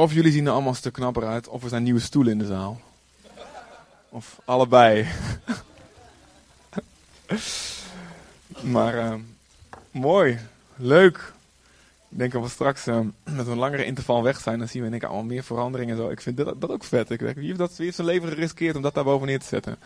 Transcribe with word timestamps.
Of 0.00 0.12
jullie 0.12 0.32
zien 0.32 0.46
er 0.46 0.52
allemaal 0.52 0.74
stuk 0.74 0.92
knapper 0.92 1.26
uit, 1.26 1.48
of 1.48 1.62
er 1.62 1.68
zijn 1.68 1.82
nieuwe 1.82 2.00
stoelen 2.00 2.32
in 2.32 2.38
de 2.38 2.46
zaal. 2.46 2.80
Of 4.08 4.40
allebei. 4.44 5.06
maar 8.74 8.94
uh, 8.94 9.14
mooi, 9.90 10.38
leuk. 10.76 11.32
Ik 12.08 12.18
denk 12.18 12.32
dat 12.32 12.42
we 12.42 12.48
straks 12.48 12.84
met 13.24 13.46
een 13.46 13.56
langere 13.56 13.84
interval 13.84 14.22
weg 14.22 14.40
zijn, 14.40 14.58
dan 14.58 14.68
zien 14.68 14.82
we 14.82 14.90
denk 14.90 15.02
ik 15.02 15.08
allemaal 15.08 15.28
meer 15.28 15.44
veranderingen. 15.44 15.96
Zo. 15.96 16.08
Ik 16.08 16.20
vind 16.20 16.36
dat, 16.36 16.60
dat 16.60 16.70
ook 16.70 16.84
vet. 16.84 17.10
Ik, 17.10 17.20
wie, 17.20 17.46
heeft 17.46 17.58
dat, 17.58 17.76
wie 17.76 17.92
zijn 17.92 18.06
leven 18.06 18.28
geriskeerd 18.28 18.76
om 18.76 18.82
dat 18.82 18.94
daar 18.94 19.04
bovenin 19.04 19.38
te 19.38 19.46
zetten? 19.46 19.76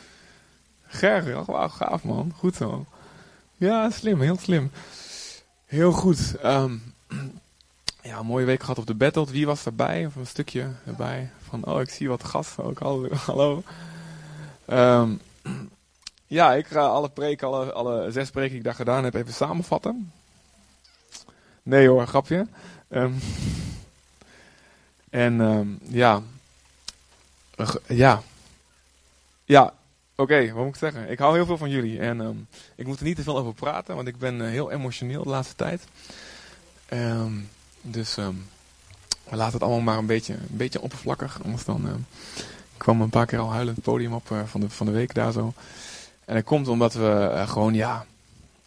Ger, 0.87 1.45
wauw, 1.45 1.69
gaaf 1.69 2.05
man. 2.05 2.33
Goed 2.37 2.57
zo. 2.57 2.87
Ja, 3.57 3.91
slim, 3.91 4.21
heel 4.21 4.39
slim. 4.39 4.71
Heel 5.67 5.93
goed. 5.93 6.35
Um, 6.45 6.83
ja, 8.05 8.19
een 8.19 8.27
mooie 8.27 8.45
week 8.45 8.61
gehad 8.61 8.79
op 8.79 8.87
de 8.87 8.95
battle. 8.95 9.27
Wie 9.27 9.47
was 9.47 9.67
erbij? 9.67 10.07
Of 10.07 10.15
een 10.15 10.27
stukje 10.27 10.71
erbij. 10.87 11.31
Van, 11.49 11.65
oh, 11.65 11.81
ik 11.81 11.91
zie 11.91 12.09
wat 12.09 12.25
gasten 12.25 12.65
ook. 12.65 12.79
Hallo. 12.79 13.63
Um, 14.67 15.21
ja, 16.27 16.53
ik 16.55 16.67
ga 16.67 16.81
alle 16.81 17.09
preken, 17.09 17.75
alle, 17.75 18.11
zes 18.11 18.31
preken 18.31 18.51
die 18.51 18.59
ik 18.59 18.65
daar 18.65 18.75
gedaan 18.75 19.05
heb, 19.05 19.15
even 19.15 19.33
samenvatten. 19.33 20.13
Nee 21.63 21.89
hoor, 21.89 22.07
grapje. 22.07 22.47
Um, 22.89 23.19
en 25.11 25.41
um, 25.41 25.79
ja. 25.83 26.23
Ja. 27.87 28.23
Ja, 29.45 29.75
oké, 30.17 30.53
wat 30.53 30.65
moet 30.65 30.75
ik 30.75 30.81
zeggen? 30.81 31.11
Ik 31.11 31.19
hou 31.19 31.35
heel 31.35 31.47
veel 31.47 31.59
van 31.59 31.71
jullie. 31.71 32.01
En 32.01 32.49
ik 32.75 32.87
moet 32.87 32.99
er 32.99 33.05
niet 33.05 33.17
te 33.17 33.23
veel 33.23 33.39
over 33.39 33.55
praten, 33.55 33.95
want 33.97 34.09
ik 34.09 34.19
ben 34.19 34.41
uh, 34.41 34.49
heel 34.49 34.71
emotioneel 34.71 35.23
de 35.23 35.31
laatste 35.31 35.55
tijd. 35.55 35.85
Um, 36.93 37.49
dus 37.87 38.17
um, 38.17 38.47
we 39.29 39.37
laten 39.37 39.53
het 39.53 39.63
allemaal 39.63 39.81
maar 39.81 39.99
een 39.99 40.07
beetje, 40.07 40.33
een 40.33 40.57
beetje 40.57 40.81
oppervlakkig. 40.81 41.43
Anders 41.45 41.65
dan 41.65 41.87
uh, 41.87 41.93
ik 42.37 42.79
kwam 42.79 43.01
een 43.01 43.11
paar 43.11 43.27
keer 43.27 43.39
al 43.39 43.51
huilend 43.51 43.77
het 43.77 43.85
podium 43.85 44.13
op 44.13 44.31
uh, 44.31 44.39
van, 44.45 44.61
de, 44.61 44.71
van 44.71 44.87
de 44.87 44.93
week 44.93 45.15
daar 45.15 45.33
zo. 45.33 45.53
En 46.25 46.35
dat 46.35 46.45
komt 46.45 46.69
omdat 46.69 46.95
we 46.95 47.31
uh, 47.33 47.49
gewoon, 47.49 47.75
ja, 47.75 48.07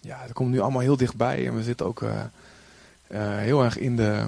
ja, 0.01 0.19
het 0.21 0.33
komt 0.33 0.49
nu 0.49 0.59
allemaal 0.59 0.81
heel 0.81 0.97
dichtbij. 0.97 1.47
En 1.47 1.55
we 1.55 1.63
zitten 1.63 1.85
ook 1.85 2.03
heel 3.07 3.63
erg 3.63 3.77
in 3.77 3.95
de, 3.95 4.27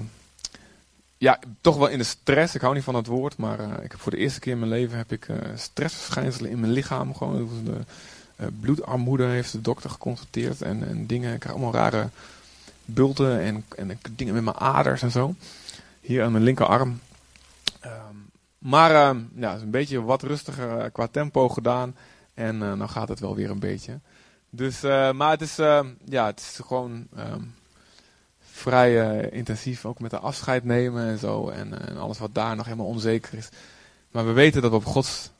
ja, 1.16 1.38
toch 1.60 1.76
wel 1.76 1.88
in 1.88 1.98
de 1.98 2.04
stress. 2.04 2.54
Ik 2.54 2.60
hou 2.60 2.74
niet 2.74 2.84
van 2.84 2.94
het 2.94 3.06
woord, 3.06 3.36
maar 3.36 3.82
ik 3.82 3.90
heb 3.90 4.00
voor 4.00 4.12
de 4.12 4.18
eerste 4.18 4.40
keer 4.40 4.52
in 4.52 4.58
mijn 4.58 4.70
leven 4.70 4.96
heb 4.96 5.12
ik 5.12 5.26
stressverschijnselen 5.54 6.50
in 6.50 6.60
mijn 6.60 6.72
lichaam. 6.72 7.14
Gewoon 7.14 7.48
de 7.64 8.52
bloedarmoede 8.60 9.24
heeft 9.24 9.52
de 9.52 9.60
dokter 9.60 9.90
geconstateerd 9.90 10.62
en, 10.62 10.88
en 10.88 11.06
dingen. 11.06 11.34
Ik 11.34 11.40
krijg 11.40 11.54
allemaal 11.54 11.74
rare 11.74 12.08
bulten 12.94 13.40
en, 13.40 13.64
en 13.76 13.98
dingen 14.16 14.34
met 14.34 14.44
mijn 14.44 14.56
aders 14.56 15.02
en 15.02 15.10
zo. 15.10 15.34
Hier 16.00 16.24
aan 16.24 16.32
mijn 16.32 16.44
linkerarm. 16.44 17.00
Um, 17.84 18.30
maar 18.58 18.90
uh, 18.90 19.22
ja, 19.34 19.54
is 19.54 19.62
een 19.62 19.70
beetje 19.70 20.02
wat 20.02 20.22
rustiger 20.22 20.78
uh, 20.78 20.84
qua 20.92 21.06
tempo 21.06 21.48
gedaan. 21.48 21.96
En 22.34 22.58
dan 22.58 22.88
gaat 22.88 23.08
het 23.08 23.20
wel 23.20 23.34
weer 23.34 23.50
een 23.50 23.58
beetje. 23.58 23.98
Dus, 24.50 24.84
uh, 24.84 25.12
maar 25.12 25.30
het 25.30 25.40
is, 25.40 25.56
ja, 26.04 26.26
het 26.26 26.40
is 26.40 26.60
gewoon 26.66 27.06
vrij 28.40 29.20
intensief. 29.30 29.84
Ook 29.84 30.00
met 30.00 30.10
de 30.10 30.18
afscheid 30.18 30.64
nemen 30.64 31.06
en 31.06 31.18
zo. 31.18 31.48
En, 31.48 31.88
en, 31.88 31.96
alles 31.96 32.18
wat 32.18 32.34
daar 32.34 32.56
nog 32.56 32.64
helemaal 32.64 32.86
onzeker 32.86 33.38
is. 33.38 33.48
Maar 34.10 34.26
we 34.26 34.32
weten 34.32 34.62
dat 34.62 34.70
we 34.70 34.76
op 34.76 34.84
Gods 34.84 35.30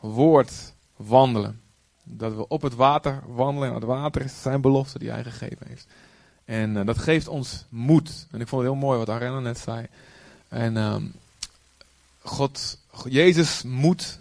woord 0.00 0.52
wandelen. 0.96 1.60
Dat 2.02 2.34
we 2.34 2.48
op 2.48 2.62
het 2.62 2.74
water 2.74 3.22
wandelen. 3.26 3.68
En 3.68 3.74
het 3.74 3.84
water 3.84 4.22
is 4.22 4.42
zijn 4.42 4.60
belofte 4.60 4.98
die 4.98 5.10
hij 5.10 5.24
gegeven 5.24 5.66
heeft. 5.66 5.86
En 6.46 6.76
uh, 6.76 6.86
dat 6.86 6.98
geeft 6.98 7.28
ons 7.28 7.64
moed. 7.68 8.26
En 8.30 8.40
ik 8.40 8.48
vond 8.48 8.62
het 8.62 8.70
heel 8.70 8.80
mooi 8.80 8.98
wat 8.98 9.10
Arena 9.10 9.40
net 9.40 9.58
zei. 9.58 9.86
En 10.48 10.76
um, 10.76 11.12
God, 12.20 12.78
Jezus 13.08 13.62
moed, 13.62 14.18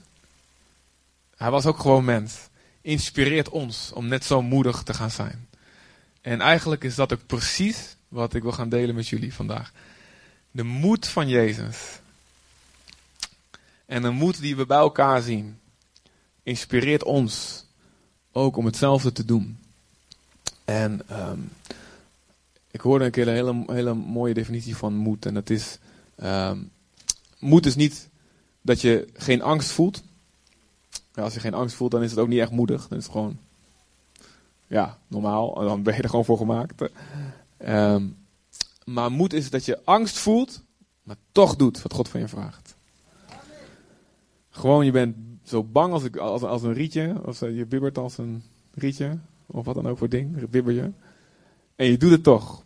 hij 1.37 1.51
was 1.51 1.65
ook 1.65 1.79
gewoon 1.79 2.05
mens. 2.05 2.33
Inspireert 2.81 3.49
ons 3.49 3.91
om 3.91 4.07
net 4.07 4.25
zo 4.25 4.41
moedig 4.41 4.83
te 4.83 4.93
gaan 4.93 5.11
zijn. 5.11 5.47
En 6.21 6.41
eigenlijk 6.41 6.83
is 6.83 6.95
dat 6.95 7.13
ook 7.13 7.25
precies 7.25 7.95
wat 8.07 8.33
ik 8.33 8.41
wil 8.41 8.51
gaan 8.51 8.69
delen 8.69 8.95
met 8.95 9.07
jullie 9.07 9.33
vandaag. 9.33 9.71
De 10.51 10.63
moed 10.63 11.07
van 11.07 11.27
Jezus. 11.27 11.77
En 13.85 14.01
de 14.01 14.09
moed 14.09 14.39
die 14.39 14.55
we 14.55 14.65
bij 14.65 14.77
elkaar 14.77 15.21
zien. 15.21 15.59
Inspireert 16.43 17.03
ons 17.03 17.65
ook 18.31 18.57
om 18.57 18.65
hetzelfde 18.65 19.11
te 19.11 19.25
doen. 19.25 19.59
En 20.63 21.01
um, 21.11 21.51
ik 22.75 22.81
hoorde 22.81 23.05
een 23.05 23.11
keer 23.11 23.27
een 23.27 23.33
hele, 23.33 23.63
hele 23.67 23.93
mooie 23.93 24.33
definitie 24.33 24.75
van 24.75 24.95
moed. 24.95 25.25
En 25.25 25.33
dat 25.33 25.49
is, 25.49 25.79
um, 26.23 26.71
moed 27.39 27.65
is 27.65 27.75
niet 27.75 28.09
dat 28.61 28.81
je 28.81 29.07
geen 29.13 29.41
angst 29.41 29.71
voelt. 29.71 30.03
Ja, 31.13 31.23
als 31.23 31.33
je 31.33 31.39
geen 31.39 31.53
angst 31.53 31.75
voelt, 31.75 31.91
dan 31.91 32.03
is 32.03 32.09
het 32.09 32.19
ook 32.19 32.27
niet 32.27 32.39
echt 32.39 32.51
moedig. 32.51 32.87
Dan 32.87 32.97
is 32.97 33.03
het 33.03 33.13
gewoon, 33.13 33.37
ja, 34.67 34.97
normaal. 35.07 35.59
En 35.59 35.65
dan 35.65 35.83
ben 35.83 35.95
je 35.95 36.01
er 36.01 36.09
gewoon 36.09 36.25
voor 36.25 36.37
gemaakt. 36.37 36.89
Um, 37.57 38.17
maar 38.85 39.11
moed 39.11 39.33
is 39.33 39.49
dat 39.49 39.65
je 39.65 39.79
angst 39.83 40.17
voelt, 40.17 40.63
maar 41.03 41.17
toch 41.31 41.55
doet 41.55 41.81
wat 41.81 41.93
God 41.93 42.09
van 42.09 42.19
je 42.19 42.27
vraagt. 42.27 42.75
Gewoon, 44.49 44.85
je 44.85 44.91
bent 44.91 45.15
zo 45.43 45.63
bang 45.63 45.93
als, 45.93 46.03
ik, 46.03 46.17
als, 46.17 46.41
als 46.41 46.63
een 46.63 46.73
rietje. 46.73 47.15
Of 47.25 47.39
je 47.39 47.65
bibbert 47.65 47.97
als 47.97 48.17
een 48.17 48.43
rietje. 48.73 49.17
Of 49.45 49.65
wat 49.65 49.75
dan 49.75 49.87
ook 49.87 49.97
voor 49.97 50.09
ding. 50.09 50.49
Bibber 50.49 50.73
je. 50.73 50.91
En 51.75 51.85
je 51.85 51.97
doet 51.97 52.11
het 52.11 52.23
toch. 52.23 52.63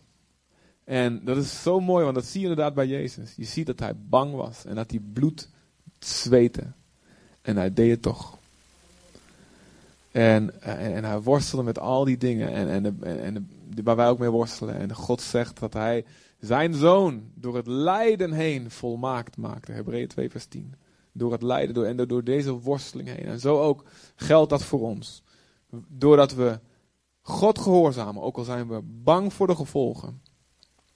En 0.89 1.21
dat 1.23 1.37
is 1.37 1.61
zo 1.61 1.79
mooi, 1.79 2.03
want 2.03 2.15
dat 2.15 2.25
zie 2.25 2.41
je 2.41 2.47
inderdaad 2.47 2.73
bij 2.73 2.87
Jezus. 2.87 3.33
Je 3.35 3.45
ziet 3.45 3.65
dat 3.65 3.79
hij 3.79 3.95
bang 3.95 4.33
was 4.33 4.65
en 4.65 4.75
dat 4.75 4.91
hij 4.91 4.99
bloed 5.13 5.49
zweette. 5.99 6.63
En 7.41 7.57
hij 7.57 7.73
deed 7.73 7.91
het 7.91 8.01
toch. 8.01 8.37
En, 10.11 10.61
en, 10.61 10.95
en 10.95 11.03
hij 11.03 11.21
worstelde 11.21 11.63
met 11.63 11.79
al 11.79 12.03
die 12.03 12.17
dingen 12.17 12.51
en, 12.53 12.69
en, 12.69 13.03
en, 13.03 13.49
waar 13.83 13.95
wij 13.95 14.09
ook 14.09 14.19
mee 14.19 14.29
worstelen. 14.29 14.75
En 14.75 14.95
God 14.95 15.21
zegt 15.21 15.59
dat 15.59 15.73
hij 15.73 16.05
zijn 16.39 16.73
zoon 16.73 17.31
door 17.33 17.55
het 17.55 17.67
lijden 17.67 18.31
heen 18.31 18.71
volmaakt 18.71 19.37
maakte. 19.37 19.71
Hebreeën 19.71 20.07
2 20.07 20.29
vers 20.29 20.45
10. 20.45 20.75
Door 21.11 21.31
het 21.31 21.41
lijden 21.41 21.73
door, 21.73 21.85
en 21.85 21.97
door 22.07 22.23
deze 22.23 22.51
worsteling 22.51 23.09
heen. 23.09 23.25
En 23.25 23.39
zo 23.39 23.61
ook 23.61 23.83
geldt 24.15 24.49
dat 24.49 24.63
voor 24.63 24.81
ons. 24.81 25.23
Doordat 25.87 26.33
we 26.33 26.59
God 27.21 27.59
gehoorzamen, 27.59 28.21
ook 28.21 28.37
al 28.37 28.43
zijn 28.43 28.67
we 28.67 28.81
bang 28.83 29.33
voor 29.33 29.47
de 29.47 29.55
gevolgen 29.55 30.27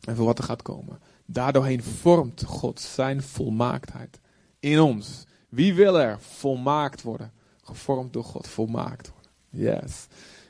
en 0.05 0.15
voor 0.15 0.25
wat 0.25 0.37
er 0.37 0.43
gaat 0.43 0.61
komen. 0.61 0.99
Daardoorheen 1.25 1.83
vormt 1.83 2.43
God 2.43 2.79
zijn 2.79 3.21
volmaaktheid 3.21 4.19
in 4.59 4.79
ons. 4.79 5.25
Wie 5.49 5.73
wil 5.73 5.99
er 5.99 6.19
volmaakt 6.19 7.01
worden? 7.01 7.31
Gevormd 7.63 8.13
door 8.13 8.23
God, 8.23 8.47
volmaakt 8.47 9.11
worden. 9.13 9.31
Yes. 9.49 10.07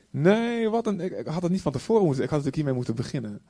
Nee, 0.09 0.69
wat 0.69 0.87
een, 0.87 0.99
ik, 0.99 1.27
had 1.27 1.41
het 1.41 1.51
niet 1.51 1.61
van 1.61 1.71
tevoren 1.71 2.05
moeten, 2.05 2.23
ik 2.23 2.29
had 2.29 2.39
natuurlijk 2.43 2.55
hiermee 2.55 2.73
moeten 2.73 2.95
beginnen. 2.95 3.41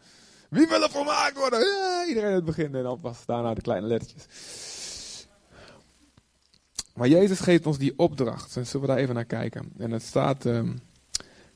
Wie 0.49 0.67
wil 0.67 0.83
er 0.83 0.89
volmaakt 0.89 1.37
worden? 1.37 1.59
Ja, 1.59 2.05
iedereen 2.07 2.33
het 2.33 2.45
begin 2.45 2.75
en 2.75 2.83
dan 2.83 2.99
was 3.01 3.25
daarna 3.25 3.53
de 3.53 3.61
kleine 3.61 3.87
lettertjes. 3.87 4.25
Maar 6.93 7.07
Jezus 7.07 7.39
geeft 7.39 7.65
ons 7.65 7.77
die 7.77 7.93
opdracht. 7.97 8.57
En 8.57 8.65
zullen 8.65 8.87
we 8.87 8.93
daar 8.93 9.01
even 9.01 9.15
naar 9.15 9.25
kijken? 9.25 9.71
En 9.77 9.91
het 9.91 10.03
staat... 10.03 10.45
Um, 10.45 10.81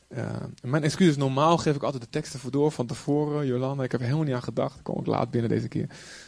uh, 0.08 0.36
mijn 0.62 0.84
excuses, 0.84 1.18
normaal 1.18 1.58
geef 1.58 1.76
ik 1.76 1.84
altijd 1.84 2.04
de 2.04 2.10
teksten 2.10 2.40
voor 2.40 2.52
door 2.52 2.72
van 2.72 2.86
tevoren, 2.86 3.46
Jolanda. 3.46 3.84
Ik 3.84 3.92
heb 3.92 4.00
er 4.00 4.06
helemaal 4.06 4.28
niet 4.28 4.36
aan 4.36 4.44
gedacht. 4.44 4.78
Ik 4.78 4.84
kom 4.84 4.98
ook 4.98 5.06
laat 5.06 5.32
binnen 5.32 5.50
deze 5.50 5.68
keer. 5.68 5.88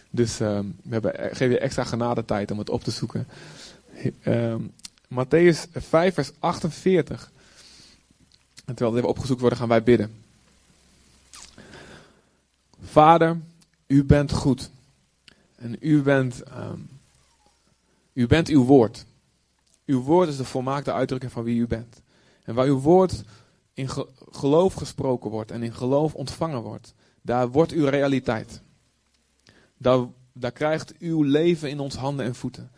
Dus 0.10 0.42
uh, 0.42 0.60
we 0.60 0.90
hebben, 0.90 1.18
eh, 1.18 1.36
geef 1.36 1.52
je 1.52 1.60
extra 1.60 1.84
genade 1.84 2.26
tijd 2.26 2.52
om 2.52 2.58
het 2.58 2.70
op 2.70 2.84
te 2.84 2.92
zoeken. 2.92 3.28
Uh, 4.24 4.56
Matthäus 5.14 5.72
5, 5.72 6.14
vers 6.14 6.32
48. 6.40 7.32
En 8.66 8.76
terwijl 8.76 8.98
even 8.98 9.10
opgezocht 9.10 9.40
wordt, 9.40 9.56
gaan 9.58 9.68
wij 9.68 9.84
bidden. 9.84 10.12
Vader, 12.84 13.38
u 13.88 14.04
bent 14.04 14.32
goed. 14.32 14.70
En 15.56 15.76
u 15.80 16.02
bent, 16.02 16.44
um, 16.58 16.90
u 18.14 18.28
bent 18.28 18.48
uw 18.48 18.64
woord. 18.64 19.06
Uw 19.86 20.02
woord 20.02 20.30
is 20.30 20.38
de 20.38 20.46
volmaakte 20.46 20.94
uitdrukking 20.94 21.32
van 21.32 21.44
wie 21.44 21.60
u 21.60 21.68
bent. 21.68 22.02
En 22.44 22.56
waar 22.56 22.66
uw 22.66 22.80
woord 22.80 23.24
in 23.80 23.90
geloof 24.31 24.74
gesproken 24.74 25.30
wordt 25.30 25.52
en 25.52 25.64
in 25.64 25.74
geloof 25.74 26.14
ontvangen 26.14 26.62
wordt, 26.62 26.94
daar 27.22 27.50
wordt 27.50 27.72
uw 27.72 27.86
realiteit. 27.86 28.62
Daar, 29.78 30.08
daar 30.34 30.52
krijgt 30.52 30.98
uw 30.98 31.24
leven 31.24 31.70
in 31.70 31.80
ons 31.80 31.96
handen 31.96 32.26
en 32.26 32.36
voeten. 32.36 32.72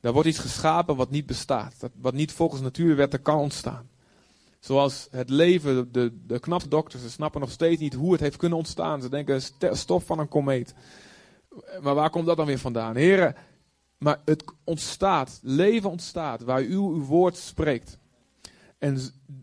Daar 0.00 0.12
wordt 0.12 0.28
iets 0.28 0.38
geschapen 0.38 0.96
wat 0.96 1.10
niet 1.10 1.26
bestaat, 1.26 1.74
wat 1.94 2.14
niet 2.14 2.32
volgens 2.32 2.60
natuurwetten 2.60 3.22
kan 3.22 3.38
ontstaan. 3.38 3.88
Zoals 4.60 5.08
het 5.10 5.30
leven, 5.30 5.92
de, 5.92 6.12
de 6.26 6.66
dokters, 6.68 7.02
ze 7.02 7.10
snappen 7.10 7.40
nog 7.40 7.50
steeds 7.50 7.80
niet 7.80 7.94
hoe 7.94 8.12
het 8.12 8.20
heeft 8.20 8.36
kunnen 8.36 8.58
ontstaan. 8.58 9.02
Ze 9.02 9.08
denken 9.08 9.42
stof 9.72 10.04
van 10.04 10.18
een 10.18 10.28
komeet. 10.28 10.74
Maar 11.80 11.94
waar 11.94 12.10
komt 12.10 12.26
dat 12.26 12.36
dan 12.36 12.46
weer 12.46 12.58
vandaan? 12.58 12.96
Heren, 12.96 13.34
maar 13.98 14.20
het 14.24 14.44
ontstaat, 14.64 15.40
leven 15.42 15.90
ontstaat 15.90 16.42
waar 16.42 16.62
u 16.62 16.74
uw 16.74 17.04
woord 17.04 17.36
spreekt. 17.36 17.98
En 18.80 18.98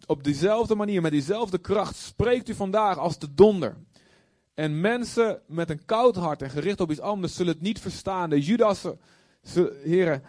op 0.05 0.23
diezelfde 0.23 0.75
manier, 0.75 1.01
met 1.01 1.11
diezelfde 1.11 1.57
kracht, 1.57 1.95
spreekt 1.95 2.49
u 2.49 2.53
vandaag 2.53 2.97
als 2.97 3.19
de 3.19 3.33
donder. 3.33 3.77
En 4.53 4.81
mensen 4.81 5.41
met 5.45 5.69
een 5.69 5.85
koud 5.85 6.15
hart 6.15 6.41
en 6.41 6.49
gericht 6.49 6.81
op 6.81 6.91
iets 6.91 6.99
anders 6.99 7.35
zullen 7.35 7.53
het 7.53 7.61
niet 7.61 7.79
verstaan. 7.79 8.29
De 8.29 8.41
Judassen, 8.41 8.99
heren, 9.83 10.23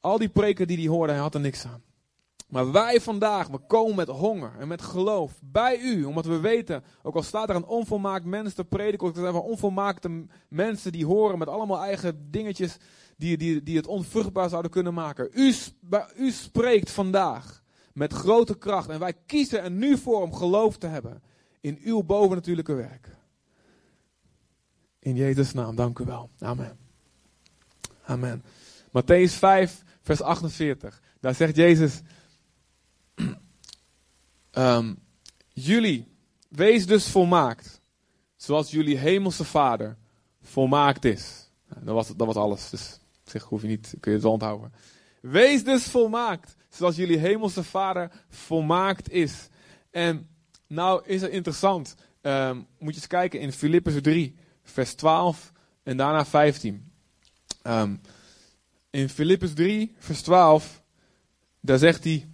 al 0.00 0.18
die 0.18 0.28
preken 0.28 0.66
die 0.66 0.76
hij 0.76 0.86
hoorde, 0.86 1.12
hij 1.12 1.20
had 1.20 1.34
er 1.34 1.40
niks 1.40 1.64
aan. 1.66 1.82
Maar 2.48 2.72
wij 2.72 3.00
vandaag, 3.00 3.48
we 3.48 3.58
komen 3.58 3.96
met 3.96 4.08
honger 4.08 4.52
en 4.58 4.68
met 4.68 4.82
geloof 4.82 5.32
bij 5.42 5.78
u. 5.78 6.04
Omdat 6.04 6.26
we 6.26 6.40
weten, 6.40 6.84
ook 7.02 7.14
al 7.14 7.22
staat 7.22 7.48
er 7.48 7.56
een 7.56 7.64
onvolmaakt 7.64 8.24
mens 8.24 8.54
te 8.54 8.64
prediken, 8.64 9.06
ook 9.06 9.16
er 9.16 9.22
zijn 9.22 9.34
onvolmaakte 9.34 10.26
mensen 10.48 10.92
die 10.92 11.06
horen 11.06 11.38
met 11.38 11.48
allemaal 11.48 11.82
eigen 11.82 12.30
dingetjes 12.30 12.76
die, 13.16 13.36
die, 13.36 13.62
die 13.62 13.76
het 13.76 13.86
onvruchtbaar 13.86 14.48
zouden 14.48 14.70
kunnen 14.70 14.94
maken. 14.94 15.28
U, 15.32 15.54
u 16.16 16.30
spreekt 16.30 16.90
vandaag 16.90 17.63
met 17.94 18.12
grote 18.12 18.58
kracht 18.58 18.88
en 18.88 18.98
wij 18.98 19.14
kiezen 19.26 19.62
er 19.62 19.70
nu 19.70 19.98
voor 19.98 20.22
om 20.22 20.34
geloof 20.34 20.76
te 20.76 20.86
hebben 20.86 21.22
in 21.60 21.78
uw 21.82 22.02
bovennatuurlijke 22.02 22.74
werk. 22.74 23.08
In 24.98 25.16
Jezus' 25.16 25.52
naam, 25.52 25.76
dank 25.76 25.98
u 25.98 26.04
wel. 26.04 26.30
Amen. 26.38 26.78
Amen. 28.04 28.44
Matthäus 28.88 29.32
5, 29.32 29.82
vers 30.02 30.20
48. 30.20 31.02
Daar 31.20 31.34
zegt 31.34 31.56
Jezus, 31.56 32.00
um, 34.52 34.98
jullie, 35.70 36.08
wees 36.48 36.86
dus 36.86 37.08
volmaakt, 37.08 37.80
zoals 38.36 38.70
jullie 38.70 38.98
hemelse 38.98 39.44
vader 39.44 39.96
volmaakt 40.42 41.04
is. 41.04 41.50
Nou, 41.68 41.84
dat, 41.84 41.94
was, 41.94 42.08
dat 42.16 42.26
was 42.26 42.36
alles, 42.36 42.70
dus 42.70 43.00
zeg, 43.24 43.42
hoef 43.42 43.62
je 43.62 43.68
niet, 43.68 43.94
kun 44.00 44.12
je 44.12 44.18
het 44.18 44.26
onthouden. 44.26 44.72
Wees 45.20 45.64
dus 45.64 45.82
volmaakt, 45.82 46.56
zoals 46.74 46.96
jullie 46.96 47.18
hemelse 47.18 47.62
vader 47.62 48.10
volmaakt 48.28 49.10
is. 49.10 49.48
En 49.90 50.28
nou 50.66 51.02
is 51.06 51.22
het 51.22 51.30
interessant, 51.30 51.94
um, 52.22 52.66
moet 52.78 52.94
je 52.94 53.00
eens 53.00 53.06
kijken 53.06 53.40
in 53.40 53.52
Filippus 53.52 53.94
3, 54.00 54.34
vers 54.62 54.94
12 54.94 55.52
en 55.82 55.96
daarna 55.96 56.24
15. 56.24 56.74
Um, 56.74 56.82
ehm, 57.62 57.94
in 58.90 59.08
Filippus 59.08 59.54
3, 59.54 59.94
vers 59.98 60.22
12, 60.22 60.82
daar 61.60 61.78
zegt 61.78 62.04
hij, 62.04 62.28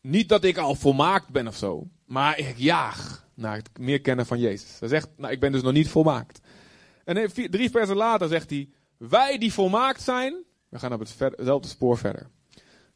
niet 0.00 0.28
dat 0.28 0.44
ik 0.44 0.56
al 0.56 0.74
volmaakt 0.74 1.28
ben 1.28 1.46
of 1.46 1.56
zo, 1.56 1.88
maar 2.04 2.38
ik 2.38 2.56
jaag 2.56 3.26
naar 3.34 3.56
het 3.56 3.78
meer 3.78 4.00
kennen 4.00 4.26
van 4.26 4.38
Jezus. 4.38 4.80
Hij 4.80 4.88
zegt, 4.88 5.08
nou, 5.16 5.32
ik 5.32 5.40
ben 5.40 5.52
dus 5.52 5.62
nog 5.62 5.72
niet 5.72 5.88
volmaakt. 5.88 6.40
En 7.04 7.30
drie 7.50 7.70
versen 7.70 7.96
later 7.96 8.28
zegt 8.28 8.50
hij, 8.50 8.68
wij 8.96 9.38
die 9.38 9.52
volmaakt 9.52 10.02
zijn, 10.02 10.44
we 10.68 10.78
gaan 10.78 10.92
op 10.92 10.98
hetzelfde 10.98 11.68
spoor 11.68 11.98
verder. 11.98 12.30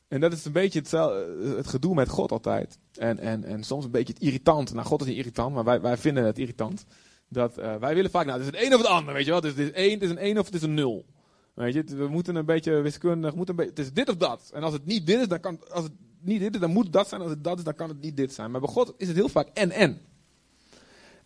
En 0.08 0.20
dat 0.20 0.32
is 0.32 0.44
een 0.44 0.53
beetje 0.53 0.79
hetzelfde, 0.79 1.55
het 1.56 1.67
gedoe 1.67 1.94
met 1.94 2.08
God 2.08 2.32
altijd. 2.32 2.79
En, 2.93 3.19
en, 3.19 3.44
en 3.44 3.64
soms 3.64 3.85
een 3.85 3.91
beetje 3.91 4.12
het 4.12 4.23
irritant. 4.23 4.73
Nou, 4.73 4.87
God 4.87 5.00
is 5.00 5.06
niet 5.06 5.17
irritant, 5.17 5.55
maar 5.55 5.64
wij, 5.64 5.81
wij 5.81 5.97
vinden 5.97 6.25
het 6.25 6.38
irritant. 6.38 6.85
Dat, 7.29 7.58
uh, 7.58 7.76
wij 7.76 7.94
willen 7.94 8.11
vaak, 8.11 8.26
nou, 8.26 8.38
het 8.38 8.49
is 8.49 8.61
het 8.61 8.67
een 8.67 8.75
of 8.75 8.81
het 8.81 8.91
ander, 8.91 9.14
weet 9.14 9.25
je 9.25 9.31
wel. 9.31 9.41
Dus 9.41 9.50
het 9.50 9.61
is 9.61 9.70
één, 9.70 9.93
het 9.93 10.03
is 10.03 10.11
een 10.17 10.38
of 10.38 10.47
het 10.47 10.55
is 10.55 10.62
een 10.62 10.75
nul. 10.75 11.06
Weet 11.55 11.75
je, 11.75 11.85
we 11.85 12.08
moeten 12.08 12.37
een 12.37 12.44
beetje 12.44 12.81
wiskundig, 12.81 13.35
moeten 13.35 13.58
een 13.58 13.64
beetje, 13.64 13.82
het 13.82 13.87
is 13.87 13.93
dit 13.93 14.08
of 14.08 14.17
dat. 14.17 14.50
En 14.55 14.62
als 14.62 14.73
het 14.73 14.87
niet 14.87 15.06
dit 15.06 15.20
is, 15.20 15.29
dan 15.29 15.41
kan, 15.41 15.61
als 15.70 15.85
het 15.85 15.93
niet 16.20 16.41
dit 16.41 16.55
is, 16.55 16.61
dan 16.61 16.70
moet 16.70 16.85
het 16.85 16.93
dat 16.93 17.08
zijn. 17.08 17.20
Als 17.20 17.31
het 17.31 17.44
dat 17.44 17.58
is, 17.58 17.64
dan 17.64 17.75
kan 17.75 17.88
het 17.88 18.00
niet 18.00 18.17
dit 18.17 18.32
zijn. 18.32 18.50
Maar 18.50 18.61
bij 18.61 18.70
God 18.70 18.94
is 18.97 19.06
het 19.06 19.17
heel 19.17 19.29
vaak 19.29 19.49
en 19.53 19.70
en. 19.70 20.00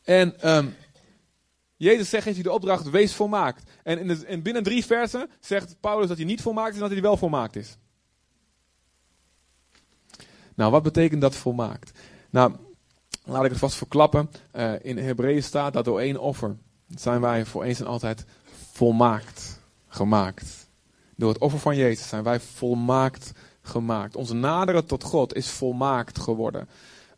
En 0.03 0.57
um, 0.57 0.75
Jezus 1.77 2.09
zegt, 2.09 2.23
geeft 2.23 2.35
hij 2.35 2.45
de 2.45 2.53
opdracht, 2.53 2.91
wees 2.91 3.15
volmaakt. 3.15 3.71
En, 3.83 3.99
in 3.99 4.27
en 4.27 4.43
binnen 4.43 4.63
drie 4.63 4.85
versen 4.85 5.31
zegt 5.41 5.77
Paulus 5.81 6.09
dat 6.09 6.17
hij 6.17 6.27
niet 6.27 6.43
volmaakt 6.43 6.69
is 6.69 6.75
en 6.75 6.81
dat 6.81 6.91
hij 6.91 7.03
wel 7.03 7.17
volmaakt 7.17 7.57
is. 7.57 7.77
Nou, 10.61 10.73
wat 10.73 10.83
betekent 10.83 11.21
dat 11.21 11.37
volmaakt? 11.37 11.99
Nou, 12.31 12.53
laat 13.25 13.45
ik 13.45 13.51
het 13.51 13.59
vast 13.59 13.77
verklappen. 13.77 14.31
Uh, 14.57 14.73
in 14.83 14.99
Hebreeën 14.99 15.43
staat 15.43 15.73
dat 15.73 15.85
door 15.85 16.01
één 16.01 16.19
offer 16.19 16.57
zijn 16.89 17.21
wij 17.21 17.45
voor 17.45 17.63
eens 17.65 17.81
en 17.81 17.87
altijd 17.87 18.25
volmaakt 18.73 19.61
gemaakt. 19.89 20.69
Door 21.17 21.29
het 21.29 21.39
offer 21.39 21.59
van 21.59 21.77
Jezus 21.77 22.09
zijn 22.09 22.23
wij 22.23 22.41
volmaakt 22.41 23.33
gemaakt. 23.63 24.17
Onze 24.17 24.35
naderen 24.35 24.87
tot 24.87 25.05
God 25.05 25.35
is 25.35 25.49
volmaakt 25.49 26.19
geworden. 26.19 26.69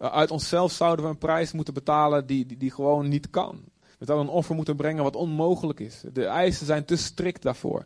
Uh, 0.00 0.12
uit 0.12 0.30
onszelf 0.30 0.72
zouden 0.72 1.04
we 1.04 1.10
een 1.10 1.18
prijs 1.18 1.52
moeten 1.52 1.74
betalen 1.74 2.26
die, 2.26 2.46
die, 2.46 2.56
die 2.56 2.70
gewoon 2.70 3.08
niet 3.08 3.30
kan. 3.30 3.60
We 3.98 4.04
zouden 4.04 4.28
een 4.28 4.34
offer 4.34 4.54
moeten 4.54 4.76
brengen 4.76 5.02
wat 5.02 5.16
onmogelijk 5.16 5.80
is. 5.80 6.02
De 6.12 6.24
eisen 6.24 6.66
zijn 6.66 6.84
te 6.84 6.96
strikt 6.96 7.42
daarvoor. 7.42 7.84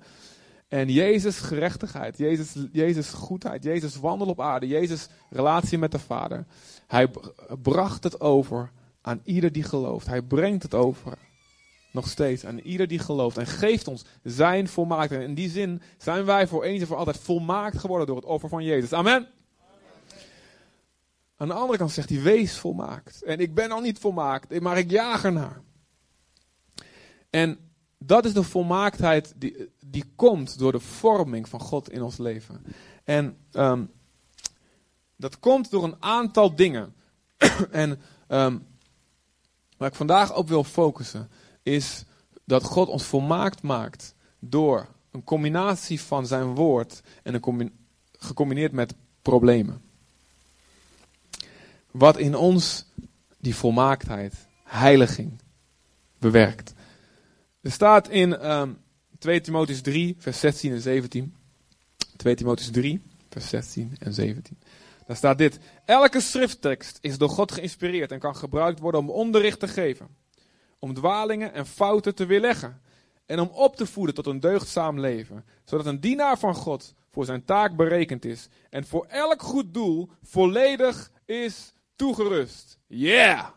En 0.68 0.88
Jezus 0.88 1.38
gerechtigheid, 1.38 2.18
Jezus, 2.18 2.54
Jezus 2.72 3.08
goedheid, 3.08 3.62
Jezus 3.62 3.96
wandel 3.96 4.26
op 4.26 4.40
aarde, 4.40 4.66
Jezus 4.66 5.08
relatie 5.30 5.78
met 5.78 5.92
de 5.92 5.98
Vader. 5.98 6.46
Hij 6.86 7.10
bracht 7.62 8.04
het 8.04 8.20
over 8.20 8.70
aan 9.00 9.20
ieder 9.24 9.52
die 9.52 9.62
gelooft. 9.62 10.06
Hij 10.06 10.22
brengt 10.22 10.62
het 10.62 10.74
over 10.74 11.18
nog 11.92 12.08
steeds 12.08 12.44
aan 12.44 12.58
ieder 12.58 12.88
die 12.88 12.98
gelooft 12.98 13.36
en 13.36 13.46
geeft 13.46 13.88
ons 13.88 14.04
zijn 14.22 14.68
volmaakt. 14.68 15.12
En 15.12 15.20
in 15.20 15.34
die 15.34 15.50
zin 15.50 15.82
zijn 15.98 16.24
wij 16.24 16.46
voor 16.46 16.64
eens 16.64 16.80
en 16.80 16.86
voor 16.86 16.96
altijd 16.96 17.18
volmaakt 17.18 17.78
geworden 17.78 18.06
door 18.06 18.16
het 18.16 18.24
offer 18.24 18.48
van 18.48 18.64
Jezus. 18.64 18.92
Amen. 18.92 19.28
Aan 21.36 21.48
de 21.48 21.54
andere 21.54 21.78
kant 21.78 21.92
zegt 21.92 22.08
hij, 22.08 22.22
wees 22.22 22.58
volmaakt. 22.58 23.22
En 23.22 23.38
ik 23.38 23.54
ben 23.54 23.70
al 23.70 23.80
niet 23.80 23.98
volmaakt, 23.98 24.60
maar 24.60 24.78
ik 24.78 24.90
jaag 24.90 25.24
ernaar. 25.24 25.60
En 27.30 27.65
dat 28.06 28.24
is 28.24 28.32
de 28.32 28.42
volmaaktheid 28.42 29.32
die, 29.36 29.70
die 29.80 30.04
komt 30.16 30.58
door 30.58 30.72
de 30.72 30.80
vorming 30.80 31.48
van 31.48 31.60
God 31.60 31.90
in 31.90 32.02
ons 32.02 32.16
leven. 32.16 32.64
En 33.04 33.36
um, 33.52 33.90
dat 35.16 35.38
komt 35.38 35.70
door 35.70 35.84
een 35.84 35.96
aantal 36.02 36.54
dingen. 36.54 36.94
en 37.70 38.00
um, 38.28 38.66
waar 39.76 39.88
ik 39.88 39.94
vandaag 39.94 40.36
op 40.36 40.48
wil 40.48 40.64
focussen, 40.64 41.30
is 41.62 42.04
dat 42.44 42.64
God 42.64 42.88
ons 42.88 43.04
volmaakt 43.04 43.62
maakt 43.62 44.14
door 44.38 44.88
een 45.10 45.24
combinatie 45.24 46.00
van 46.00 46.26
zijn 46.26 46.54
woord 46.54 47.02
en 47.22 47.42
gecombineerd 48.12 48.72
met 48.72 48.94
problemen. 49.22 49.82
Wat 51.90 52.16
in 52.16 52.34
ons 52.34 52.86
die 53.38 53.54
volmaaktheid, 53.54 54.34
heiliging, 54.64 55.40
bewerkt. 56.18 56.74
Er 57.66 57.72
staat 57.72 58.08
in 58.08 58.32
um, 58.32 58.40
ehm, 58.40 58.70
2 59.18 59.40
Timotheus 59.40 59.80
3, 59.80 60.16
vers 60.18 60.40
16 60.40 60.72
en 60.72 60.80
17. 60.80 61.34
2 62.16 62.34
Timotheus 62.34 62.70
3, 62.70 63.02
vers 63.30 63.48
16 63.48 63.96
en 63.98 64.14
17. 64.14 64.58
Daar 65.06 65.16
staat 65.16 65.38
dit. 65.38 65.58
Elke 65.84 66.20
schrifttekst 66.20 66.98
is 67.00 67.18
door 67.18 67.28
God 67.28 67.52
geïnspireerd 67.52 68.12
en 68.12 68.18
kan 68.18 68.36
gebruikt 68.36 68.80
worden 68.80 69.00
om 69.00 69.10
onderricht 69.10 69.60
te 69.60 69.68
geven. 69.68 70.08
Om 70.78 70.94
dwalingen 70.94 71.52
en 71.52 71.66
fouten 71.66 72.14
te 72.14 72.26
weerleggen. 72.26 72.80
En 73.24 73.40
om 73.40 73.48
op 73.48 73.76
te 73.76 73.86
voeden 73.86 74.14
tot 74.14 74.26
een 74.26 74.40
deugdzaam 74.40 75.00
leven. 75.00 75.44
Zodat 75.64 75.86
een 75.86 76.00
dienaar 76.00 76.38
van 76.38 76.54
God 76.54 76.94
voor 77.10 77.24
zijn 77.24 77.44
taak 77.44 77.76
berekend 77.76 78.24
is. 78.24 78.48
En 78.70 78.86
voor 78.86 79.04
elk 79.04 79.42
goed 79.42 79.74
doel 79.74 80.10
volledig 80.22 81.10
is 81.24 81.74
toegerust. 81.96 82.78
Yeah! 82.86 83.55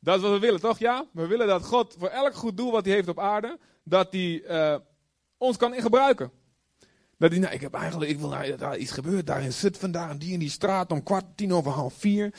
Dat 0.00 0.16
is 0.16 0.22
wat 0.22 0.32
we 0.32 0.38
willen, 0.38 0.60
toch? 0.60 0.78
Ja? 0.78 1.06
We 1.12 1.26
willen 1.26 1.46
dat 1.46 1.64
God 1.64 1.96
voor 1.98 2.08
elk 2.08 2.34
goed 2.34 2.56
doel 2.56 2.72
wat 2.72 2.84
hij 2.84 2.94
heeft 2.94 3.08
op 3.08 3.18
aarde, 3.18 3.58
dat 3.84 4.12
hij 4.12 4.42
uh, 4.48 4.76
ons 5.38 5.56
kan 5.56 5.74
in 5.74 5.82
gebruiken. 5.82 6.30
Dat 7.18 7.30
hij, 7.30 7.38
nou, 7.40 7.54
ik 7.54 7.60
heb 7.60 7.74
eigenlijk, 7.74 8.10
ik 8.10 8.18
wil 8.18 8.28
nou, 8.28 8.76
iets 8.76 8.92
gebeurt, 8.92 9.26
daar 9.26 9.42
in 9.42 9.92
daar 9.92 10.10
in 10.10 10.18
die 10.18 10.32
in 10.32 10.38
die 10.38 10.50
straat, 10.50 10.92
om 10.92 11.02
kwart, 11.02 11.24
tien 11.34 11.52
over 11.52 11.70
half 11.70 11.94
vier. 11.94 12.32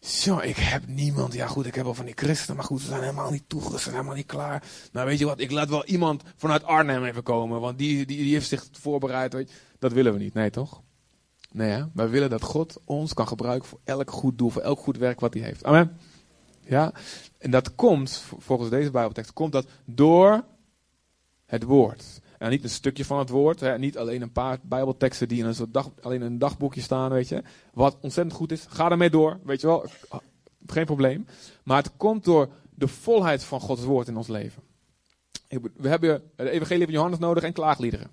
Zo, 0.00 0.38
ik 0.38 0.56
heb 0.56 0.86
niemand. 0.86 1.32
Ja 1.32 1.46
goed, 1.46 1.66
ik 1.66 1.74
heb 1.74 1.84
wel 1.84 1.94
van 1.94 2.04
die 2.04 2.14
christenen, 2.16 2.56
maar 2.56 2.64
goed, 2.64 2.80
ze 2.80 2.86
zijn 2.86 3.00
helemaal 3.00 3.30
niet 3.30 3.48
toegerust, 3.48 3.78
ze 3.78 3.82
zijn 3.82 3.94
helemaal 3.94 4.16
niet 4.16 4.26
klaar. 4.26 4.62
Nou 4.92 5.06
weet 5.06 5.18
je 5.18 5.24
wat, 5.24 5.40
ik 5.40 5.50
laat 5.50 5.68
wel 5.68 5.84
iemand 5.84 6.22
vanuit 6.36 6.64
Arnhem 6.64 7.04
even 7.04 7.22
komen, 7.22 7.60
want 7.60 7.78
die, 7.78 8.06
die, 8.06 8.16
die 8.16 8.32
heeft 8.32 8.48
zich 8.48 8.66
voorbereid. 8.72 9.50
Dat 9.78 9.92
willen 9.92 10.12
we 10.12 10.18
niet, 10.18 10.34
nee 10.34 10.50
toch? 10.50 10.82
Nee 11.52 11.70
hè? 11.70 11.84
Wij 11.94 12.08
willen 12.08 12.30
dat 12.30 12.42
God 12.42 12.80
ons 12.84 13.14
kan 13.14 13.28
gebruiken 13.28 13.68
voor 13.68 13.80
elk 13.84 14.10
goed 14.10 14.38
doel, 14.38 14.50
voor 14.50 14.62
elk 14.62 14.78
goed 14.78 14.96
werk 14.96 15.20
wat 15.20 15.34
hij 15.34 15.42
heeft. 15.42 15.64
Amen. 15.64 15.98
Ja? 16.64 16.92
En 17.38 17.50
dat 17.50 17.74
komt, 17.74 18.24
volgens 18.38 18.70
deze 18.70 18.90
Bijbeltekst, 18.90 19.32
komt 19.32 19.52
dat 19.52 19.66
door 19.84 20.44
het 21.46 21.62
woord. 21.62 22.20
En 22.38 22.50
niet 22.50 22.64
een 22.64 22.70
stukje 22.70 23.04
van 23.04 23.18
het 23.18 23.28
woord, 23.28 23.60
hè, 23.60 23.78
niet 23.78 23.98
alleen 23.98 24.22
een 24.22 24.32
paar 24.32 24.58
Bijbelteksten 24.62 25.28
die 25.28 25.38
in 25.38 25.46
een 25.46 25.54
soort 25.54 25.72
dag, 25.72 25.90
alleen 26.00 26.22
een 26.22 26.38
dagboekje 26.38 26.80
staan, 26.80 27.10
weet 27.10 27.28
je. 27.28 27.42
Wat 27.72 27.96
ontzettend 28.00 28.36
goed 28.36 28.52
is, 28.52 28.66
ga 28.68 28.90
ermee 28.90 29.10
door, 29.10 29.38
weet 29.44 29.60
je 29.60 29.66
wel, 29.66 29.86
geen 30.66 30.84
probleem. 30.84 31.26
Maar 31.64 31.82
het 31.82 31.92
komt 31.96 32.24
door 32.24 32.48
de 32.74 32.88
volheid 32.88 33.44
van 33.44 33.60
Gods 33.60 33.84
woord 33.84 34.08
in 34.08 34.16
ons 34.16 34.28
leven. 34.28 34.62
We 35.76 35.88
hebben 35.88 36.22
het 36.36 36.48
evangelie 36.48 36.84
van 36.84 36.92
Johannes 36.92 37.18
nodig 37.18 37.42
en 37.42 37.52
klaagliederen. 37.52 38.10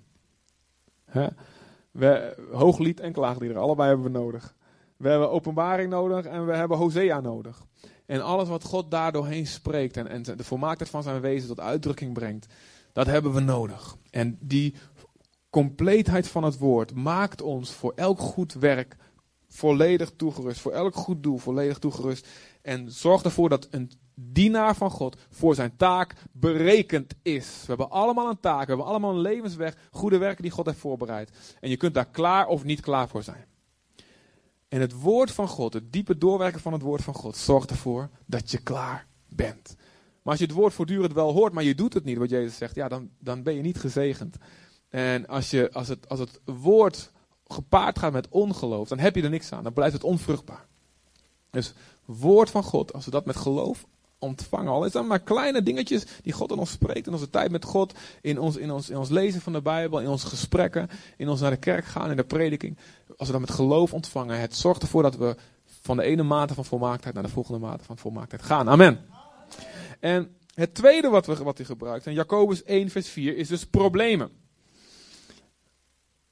We, 1.90 2.36
hooglied 2.52 3.00
en 3.00 3.12
klaagliederen, 3.12 3.62
allebei 3.62 3.88
hebben 3.88 4.12
we 4.12 4.18
nodig. 4.18 4.54
We 4.96 5.08
hebben 5.08 5.30
openbaring 5.30 5.90
nodig 5.90 6.24
en 6.24 6.46
we 6.46 6.54
hebben 6.54 6.78
Hosea 6.78 7.20
nodig. 7.20 7.66
En 8.10 8.22
alles 8.22 8.48
wat 8.48 8.64
God 8.64 8.90
daar 8.90 9.12
doorheen 9.12 9.46
spreekt 9.46 9.96
en, 9.96 10.08
en 10.08 10.22
de 10.22 10.44
volmaaktheid 10.44 10.90
van 10.90 11.02
zijn 11.02 11.20
wezen 11.20 11.48
tot 11.48 11.60
uitdrukking 11.60 12.12
brengt, 12.12 12.46
dat 12.92 13.06
hebben 13.06 13.32
we 13.32 13.40
nodig. 13.40 13.96
En 14.10 14.38
die 14.40 14.74
compleetheid 15.50 16.28
van 16.28 16.44
het 16.44 16.58
woord 16.58 16.94
maakt 16.94 17.42
ons 17.42 17.70
voor 17.70 17.92
elk 17.96 18.18
goed 18.18 18.52
werk 18.52 18.96
volledig 19.48 20.12
toegerust. 20.16 20.60
Voor 20.60 20.72
elk 20.72 20.94
goed 20.94 21.22
doel 21.22 21.38
volledig 21.38 21.78
toegerust. 21.78 22.28
En 22.62 22.92
zorg 22.92 23.22
ervoor 23.22 23.48
dat 23.48 23.68
een 23.70 23.90
dienaar 24.14 24.76
van 24.76 24.90
God 24.90 25.16
voor 25.28 25.54
zijn 25.54 25.76
taak 25.76 26.14
berekend 26.32 27.14
is. 27.22 27.46
We 27.60 27.66
hebben 27.66 27.90
allemaal 27.90 28.30
een 28.30 28.40
taak, 28.40 28.62
we 28.62 28.68
hebben 28.68 28.86
allemaal 28.86 29.10
een 29.10 29.20
levensweg, 29.20 29.76
goede 29.90 30.18
werken 30.18 30.42
die 30.42 30.52
God 30.52 30.66
heeft 30.66 30.78
voorbereid. 30.78 31.56
En 31.60 31.70
je 31.70 31.76
kunt 31.76 31.94
daar 31.94 32.10
klaar 32.10 32.46
of 32.46 32.64
niet 32.64 32.80
klaar 32.80 33.08
voor 33.08 33.22
zijn. 33.22 33.49
En 34.70 34.80
het 34.80 35.00
woord 35.00 35.30
van 35.30 35.48
God, 35.48 35.72
het 35.72 35.92
diepe 35.92 36.18
doorwerken 36.18 36.60
van 36.60 36.72
het 36.72 36.82
woord 36.82 37.02
van 37.02 37.14
God, 37.14 37.36
zorgt 37.36 37.70
ervoor 37.70 38.08
dat 38.26 38.50
je 38.50 38.58
klaar 38.58 39.06
bent. 39.28 39.76
Maar 40.22 40.32
als 40.32 40.38
je 40.38 40.44
het 40.44 40.54
woord 40.54 40.74
voortdurend 40.74 41.12
wel 41.12 41.32
hoort, 41.32 41.52
maar 41.52 41.64
je 41.64 41.74
doet 41.74 41.94
het 41.94 42.04
niet, 42.04 42.18
wat 42.18 42.30
Jezus 42.30 42.56
zegt, 42.56 42.74
ja, 42.74 42.88
dan, 42.88 43.10
dan 43.18 43.42
ben 43.42 43.54
je 43.54 43.62
niet 43.62 43.78
gezegend. 43.78 44.36
En 44.88 45.26
als, 45.26 45.50
je, 45.50 45.72
als, 45.72 45.88
het, 45.88 46.08
als 46.08 46.18
het 46.18 46.40
woord 46.44 47.12
gepaard 47.46 47.98
gaat 47.98 48.12
met 48.12 48.28
ongeloof, 48.28 48.88
dan 48.88 48.98
heb 48.98 49.16
je 49.16 49.22
er 49.22 49.30
niks 49.30 49.52
aan. 49.52 49.62
Dan 49.62 49.72
blijft 49.72 49.94
het 49.94 50.04
onvruchtbaar. 50.04 50.66
Dus 51.50 51.72
woord 52.04 52.50
van 52.50 52.62
God, 52.62 52.92
als 52.92 53.04
we 53.04 53.10
dat 53.10 53.26
met 53.26 53.36
geloof 53.36 53.86
ontvangen, 54.20 54.72
al 54.72 54.84
is 54.84 54.92
dat 54.92 55.06
maar 55.06 55.20
kleine 55.20 55.62
dingetjes 55.62 56.04
die 56.22 56.32
God 56.32 56.50
in 56.50 56.58
ons 56.58 56.70
spreekt, 56.70 57.06
in 57.06 57.12
onze 57.12 57.30
tijd 57.30 57.50
met 57.50 57.64
God, 57.64 57.94
in 58.20 58.38
ons, 58.38 58.56
in 58.56 58.70
ons, 58.70 58.90
in 58.90 58.96
ons 58.96 59.08
lezen 59.08 59.40
van 59.40 59.52
de 59.52 59.62
Bijbel, 59.62 60.00
in 60.00 60.08
onze 60.08 60.26
gesprekken, 60.26 60.88
in 61.16 61.28
ons 61.28 61.40
naar 61.40 61.50
de 61.50 61.56
kerk 61.56 61.84
gaan, 61.84 62.10
in 62.10 62.16
de 62.16 62.24
prediking. 62.24 62.78
Als 63.16 63.26
we 63.26 63.32
dat 63.32 63.40
met 63.40 63.50
geloof 63.50 63.92
ontvangen, 63.92 64.40
het 64.40 64.56
zorgt 64.56 64.82
ervoor 64.82 65.02
dat 65.02 65.16
we 65.16 65.36
van 65.64 65.96
de 65.96 66.02
ene 66.02 66.22
mate 66.22 66.54
van 66.54 66.64
volmaaktheid 66.64 67.14
naar 67.14 67.22
de 67.22 67.28
volgende 67.28 67.58
mate 67.58 67.84
van 67.84 67.98
volmaaktheid 67.98 68.42
gaan. 68.42 68.68
Amen. 68.68 69.00
En 70.00 70.34
het 70.54 70.74
tweede 70.74 71.08
wat, 71.08 71.26
we, 71.26 71.42
wat 71.42 71.56
hij 71.56 71.66
gebruikt, 71.66 72.06
in 72.06 72.12
Jacobus 72.12 72.64
1 72.64 72.90
vers 72.90 73.08
4, 73.08 73.36
is 73.36 73.48
dus 73.48 73.66
problemen. 73.66 74.30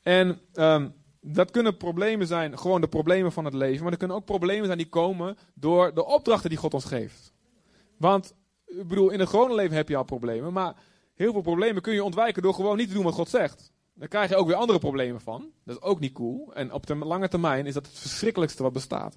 En 0.02 0.40
um, 0.54 0.94
dat 1.20 1.50
kunnen 1.50 1.76
problemen 1.76 2.26
zijn, 2.26 2.58
gewoon 2.58 2.80
de 2.80 2.88
problemen 2.88 3.32
van 3.32 3.44
het 3.44 3.54
leven. 3.54 3.82
Maar 3.82 3.92
er 3.92 3.98
kunnen 3.98 4.16
ook 4.16 4.24
problemen 4.24 4.66
zijn 4.66 4.78
die 4.78 4.88
komen 4.88 5.36
door 5.54 5.94
de 5.94 6.06
opdrachten 6.06 6.50
die 6.50 6.58
God 6.58 6.74
ons 6.74 6.84
geeft. 6.84 7.32
Want, 7.98 8.34
ik 8.66 8.88
bedoel, 8.88 9.10
in 9.10 9.20
het 9.20 9.28
gewone 9.28 9.54
leven 9.54 9.76
heb 9.76 9.88
je 9.88 9.96
al 9.96 10.04
problemen. 10.04 10.52
Maar 10.52 10.74
heel 11.14 11.32
veel 11.32 11.40
problemen 11.40 11.82
kun 11.82 11.94
je 11.94 12.04
ontwijken 12.04 12.42
door 12.42 12.54
gewoon 12.54 12.76
niet 12.76 12.88
te 12.88 12.94
doen 12.94 13.04
wat 13.04 13.14
God 13.14 13.28
zegt. 13.28 13.72
Dan 13.94 14.08
krijg 14.08 14.28
je 14.28 14.36
ook 14.36 14.46
weer 14.46 14.56
andere 14.56 14.78
problemen 14.78 15.20
van. 15.20 15.50
Dat 15.64 15.76
is 15.76 15.82
ook 15.82 16.00
niet 16.00 16.12
cool. 16.12 16.54
En 16.54 16.72
op 16.72 16.86
de 16.86 16.94
lange 16.94 17.28
termijn 17.28 17.66
is 17.66 17.74
dat 17.74 17.86
het 17.86 17.98
verschrikkelijkste 17.98 18.62
wat 18.62 18.72
bestaat. 18.72 19.16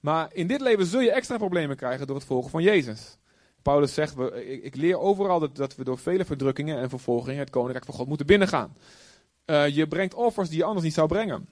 Maar 0.00 0.30
in 0.32 0.46
dit 0.46 0.60
leven 0.60 0.86
zul 0.86 1.00
je 1.00 1.12
extra 1.12 1.36
problemen 1.36 1.76
krijgen 1.76 2.06
door 2.06 2.16
het 2.16 2.24
volgen 2.24 2.50
van 2.50 2.62
Jezus. 2.62 3.18
Paulus 3.62 3.94
zegt, 3.94 4.14
ik, 4.62 4.76
leer 4.76 4.98
overal 4.98 5.40
dat, 5.40 5.56
dat 5.56 5.76
we 5.76 5.84
door 5.84 5.98
vele 5.98 6.24
verdrukkingen 6.24 6.78
en 6.78 6.88
vervolgingen 6.88 7.38
het 7.38 7.50
koninkrijk 7.50 7.84
van 7.84 7.94
God 7.94 8.08
moeten 8.08 8.26
binnengaan. 8.26 8.76
Uh, 9.46 9.68
je 9.68 9.88
brengt 9.88 10.14
offers 10.14 10.48
die 10.48 10.58
je 10.58 10.64
anders 10.64 10.84
niet 10.84 10.94
zou 10.94 11.08
brengen. 11.08 11.48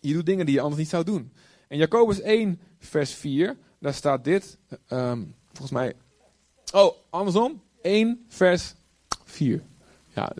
Je 0.00 0.12
doet 0.12 0.26
dingen 0.26 0.46
die 0.46 0.54
je 0.54 0.60
anders 0.60 0.80
niet 0.80 0.90
zou 0.90 1.04
doen. 1.04 1.32
En 1.68 1.76
Jacobus 1.76 2.20
1, 2.20 2.60
vers 2.78 3.14
4, 3.14 3.56
daar 3.78 3.94
staat 3.94 4.24
dit. 4.24 4.58
Um, 4.88 5.34
volgens 5.52 5.70
mij. 5.70 5.94
Oh, 6.72 6.94
andersom. 7.10 7.60
1, 7.82 8.24
vers 8.28 8.74
4. 9.24 9.62
Ja, 10.14 10.32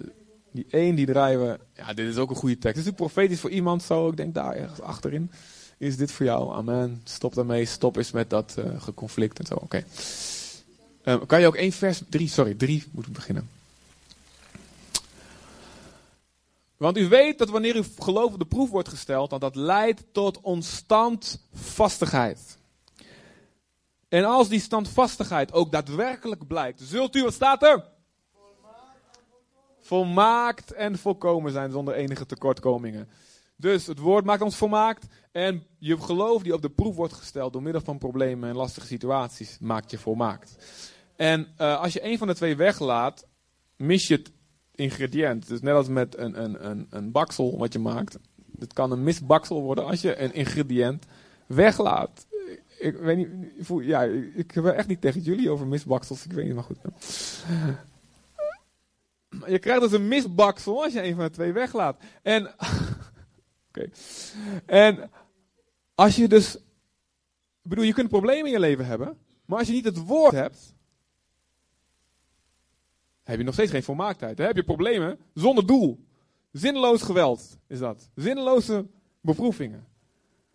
die 0.51 0.67
1 0.71 0.95
die 0.95 1.07
draaien 1.07 1.41
we. 1.41 1.59
Ja, 1.75 1.93
dit 1.93 2.09
is 2.09 2.17
ook 2.17 2.31
een 2.31 2.37
goede 2.37 2.59
tekst. 2.59 2.77
Dit 2.77 2.85
is 2.85 2.91
ook 2.91 2.97
profetisch 2.97 3.41
voor 3.41 3.51
iemand 3.51 3.83
zo. 3.83 4.09
Ik 4.09 4.17
denk 4.17 4.35
daar 4.35 4.55
ergens 4.55 4.81
achterin. 4.81 5.31
Is 5.79 5.97
dit 5.97 6.13
voor 6.13 6.27
jou? 6.27 6.53
Amen. 6.53 7.01
Stop 7.05 7.35
daarmee. 7.35 7.65
Stop 7.65 7.97
eens 7.97 8.11
met 8.11 8.31
dat 8.31 8.57
uh, 8.59 8.83
geconflict 8.83 9.39
en 9.39 9.47
zo. 9.47 9.55
Oké. 9.55 9.65
Okay. 9.65 9.85
Um, 11.05 11.27
kan 11.27 11.41
je 11.41 11.47
ook 11.47 11.57
1 11.57 11.73
vers 11.73 12.03
3, 12.09 12.29
sorry, 12.29 12.55
3 12.55 12.85
moeten 12.91 13.13
beginnen. 13.13 13.49
Want 16.77 16.99
u 16.99 17.09
weet 17.09 17.39
dat 17.39 17.49
wanneer 17.49 17.75
uw 17.75 17.85
geloof 17.99 18.33
op 18.33 18.39
de 18.39 18.45
proef 18.45 18.71
wordt 18.71 18.89
gesteld, 18.89 19.31
dat 19.31 19.41
dat 19.41 19.55
leidt 19.55 20.05
tot 20.13 20.41
onstandvastigheid. 20.41 22.59
En 24.11 24.25
als 24.25 24.49
die 24.49 24.61
standvastigheid 24.61 25.53
ook 25.53 25.73
daadwerkelijk 25.73 26.47
blijkt, 26.47 26.81
zult 26.81 27.17
u, 27.17 27.23
wat 27.23 27.33
staat 27.33 27.63
er? 27.63 27.85
Volmaakt 29.79 30.73
en 30.73 30.99
volkomen 30.99 31.53
zijn 31.53 31.71
zonder 31.71 31.95
enige 31.95 32.27
tekortkomingen. 32.27 33.09
Dus 33.57 33.87
het 33.87 33.99
woord 33.99 34.25
maakt 34.25 34.43
ons 34.43 34.57
volmaakt. 34.57 35.07
En 35.33 35.67
je 35.79 36.01
geloof 36.01 36.43
die 36.43 36.55
op 36.55 36.63
de 36.63 36.71
proef 36.71 36.97
wordt 36.97 37.13
gesteld 37.13 37.53
door 37.53 37.63
middel 37.63 37.81
van 37.81 37.99
problemen 37.99 38.49
en 38.49 38.57
lastige 38.57 38.87
situaties, 38.87 39.59
maakt 39.61 39.91
je 39.91 39.99
volmaakt. 39.99 40.57
En 41.17 41.49
uh, 41.59 41.81
als 41.81 41.93
je 41.93 42.05
een 42.05 42.19
van 42.19 42.27
de 42.27 42.35
twee 42.35 42.57
weglaat, 42.57 43.27
mis 43.77 44.07
je 44.07 44.15
het 44.15 44.33
ingrediënt. 44.75 45.49
Dus 45.49 45.61
net 45.61 45.75
als 45.75 45.89
met 45.89 46.19
een, 46.19 46.43
een, 46.43 46.71
een, 46.71 46.87
een 46.91 47.11
baksel 47.11 47.59
wat 47.59 47.73
je 47.73 47.79
maakt. 47.79 48.19
Het 48.59 48.73
kan 48.73 48.91
een 48.91 49.03
misbaksel 49.03 49.63
worden 49.63 49.85
als 49.85 50.01
je 50.01 50.19
een 50.19 50.35
ingrediënt 50.35 51.07
weglaat. 51.47 52.27
Ik, 52.81 52.97
weet 52.97 53.17
niet, 53.17 53.29
ik 53.57 53.65
voel, 53.65 53.81
ja, 53.81 54.03
ik 54.35 54.51
heb 54.51 54.65
echt 54.65 54.89
niet 54.89 55.01
tegen 55.01 55.21
jullie 55.21 55.51
over 55.51 55.67
misbaksels. 55.67 56.25
Ik 56.25 56.33
weet 56.33 56.45
niet, 56.45 56.55
maar 56.55 56.65
goed. 56.65 56.79
Je 59.47 59.59
krijgt 59.59 59.83
dus 59.83 59.93
een 59.93 60.09
misbaksel 60.09 60.83
als 60.83 60.93
je 60.93 61.03
een 61.03 61.15
van 61.15 61.25
de 61.25 61.31
twee 61.31 61.53
weglaat. 61.53 62.03
En, 62.23 62.47
oké. 63.69 63.91
En 64.67 65.11
als 65.95 66.17
je 66.17 66.29
dus, 66.29 66.57
bedoel, 67.63 67.85
je 67.85 67.95
kunt 67.95 68.09
problemen 68.09 68.47
in 68.47 68.53
je 68.53 68.61
leven 68.61 68.87
hebben. 68.87 69.19
Maar 69.45 69.59
als 69.59 69.69
je 69.69 69.75
niet 69.75 69.85
het 69.85 70.05
woord 70.05 70.35
hebt, 70.35 70.75
heb 73.23 73.39
je 73.39 73.45
nog 73.45 73.55
steeds 73.55 73.71
geen 73.71 73.83
volmaaktheid. 73.83 74.37
Dan 74.37 74.47
heb 74.47 74.57
je 74.57 74.65
problemen 74.65 75.19
zonder 75.35 75.67
doel. 75.67 76.05
Zinloos 76.53 77.03
geweld 77.03 77.59
is 77.67 77.79
dat. 77.79 78.11
Zinloze 78.15 78.87
beproevingen. 79.21 79.87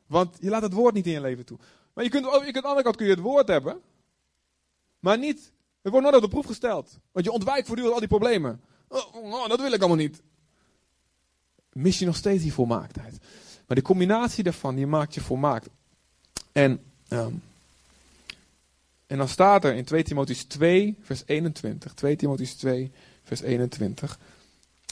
Want 0.08 0.38
je 0.40 0.50
laat 0.50 0.62
het 0.62 0.74
woord 0.74 0.94
niet 0.94 1.06
in 1.06 1.12
je 1.12 1.22
leven 1.22 1.46
toe. 1.46 1.58
Maar 1.96 2.04
je 2.04 2.10
kunt, 2.10 2.26
je 2.26 2.32
kunt 2.32 2.48
aan 2.48 2.62
de 2.62 2.68
andere 2.68 2.84
kant 2.84 2.96
kun 2.96 3.06
je 3.06 3.12
het 3.12 3.22
woord 3.22 3.48
hebben. 3.48 3.82
Maar 5.00 5.18
niet, 5.18 5.52
het 5.82 5.92
wordt 5.92 6.02
nooit 6.02 6.16
op 6.16 6.22
de 6.22 6.28
proef 6.28 6.46
gesteld. 6.46 7.00
Want 7.12 7.26
je 7.26 7.32
ontwijkt 7.32 7.68
voortdurend 7.68 7.94
al 7.94 8.08
die 8.08 8.18
problemen. 8.18 8.62
Oh, 8.88 9.16
oh, 9.16 9.48
dat 9.48 9.62
wil 9.62 9.72
ik 9.72 9.80
allemaal 9.80 9.98
niet. 9.98 10.22
Mis 11.72 12.00
je 12.00 12.06
nog 12.06 12.16
steeds 12.16 12.44
die 12.44 12.54
volmaaktheid. 12.54 13.18
Maar 13.68 13.78
de 13.78 13.84
combinatie 13.84 14.44
daarvan, 14.44 14.76
die 14.76 14.88
maakt 14.88 15.14
je 15.14 15.22
volmaakt. 15.22 15.70
En 16.52 16.84
um, 17.10 17.42
en 19.08 19.18
dan 19.18 19.28
staat 19.28 19.64
er 19.64 19.76
in 19.76 19.86
2 19.86 20.04
Timotheus 20.04 20.44
2, 20.44 20.98
vers 21.02 21.24
21. 21.26 21.94
2 21.94 22.16
Timotheus 22.16 22.54
2, 22.54 22.92
vers 23.24 23.42
21. 23.42 24.20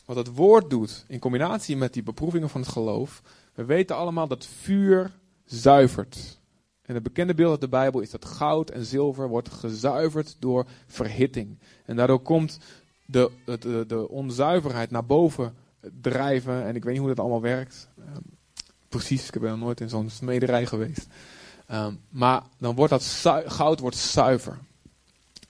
Wat 0.05 0.15
het 0.15 0.27
woord 0.27 0.69
doet 0.69 1.05
in 1.07 1.19
combinatie 1.19 1.77
met 1.77 1.93
die 1.93 2.03
beproevingen 2.03 2.49
van 2.49 2.61
het 2.61 2.69
geloof. 2.69 3.21
We 3.53 3.65
weten 3.65 3.95
allemaal 3.95 4.27
dat 4.27 4.45
vuur 4.45 5.11
zuivert. 5.45 6.39
En 6.93 6.99
het 6.99 7.13
bekende 7.13 7.33
beeld 7.33 7.51
uit 7.51 7.61
de 7.61 7.67
Bijbel 7.67 7.99
is 7.99 8.09
dat 8.09 8.25
goud 8.25 8.69
en 8.69 8.85
zilver 8.85 9.27
wordt 9.27 9.49
gezuiverd 9.49 10.35
door 10.39 10.65
verhitting. 10.87 11.57
En 11.85 11.95
daardoor 11.95 12.19
komt 12.19 12.59
de, 13.05 13.31
de, 13.87 14.09
onzuiverheid 14.09 14.91
naar 14.91 15.05
boven 15.05 15.53
drijven. 16.01 16.65
En 16.65 16.75
ik 16.75 16.83
weet 16.83 16.93
niet 16.93 17.01
hoe 17.01 17.09
dat 17.09 17.19
allemaal 17.19 17.41
werkt. 17.41 17.87
Uh, 17.99 18.05
precies, 18.89 19.25
ik 19.25 19.41
ben 19.41 19.49
nog 19.49 19.59
nooit 19.59 19.81
in 19.81 19.89
zo'n 19.89 20.09
smederij 20.09 20.65
geweest. 20.65 21.07
Um, 21.71 21.99
maar 22.09 22.43
dan 22.57 22.75
wordt 22.75 22.91
dat 22.91 23.03
goud 23.45 23.79
wordt 23.79 23.97
zuiver. 23.97 24.57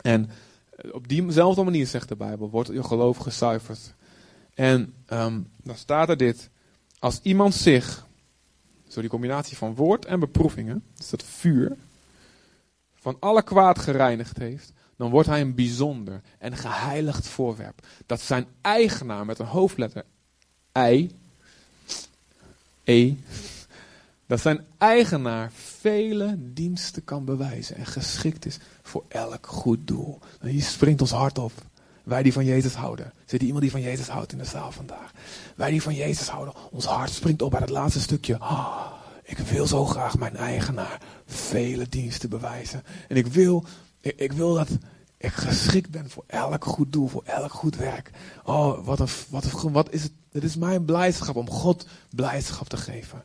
En 0.01 0.29
eh, 0.69 0.93
op 0.93 1.07
diezelfde 1.07 1.63
manier, 1.63 1.87
zegt 1.87 2.09
de 2.09 2.15
Bijbel, 2.15 2.49
wordt 2.49 2.69
je 2.69 2.83
geloof 2.83 3.17
gezuiverd. 3.17 3.93
En 4.53 4.93
um, 5.09 5.49
dan 5.63 5.75
staat 5.75 6.09
er 6.09 6.17
dit. 6.17 6.49
Als 6.99 7.19
iemand 7.23 7.53
zich, 7.53 8.05
zo 8.93 9.01
die 9.01 9.09
combinatie 9.09 9.57
van 9.57 9.75
woord 9.75 10.05
en 10.05 10.19
beproevingen, 10.19 10.83
dus 10.95 11.09
dat 11.09 11.23
vuur, 11.23 11.75
van 12.95 13.17
alle 13.19 13.43
kwaad 13.43 13.79
gereinigd 13.79 14.37
heeft, 14.37 14.73
dan 14.95 15.11
wordt 15.11 15.27
hij 15.27 15.41
een 15.41 15.55
bijzonder 15.55 16.21
en 16.37 16.57
geheiligd 16.57 17.27
voorwerp. 17.27 17.87
Dat 18.05 18.21
zijn 18.21 18.45
eigenaar 18.61 19.25
met 19.25 19.39
een 19.39 19.45
hoofdletter 19.45 20.05
I, 20.77 21.11
E, 22.83 23.13
dat 24.25 24.39
zijn 24.39 24.65
eigenaar 24.77 25.51
vele 25.51 26.35
diensten 26.39 27.03
kan 27.03 27.25
bewijzen 27.25 27.75
en 27.75 27.85
geschikt 27.85 28.45
is 28.45 28.59
voor 28.81 29.03
elk 29.07 29.47
goed 29.47 29.87
doel. 29.87 30.19
Hier 30.41 30.61
springt 30.61 31.01
ons 31.01 31.11
hart 31.11 31.37
op. 31.37 31.51
Wij 32.03 32.23
die 32.23 32.33
van 32.33 32.45
Jezus 32.45 32.73
houden. 32.73 33.13
Zit 33.25 33.39
er 33.39 33.45
iemand 33.45 33.61
die 33.61 33.71
van 33.71 33.81
Jezus 33.81 34.07
houdt 34.07 34.31
in 34.31 34.37
de 34.37 34.45
zaal 34.45 34.71
vandaag? 34.71 35.11
Wij 35.55 35.69
die 35.69 35.81
van 35.81 35.95
Jezus 35.95 36.27
houden. 36.27 36.53
Ons 36.71 36.85
hart 36.85 37.11
springt 37.11 37.41
op 37.41 37.51
bij 37.51 37.59
het 37.59 37.69
laatste 37.69 37.99
stukje. 37.99 38.35
Oh, 38.39 38.85
ik 39.23 39.37
wil 39.37 39.67
zo 39.67 39.85
graag 39.85 40.17
mijn 40.17 40.35
eigenaar 40.35 41.01
vele 41.25 41.89
diensten 41.89 42.29
bewijzen. 42.29 42.83
En 43.07 43.15
ik 43.15 43.27
wil, 43.27 43.65
ik, 44.01 44.19
ik 44.19 44.31
wil 44.31 44.53
dat 44.53 44.69
ik 45.17 45.31
geschikt 45.31 45.89
ben 45.89 46.09
voor 46.09 46.23
elk 46.27 46.65
goed 46.65 46.93
doel, 46.93 47.07
voor 47.07 47.23
elk 47.23 47.51
goed 47.51 47.75
werk. 47.75 48.11
Oh, 48.43 48.85
wat, 48.85 48.99
een, 48.99 49.07
wat, 49.29 49.43
een, 49.43 49.71
wat 49.71 49.91
is 49.91 50.03
het? 50.03 50.11
Het 50.31 50.43
is 50.43 50.55
mijn 50.55 50.85
blijdschap 50.85 51.35
om 51.35 51.49
God 51.49 51.87
blijdschap 52.09 52.69
te 52.69 52.77
geven. 52.77 53.23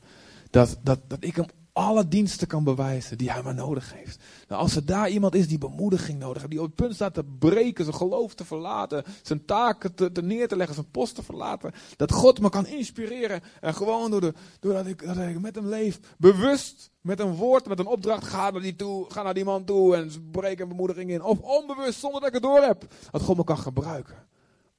Dat, 0.50 0.78
dat, 0.82 0.98
dat 1.06 1.18
ik 1.24 1.36
hem 1.36 1.46
alle 1.78 2.08
diensten 2.08 2.46
kan 2.46 2.64
bewijzen 2.64 3.18
die 3.18 3.30
hij 3.30 3.42
maar 3.42 3.54
nodig 3.54 3.92
heeft. 3.94 4.22
Nou, 4.48 4.62
als 4.62 4.76
er 4.76 4.84
daar 4.84 5.08
iemand 5.08 5.34
is 5.34 5.48
die 5.48 5.58
bemoediging 5.58 6.18
nodig 6.18 6.36
heeft, 6.36 6.50
die 6.50 6.60
op 6.60 6.66
het 6.66 6.74
punt 6.74 6.94
staat 6.94 7.14
te 7.14 7.24
breken, 7.38 7.84
zijn 7.84 7.96
geloof 7.96 8.34
te 8.34 8.44
verlaten, 8.44 9.04
zijn 9.22 9.44
taken 9.44 9.94
te, 9.94 10.22
neer 10.22 10.48
te 10.48 10.56
leggen, 10.56 10.74
zijn 10.74 10.90
post 10.90 11.14
te 11.14 11.22
verlaten, 11.22 11.72
dat 11.96 12.12
God 12.12 12.40
me 12.40 12.48
kan 12.48 12.66
inspireren 12.66 13.40
en 13.60 13.74
gewoon 13.74 14.10
door 14.10 14.20
de, 14.20 14.34
doordat 14.60 14.86
ik, 14.86 15.06
dat 15.06 15.40
met 15.40 15.54
hem 15.54 15.66
leef, 15.66 16.00
bewust 16.16 16.90
met 17.00 17.20
een 17.20 17.34
woord, 17.34 17.68
met 17.68 17.78
een 17.78 17.86
opdracht, 17.86 18.26
ga 18.26 18.50
naar 18.50 18.62
die, 18.62 18.76
toe, 18.76 19.04
ga 19.08 19.22
naar 19.22 19.34
die 19.34 19.44
man 19.44 19.64
toe 19.64 19.96
en 19.96 20.30
breek 20.30 20.60
een 20.60 20.68
bemoediging 20.68 21.10
in. 21.10 21.22
Of 21.22 21.38
onbewust, 21.38 21.98
zonder 21.98 22.20
dat 22.20 22.28
ik 22.28 22.34
het 22.34 22.42
door 22.42 22.62
heb, 22.62 22.94
dat 23.10 23.22
God 23.22 23.36
me 23.36 23.44
kan 23.44 23.58
gebruiken 23.58 24.26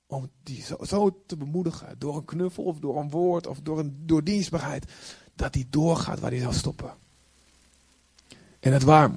om 0.08 0.30
die 0.44 0.62
zo, 0.62 0.76
zo, 0.82 1.24
te 1.26 1.38
bemoedigen. 1.38 1.96
Door 1.98 2.16
een 2.16 2.26
knuffel 2.26 2.64
of 2.64 2.80
door 2.80 2.98
een 2.98 3.10
woord 3.10 3.48
of 3.48 3.60
door, 3.60 3.80
een, 3.80 4.04
door 4.06 4.24
dienstbaarheid 4.24 4.92
dat 5.40 5.54
hij 5.54 5.66
doorgaat 5.70 6.20
waar 6.20 6.32
hij 6.32 6.40
zou 6.40 6.54
stoppen. 6.54 6.94
En 8.60 8.74
het 8.74 8.84
waar. 8.84 9.12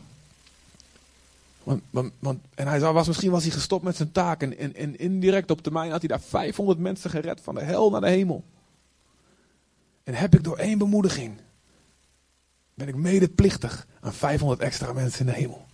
Want, 1.63 1.83
want, 1.91 2.13
want, 2.19 2.41
en 2.55 2.67
hij 2.67 2.81
was, 2.81 3.07
misschien 3.07 3.31
was 3.31 3.43
hij 3.43 3.53
gestopt 3.53 3.85
met 3.85 3.97
zijn 3.97 4.13
taak. 4.13 4.43
En, 4.43 4.59
en, 4.59 4.75
en 4.75 4.99
indirect 4.99 5.51
op 5.51 5.63
termijn 5.63 5.91
had 5.91 6.01
hij 6.01 6.09
daar 6.09 6.21
500 6.21 6.79
mensen 6.79 7.11
gered 7.11 7.41
van 7.41 7.55
de 7.55 7.63
hel 7.63 7.91
naar 7.91 8.01
de 8.01 8.09
hemel. 8.09 8.45
En 10.05 10.15
heb 10.15 10.35
ik 10.35 10.45
door 10.45 10.57
één 10.57 10.79
bemoediging. 10.79 11.37
Ben 12.75 12.89
ik 12.89 12.97
medeplichtig 12.97 13.87
aan 14.01 14.13
500 14.13 14.61
extra 14.61 14.93
mensen 14.93 15.27
in 15.27 15.33
de 15.33 15.39
hemel. 15.39 15.67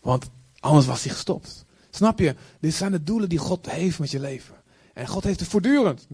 Want 0.00 0.30
anders 0.60 0.86
was 0.86 1.04
hij 1.04 1.12
gestopt. 1.12 1.64
Snap 1.90 2.18
je? 2.18 2.34
Dit 2.60 2.74
zijn 2.74 2.92
de 2.92 3.04
doelen 3.04 3.28
die 3.28 3.38
God 3.38 3.70
heeft 3.70 3.98
met 3.98 4.10
je 4.10 4.20
leven. 4.20 4.54
En 4.92 5.06
God 5.06 5.24
heeft 5.24 5.40
het 5.40 5.48
voortdurend. 5.48 6.06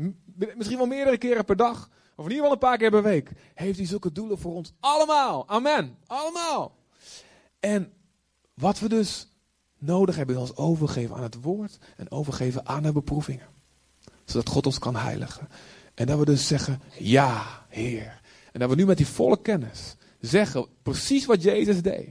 Misschien 0.56 0.78
wel 0.78 0.87
meerdere 0.87 1.18
keren 1.18 1.44
per 1.44 1.56
dag. 1.56 1.88
Of 2.18 2.25
in 2.25 2.30
ieder 2.30 2.37
geval 2.37 2.52
een 2.52 2.68
paar 2.68 2.78
keer 2.78 2.90
per 2.90 3.02
week. 3.02 3.30
Heeft 3.54 3.78
hij 3.78 3.87
zulke 3.87 4.12
doelen 4.12 4.38
voor 4.38 4.54
ons 4.54 4.72
allemaal. 4.80 5.48
Amen. 5.48 5.96
Allemaal. 6.06 6.76
En 7.60 7.92
wat 8.54 8.78
we 8.78 8.88
dus 8.88 9.28
nodig 9.78 10.16
hebben 10.16 10.34
is 10.34 10.40
ons 10.40 10.56
overgeven 10.56 11.16
aan 11.16 11.22
het 11.22 11.40
woord. 11.42 11.78
En 11.96 12.10
overgeven 12.10 12.66
aan 12.66 12.82
de 12.82 12.92
beproevingen. 12.92 13.46
Zodat 14.25 14.48
God 14.48 14.66
ons 14.66 14.78
kan 14.78 14.96
heiligen. 14.96 15.48
En 15.94 16.06
dat 16.06 16.18
we 16.18 16.25
dus 16.25 16.46
zeggen, 16.46 16.80
ja 16.96 17.66
Heer. 17.68 18.20
En 18.52 18.60
dat 18.60 18.68
we 18.68 18.75
nu 18.75 18.87
met 18.87 18.96
die 18.96 19.06
volle 19.06 19.42
kennis 19.42 19.96
zeggen 20.20 20.66
precies 20.82 21.26
wat 21.26 21.42
Jezus 21.42 21.82
deed. 21.82 22.08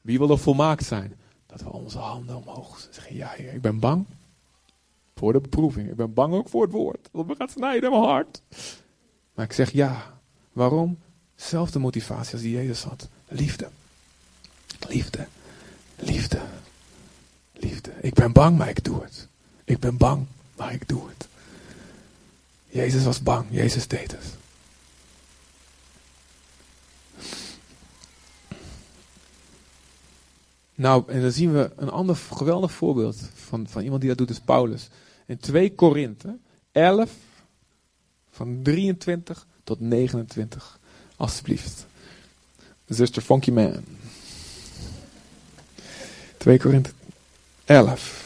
Wie 0.00 0.18
wil 0.18 0.30
er 0.30 0.38
volmaakt 0.38 0.84
zijn? 0.84 1.18
Dat 1.46 1.62
we 1.62 1.72
onze 1.72 1.98
handen 1.98 2.36
omhoog 2.36 2.88
zeggen, 2.90 3.16
ja 3.16 3.28
Heer, 3.28 3.54
ik 3.54 3.62
ben 3.62 3.78
bang 3.78 4.06
voor 5.14 5.32
de 5.32 5.40
beproeving. 5.40 5.88
Ik 5.90 5.96
ben 5.96 6.14
bang 6.14 6.34
ook 6.34 6.48
voor 6.48 6.62
het 6.62 6.72
woord. 6.72 7.08
Dat 7.12 7.26
me 7.26 7.34
gaat 7.34 7.50
snijden 7.50 7.92
in 7.92 7.98
mijn 7.98 8.10
hart. 8.10 8.42
Maar 9.34 9.44
ik 9.44 9.52
zeg 9.52 9.70
ja. 9.70 10.18
Waarom? 10.52 10.98
Zelfde 11.36 11.78
motivatie 11.78 12.32
als 12.32 12.42
die 12.42 12.54
Jezus 12.54 12.82
had. 12.82 13.08
Liefde. 13.28 13.68
Liefde. 14.88 15.26
Liefde. 15.96 16.40
Liefde. 17.52 17.92
Ik 18.00 18.14
ben 18.14 18.32
bang, 18.32 18.58
maar 18.58 18.68
ik 18.68 18.84
doe 18.84 19.02
het. 19.02 19.28
Ik 19.64 19.78
ben 19.78 19.96
bang, 19.96 20.26
maar 20.56 20.72
ik 20.72 20.88
doe 20.88 21.08
het. 21.08 21.28
Jezus 22.66 23.04
was 23.04 23.22
bang. 23.22 23.46
Jezus 23.50 23.88
deed 23.88 24.12
het. 24.12 24.36
Nou, 30.74 31.04
en 31.06 31.22
dan 31.22 31.32
zien 31.32 31.52
we 31.52 31.72
een 31.76 31.90
ander 31.90 32.16
geweldig 32.16 32.72
voorbeeld 32.72 33.16
van, 33.34 33.66
van 33.68 33.82
iemand 33.82 34.00
die 34.00 34.08
dat 34.08 34.18
doet, 34.18 34.30
is 34.30 34.40
Paulus. 34.40 34.88
In 35.26 35.38
2 35.38 35.74
Korinthe 35.74 36.38
11, 36.72 37.10
van 38.34 38.62
23 38.62 39.46
tot 39.64 39.80
29. 39.80 40.78
Alsjeblieft. 41.16 41.86
Zuster 42.86 43.22
Funky 43.22 43.50
Man. 43.50 43.84
2 46.38 46.58
Korinthe 46.58 46.90
11. 47.64 48.22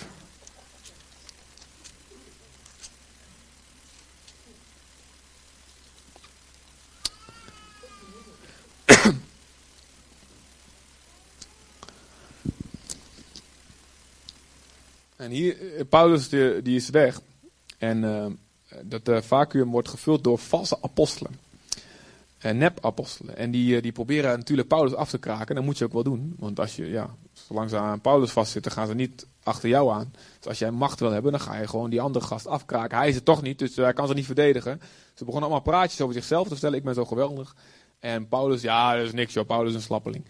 En 15.17 15.31
hier, 15.31 15.75
eh, 15.75 15.85
Paulus 15.89 16.29
die, 16.29 16.63
die 16.63 16.77
is 16.77 16.91
weg. 16.91 17.21
En 17.79 18.03
uh, 18.03 18.27
dat 18.83 19.09
uh, 19.09 19.21
vacuüm 19.21 19.71
wordt 19.71 19.89
gevuld 19.89 20.25
door 20.25 20.39
valse 20.39 20.79
apostelen. 20.83 21.33
En 22.39 22.59
nep-apostelen. 22.59 23.37
En 23.37 23.51
die, 23.51 23.81
die 23.81 23.93
proberen 23.93 24.39
natuurlijk 24.39 24.69
Paulus 24.69 24.95
af 24.95 25.11
te 25.11 25.19
kraken. 25.19 25.55
Dat 25.55 25.65
moet 25.65 25.79
je 25.79 25.85
ook 25.85 25.93
wel 25.93 26.03
doen. 26.03 26.35
Want 26.39 26.61
als 26.61 26.77
je, 26.77 26.91
ja, 26.91 27.15
zolang 27.33 27.71
ze 27.71 27.77
aan 27.77 28.01
Paulus 28.01 28.31
vastzitten, 28.31 28.73
gaan 28.73 28.87
ze 28.87 28.95
niet 28.95 29.27
achter 29.43 29.69
jou 29.69 29.93
aan. 29.93 30.13
Dus 30.39 30.49
als 30.49 30.59
jij 30.59 30.71
macht 30.71 31.01
wil 31.01 31.11
hebben, 31.11 31.33
dan 31.33 31.41
ga 31.41 31.57
je 31.57 31.69
gewoon 31.69 31.91
die 31.91 32.01
andere 32.01 32.25
gast 32.25 32.47
afkraken. 32.47 32.99
Hij 32.99 33.09
is 33.09 33.15
het 33.15 33.25
toch 33.25 33.43
niet, 33.43 33.59
dus 33.59 33.77
hij 33.77 33.93
kan 33.93 34.09
ze 34.09 34.15
niet 34.15 34.27
verdedigen. 34.27 34.81
Ze 35.15 35.25
begonnen 35.25 35.51
allemaal 35.51 35.73
praatjes 35.73 36.01
over 36.01 36.15
zichzelf 36.15 36.43
te 36.43 36.53
vertellen. 36.53 36.79
Ik 36.79 36.85
ben 36.85 36.95
zo 36.95 37.05
geweldig. 37.05 37.57
En 37.99 38.29
Paulus, 38.29 38.63
ja, 38.63 38.97
dat 38.97 39.07
is 39.07 39.13
niks 39.13 39.33
joh. 39.33 39.47
Paulus 39.47 39.69
is 39.69 39.75
een 39.75 39.83
slappeling 39.83 40.25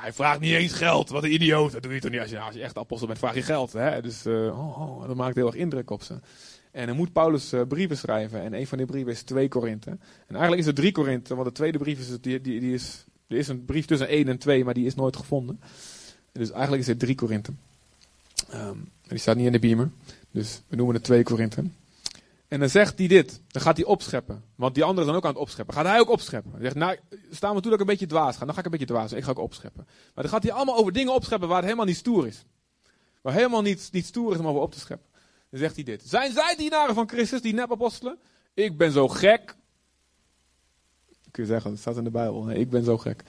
hij 0.00 0.12
vraagt 0.12 0.40
niet 0.40 0.54
eens 0.54 0.72
geld. 0.72 1.08
Wat 1.08 1.24
een 1.24 1.32
idioot. 1.32 1.72
Dat 1.72 1.82
doe 1.82 1.94
je 1.94 2.00
toch 2.00 2.10
niet 2.10 2.20
als 2.20 2.30
je, 2.30 2.40
als 2.40 2.54
je 2.54 2.62
echt 2.62 2.78
apostel 2.78 3.06
bent, 3.06 3.18
vraag 3.18 3.34
je 3.34 3.42
geld. 3.42 3.72
Hè? 3.72 4.02
Dus 4.02 4.26
oh, 4.26 4.80
oh, 4.80 5.06
dat 5.06 5.16
maakt 5.16 5.34
heel 5.34 5.46
erg 5.46 5.54
indruk 5.54 5.90
op 5.90 6.02
ze. 6.02 6.20
En 6.72 6.86
dan 6.86 6.96
moet 6.96 7.12
Paulus 7.12 7.52
uh, 7.52 7.60
brieven 7.68 7.96
schrijven. 7.96 8.42
En 8.42 8.54
een 8.54 8.66
van 8.66 8.78
die 8.78 8.86
brieven 8.86 9.12
is 9.12 9.22
2 9.22 9.48
Korinthe. 9.48 9.90
En 9.90 9.98
eigenlijk 10.28 10.60
is 10.60 10.66
het 10.66 10.76
3 10.76 10.92
Korinthe, 10.92 11.34
want 11.34 11.46
de 11.46 11.54
tweede 11.54 11.78
brief 11.78 11.98
is, 11.98 12.20
die, 12.20 12.40
die, 12.40 12.60
die 12.60 12.74
is, 12.74 13.04
er 13.26 13.36
is 13.36 13.48
een 13.48 13.64
brief 13.64 13.86
tussen 13.86 14.08
1 14.08 14.28
en 14.28 14.38
2, 14.38 14.64
maar 14.64 14.74
die 14.74 14.86
is 14.86 14.94
nooit 14.94 15.16
gevonden. 15.16 15.60
Dus 16.32 16.50
eigenlijk 16.50 16.82
is 16.82 16.88
het 16.88 16.98
3 16.98 17.14
Korinthe. 17.14 17.52
Um, 18.54 18.88
die 19.02 19.18
staat 19.18 19.36
niet 19.36 19.46
in 19.46 19.52
de 19.52 19.58
beamer. 19.58 19.90
Dus 20.30 20.62
we 20.68 20.76
noemen 20.76 20.94
het 20.94 21.04
2 21.04 21.22
Korinthe. 21.22 21.64
En 22.48 22.60
dan 22.60 22.68
zegt 22.68 22.98
hij 22.98 23.06
dit. 23.06 23.40
Dan 23.48 23.62
gaat 23.62 23.76
hij 23.76 23.86
opscheppen. 23.86 24.44
Want 24.54 24.74
die 24.74 24.84
anderen 24.84 25.04
zijn 25.04 25.16
ook 25.16 25.24
aan 25.24 25.32
het 25.32 25.40
opscheppen. 25.40 25.74
Gaat 25.74 25.84
hij 25.84 26.00
ook 26.00 26.10
opscheppen? 26.10 26.52
Hij 26.52 26.60
zegt, 26.60 26.74
nou, 26.74 26.96
staan 27.30 27.54
we 27.54 27.60
toe 27.60 27.70
dat 27.70 27.80
ik 27.80 27.86
een 27.86 27.92
beetje 27.92 28.06
dwaas 28.06 28.36
ga. 28.36 28.44
Dan 28.44 28.54
ga 28.54 28.58
ik 28.58 28.64
een 28.64 28.70
beetje 28.70 28.86
dwaas. 28.86 29.12
Ik 29.12 29.24
ga 29.24 29.30
ook 29.30 29.38
opscheppen. 29.38 29.84
Maar 29.86 30.24
dan 30.24 30.32
gaat 30.32 30.42
hij 30.42 30.52
allemaal 30.52 30.76
over 30.76 30.92
dingen 30.92 31.14
opscheppen 31.14 31.48
waar 31.48 31.56
het 31.56 31.66
helemaal 31.66 31.86
niet 31.86 31.96
stoer 31.96 32.26
is. 32.26 32.44
Waar 33.20 33.34
helemaal 33.34 33.62
niet, 33.62 33.88
niet 33.92 34.06
stoer 34.06 34.32
is 34.32 34.38
om 34.38 34.46
over 34.46 34.60
op 34.60 34.72
te 34.72 34.78
scheppen. 34.78 35.06
Zegt 35.52 35.74
hij 35.74 35.84
dit. 35.84 36.02
Zijn 36.04 36.32
zij 36.32 36.54
dienaren 36.56 36.94
van 36.94 37.08
Christus, 37.08 37.40
die 37.40 37.54
nepapostelen? 37.54 38.18
Ik 38.54 38.76
ben 38.76 38.92
zo 38.92 39.08
gek. 39.08 39.56
Kun 41.30 41.42
je 41.42 41.48
zeggen, 41.48 41.70
dat 41.70 41.80
staat 41.80 41.96
in 41.96 42.04
de 42.04 42.10
Bijbel. 42.10 42.50
Ik 42.50 42.70
ben 42.70 42.84
zo 42.84 42.98
gek. 42.98 43.22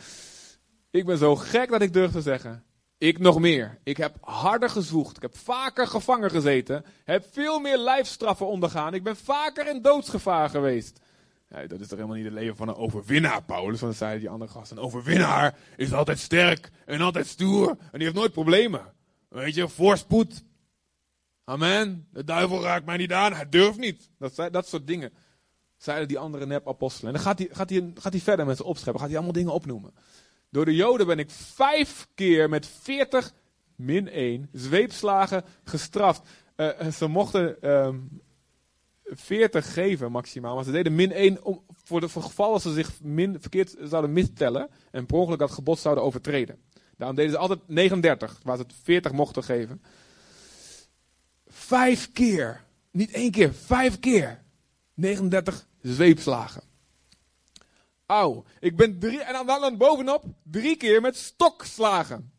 Ik 0.92 1.06
ben 1.06 1.18
zo 1.18 1.36
gek 1.36 1.70
dat 1.70 1.82
ik 1.82 1.94
durf 1.94 2.12
te 2.12 2.22
zeggen. 2.22 2.64
Ik 2.98 3.20
nog 3.20 3.40
meer. 3.40 3.80
Ik 3.84 3.98
heb 3.98 4.18
harder 4.22 4.70
gezwoegd. 4.70 5.16
Ik 5.16 5.22
heb 5.22 5.38
vaker 5.38 5.88
gevangen 5.88 6.30
gezeten. 6.30 6.86
Heb 7.04 7.26
veel 7.32 7.60
meer 7.60 7.78
lijfstraffen 7.78 8.48
ondergaan. 8.48 8.94
Ik 8.94 9.04
ben 9.04 9.16
vaker 9.16 9.68
in 9.68 9.82
doodsgevaar 9.82 10.50
geweest. 10.50 11.00
Ja, 11.50 11.68
dat 11.68 11.80
is 11.80 11.88
toch 11.88 11.98
helemaal 11.98 12.18
niet 12.18 12.26
het 12.26 12.34
leven 12.34 12.56
van 12.56 12.68
een 12.68 12.76
overwinnaar, 12.76 13.44
Paulus? 13.44 13.80
Want 13.80 13.98
dan 13.98 14.08
zei 14.08 14.20
die 14.20 14.30
andere 14.30 14.52
gast. 14.52 14.72
Een 14.72 14.80
overwinnaar 14.80 15.58
is 15.78 15.94
altijd 15.94 16.20
sterk 16.20 16.72
en 16.86 17.02
altijd 17.02 17.28
stoer. 17.28 17.70
En 17.70 17.78
die 17.92 18.04
heeft 18.04 18.16
nooit 18.16 18.32
problemen. 18.32 18.94
Weet 19.30 19.56
je, 19.56 19.68
voorspoed. 19.68 20.44
Amen. 21.44 22.08
De 22.12 22.24
duivel 22.24 22.62
raakt 22.62 22.86
mij 22.86 22.98
niet 22.98 23.14
aan. 23.14 23.34
Hij 23.34 23.50
durft 23.50 23.78
niet. 23.78 24.10
Dat, 24.18 24.36
dat 24.52 24.68
soort 24.68 24.88
dingen. 24.88 25.14
Zeiden 25.78 26.08
die 26.08 26.20
andere 26.20 26.46
nep-apostelen. 26.46 27.08
En 27.08 27.14
dan 27.14 27.26
gaat 27.26 27.40
hij, 27.40 27.48
gaat, 27.52 27.70
hij, 27.70 27.92
gaat 27.96 28.14
hij 28.14 28.22
verder 28.22 28.46
met 28.46 28.58
ze 28.58 28.64
opscheppen. 28.64 29.00
Gaat 29.00 29.10
hij 29.10 29.18
allemaal 29.18 29.38
dingen 29.38 29.54
opnoemen. 29.54 29.94
Door 30.50 30.66
de 30.66 30.76
Joden 30.76 31.08
ben 31.08 31.20
ik 31.20 31.30
vijf 31.30 32.08
keer 32.16 32.50
met 32.50 32.68
40 32.68 33.34
min 33.76 34.08
1 34.08 34.50
zweepslagen 34.52 35.44
gestraft. 35.64 36.22
Uh, 36.56 36.90
ze 36.90 37.08
mochten 37.08 37.70
um, 37.70 38.22
ehm, 39.04 39.16
40 39.16 39.74
geven 39.74 40.12
maximaal, 40.12 40.56
maar 40.56 40.64
ze 40.64 40.72
deden 40.72 40.96
min 40.96 41.12
1 41.12 41.44
om, 41.44 41.64
voor 41.84 42.00
de 42.00 42.10
voor 42.10 42.24
geval 42.24 42.52
dat 42.52 42.62
ze 42.62 42.74
zich 42.74 42.92
verkeerd 43.40 43.76
zouden 43.82 44.14
mistellen 44.14 44.70
en 44.92 45.06
per 45.06 45.18
ongeluk 45.18 45.40
dat 45.40 45.52
gebod 45.52 45.80
zouden 45.80 46.04
overtreden. 46.04 46.62
Daarom 46.98 47.16
deden 47.16 47.32
ze 47.32 47.38
altijd 47.38 47.60
39, 47.68 48.40
waar 48.44 48.58
ze 48.58 48.64
het 48.64 48.74
40 48.84 49.12
mochten 49.12 49.44
geven. 49.44 49.82
Vijf 51.74 52.12
keer, 52.12 52.64
niet 52.92 53.12
één 53.12 53.32
keer, 53.32 53.54
vijf 53.54 54.00
keer. 54.00 54.42
39 54.94 55.68
zweepslagen. 55.82 56.64
Auw. 58.06 58.44
Ik 58.60 58.76
ben 58.76 59.00
drie, 59.00 59.22
en 59.22 59.46
dan, 59.46 59.78
bovenop 59.78 60.24
drie 60.44 60.78
keer 60.78 61.02
met 61.02 61.16
stokslagen. 61.16 62.32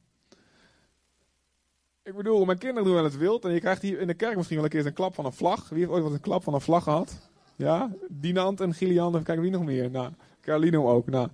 Ik 2.03 2.14
bedoel, 2.16 2.44
mijn 2.44 2.59
kinderen 2.59 2.85
doen 2.85 2.94
wel 2.94 3.05
het 3.05 3.16
wild. 3.16 3.44
En 3.44 3.53
je 3.53 3.61
krijgt 3.61 3.83
hier 3.83 4.01
in 4.01 4.07
de 4.07 4.14
kerk 4.14 4.37
misschien 4.37 4.57
wel 4.57 4.64
een 4.64 4.70
keer 4.70 4.87
een 4.87 4.92
klap 4.92 5.14
van 5.14 5.25
een 5.25 5.33
vlag. 5.33 5.68
Wie 5.68 5.79
heeft 5.79 5.90
ooit 5.90 6.03
wat 6.03 6.12
een 6.12 6.20
klap 6.20 6.42
van 6.42 6.55
een 6.55 6.61
vlag 6.61 6.83
gehad? 6.83 7.31
Ja, 7.57 7.90
Dinant 8.09 8.61
en 8.61 8.75
Gillian, 8.75 9.23
kijk 9.23 9.40
wie 9.40 9.51
nog 9.51 9.64
meer. 9.64 9.90
Nou, 9.90 10.12
Carlino 10.40 10.90
ook. 10.90 11.07
Nou, 11.07 11.29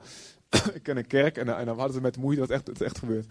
ik 0.74 0.82
ken 0.82 0.96
een 0.96 1.06
kerk 1.06 1.36
en, 1.36 1.56
en, 1.56 1.66
dan 1.66 1.76
hadden 1.76 1.94
ze 1.94 2.00
met 2.00 2.16
moeite, 2.16 2.40
dat 2.40 2.50
echt, 2.50 2.66
het 2.66 2.80
echt 2.80 2.98
gebeurd. 2.98 3.26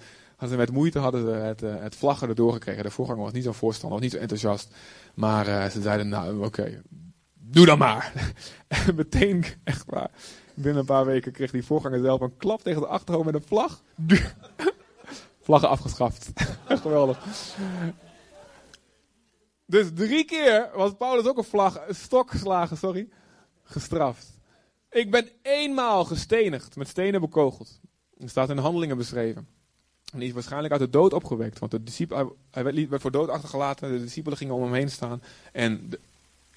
Ze 0.47 0.56
met 0.56 0.71
moeite 0.71 0.99
hadden 0.99 1.21
ze 1.21 1.32
het, 1.32 1.63
uh, 1.63 1.75
het 1.80 1.95
vlaggen 1.95 2.30
erdoor 2.30 2.54
gekregen. 2.54 2.84
De 2.84 2.91
voorganger 2.91 3.23
was 3.23 3.34
niet 3.34 3.43
zo 3.43 3.52
voorstander, 3.52 3.99
was 3.99 4.08
niet 4.08 4.15
zo 4.15 4.21
enthousiast. 4.21 4.75
Maar 5.13 5.47
uh, 5.47 5.65
ze 5.65 5.82
zeiden, 5.82 6.10
nou 6.10 6.45
oké, 6.45 6.82
doe 7.34 7.65
dan 7.65 7.78
maar. 7.78 8.34
en 8.67 8.95
meteen, 8.95 9.45
echt 9.63 9.86
waar 9.86 10.12
Binnen 10.54 10.80
een 10.80 10.86
paar 10.86 11.06
weken 11.06 11.32
kreeg 11.32 11.52
die 11.52 11.65
voorganger 11.65 12.02
zelf 12.02 12.21
een 12.21 12.38
klap 12.38 12.62
tegen 12.62 12.82
de 12.82 12.88
achterhoofd 12.88 13.25
met 13.25 13.36
een 13.36 13.47
vlag. 13.47 13.84
Vlaggen 15.41 15.69
afgeschaft. 15.69 16.32
Geweldig. 16.67 17.25
Dus 19.65 19.88
drie 19.93 20.25
keer 20.25 20.69
was 20.75 20.93
Paulus 20.97 21.25
ook 21.25 21.38
een 21.38 21.43
vlag, 21.43 21.88
een 21.88 21.95
stok 21.95 22.32
geslagen, 22.32 22.78
sorry, 22.78 23.10
gestraft. 23.63 24.39
Ik 24.89 25.12
ben 25.12 25.30
eenmaal 25.41 26.06
gestenigd, 26.06 26.75
met 26.75 26.88
stenen 26.88 27.21
bekogeld. 27.21 27.80
Dat 28.17 28.30
staat 28.30 28.49
in 28.49 28.56
de 28.56 28.62
handelingen 28.62 28.97
beschreven. 28.97 29.47
En 30.12 30.19
die 30.19 30.28
is 30.28 30.34
waarschijnlijk 30.34 30.74
uit 30.74 30.82
de 30.82 30.89
dood 30.89 31.13
opgewekt. 31.13 31.60
Want 31.60 31.72
de 31.72 31.84
discipel, 31.84 32.38
hij 32.52 32.63
werd, 32.63 33.02
voor 33.02 33.12
dood 33.12 33.30
achtergelaten. 33.30 33.91
De 33.91 34.04
discipelen 34.04 34.38
gingen 34.38 34.56
om 34.56 34.63
hem 34.63 34.74
heen 34.74 34.91
staan. 34.91 35.22
En 35.52 35.91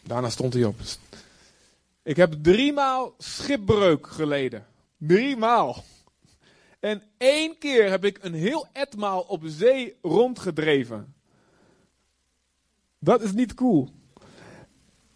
daarna 0.03 0.31
stond 0.31 0.53
hij 0.55 0.65
op. 0.65 0.77
Ik 2.03 2.17
heb 2.17 2.35
driemaal 2.43 3.15
schipbreuk 3.19 4.07
geleden. 4.07 4.67
Driemaal. 4.97 5.85
En 6.81 7.03
één 7.17 7.59
keer 7.59 7.91
heb 7.91 8.05
ik 8.05 8.19
een 8.21 8.35
heel 8.35 8.67
etmaal 8.73 9.21
op 9.21 9.43
zee 9.45 9.97
rondgedreven. 10.03 11.15
Dat 12.99 13.23
is 13.23 13.33
niet 13.33 13.55
cool. 13.55 13.88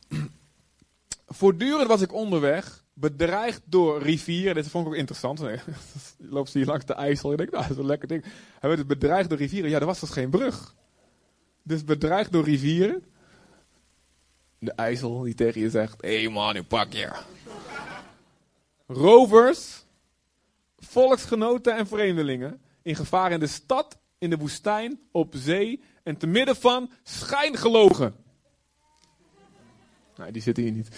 Voortdurend 1.27 1.89
was 1.89 2.01
ik 2.01 2.13
onderweg 2.13 2.85
bedreigd 2.99 3.63
door 3.65 4.03
rivieren. 4.03 4.55
Dit 4.55 4.69
vond 4.69 4.87
ik 4.87 4.93
ook 4.93 4.99
interessant. 4.99 5.41
Nee, 5.41 5.59
loopt 6.37 6.51
ze 6.51 6.59
hier 6.59 6.67
langs 6.67 6.85
de 6.85 6.95
IJssel. 6.95 7.33
Ik 7.33 7.39
denk, 7.39 7.51
nou, 7.51 7.63
dat 7.63 7.73
is 7.73 7.79
een 7.79 7.87
lekker 7.87 8.09
ding. 8.09 8.25
Hij 8.61 8.71
werd 8.71 8.87
bedreigd 8.87 9.29
door 9.29 9.39
rivieren. 9.39 9.71
Ja, 9.71 9.79
er 9.79 9.87
was 9.87 10.01
dus 10.01 10.11
geen 10.11 10.31
brug. 10.31 10.75
Dus 11.63 11.85
bedreigd 11.85 12.33
door 12.33 12.45
rivieren. 12.45 13.05
De 14.59 14.73
IJssel 14.73 15.21
die 15.21 15.35
tegen 15.35 15.61
je 15.61 15.71
zegt, 15.71 16.03
hé 16.03 16.21
hey 16.21 16.29
man, 16.29 16.57
ik 16.57 16.69
pak 16.69 16.93
je. 16.93 17.13
Rovers, 18.87 19.85
volksgenoten 20.79 21.77
en 21.77 21.87
vreemdelingen. 21.87 22.61
In 22.83 22.97
gevaar 22.97 23.33
in 23.33 23.41
de 23.41 23.47
stad, 23.47 23.99
in 24.19 24.31
de 24.31 24.37
woestijn, 24.37 25.01
op 25.11 25.35
zee 25.37 25.83
en 26.03 26.17
te 26.17 26.27
midden 26.27 26.57
van 26.57 26.91
schijngelogen. 27.03 28.15
Nee, 30.17 30.33
die 30.33 30.43
zitten 30.43 30.63
hier 30.63 30.73
niet. 30.73 30.89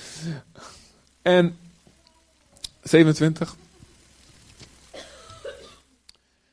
En 1.23 1.59
27. 2.89 3.57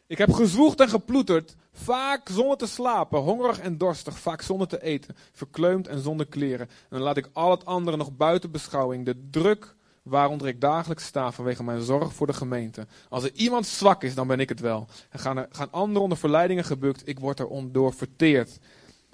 Ik 0.08 0.17
heb 0.17 0.34
gezwoegd 0.34 0.80
en 0.80 0.89
geploeterd, 0.89 1.56
vaak 1.74 2.30
zonder 2.30 2.58
te 2.58 2.67
slapen, 2.67 3.19
hongerig 3.19 3.60
en 3.60 3.78
dorstig, 3.78 4.19
vaak 4.19 4.41
zonder 4.41 4.67
te 4.67 4.82
eten, 4.82 5.15
verkleumd 5.32 5.88
en 5.88 6.02
zonder 6.02 6.26
kleren. 6.26 6.67
En 6.67 6.89
dan 6.89 7.02
laat 7.02 7.17
ik 7.17 7.30
al 7.34 7.52
het 7.52 7.65
andere 7.65 7.98
nog 7.98 8.15
buiten 8.15 8.52
beschouwing, 8.52 9.06
de 9.06 9.28
druk 9.30 9.76
waaronder 10.04 10.48
ik 10.48 10.62
dagelijks 10.62 11.06
sta 11.06 11.32
vanwege 11.32 11.63
mijn 11.63 11.82
zorg 11.82 12.13
voor 12.13 12.28
de 12.28 12.34
gemeente. 12.34 12.88
Als 13.10 13.24
er 13.24 13.32
iemand 13.34 13.67
zwak 13.67 14.04
is, 14.04 14.15
dan 14.15 14.28
ben 14.28 14.39
ik 14.39 14.50
het 14.50 14.60
wel. 14.60 14.88
En 15.10 15.19
gaan, 15.19 15.38
er, 15.38 15.48
gaan 15.52 15.71
anderen 15.71 16.02
onder 16.02 16.17
verleidingen 16.17 16.63
gebukt, 16.63 17.08
ik 17.08 17.19
word 17.19 17.39
er 17.39 17.71
door 17.71 17.93
verteerd. 17.93 18.60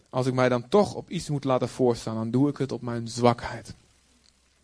Als 0.09 0.25
ik 0.25 0.33
mij 0.33 0.49
dan 0.49 0.67
toch 0.67 0.93
op 0.93 1.09
iets 1.09 1.29
moet 1.29 1.43
laten 1.43 1.69
voorstaan, 1.69 2.15
dan 2.15 2.31
doe 2.31 2.49
ik 2.49 2.57
het 2.57 2.71
op 2.71 2.81
mijn 2.81 3.07
zwakheid. 3.07 3.73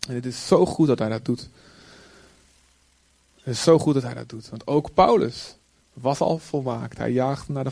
En 0.07 0.15
het 0.15 0.25
is 0.25 0.47
zo 0.47 0.65
goed 0.65 0.87
dat 0.87 0.99
hij 0.99 1.09
dat 1.09 1.25
doet. 1.25 1.49
Het 3.47 3.55
is 3.55 3.63
zo 3.63 3.79
goed 3.79 3.93
dat 3.93 4.03
hij 4.03 4.13
dat 4.13 4.29
doet. 4.29 4.49
Want 4.49 4.67
ook 4.67 4.93
Paulus 4.93 5.55
was 5.93 6.19
al 6.19 6.37
volmaakt. 6.37 6.97
Hij, 6.97 7.11
jaagde 7.11 7.53
naar 7.53 7.63
de, 7.63 7.71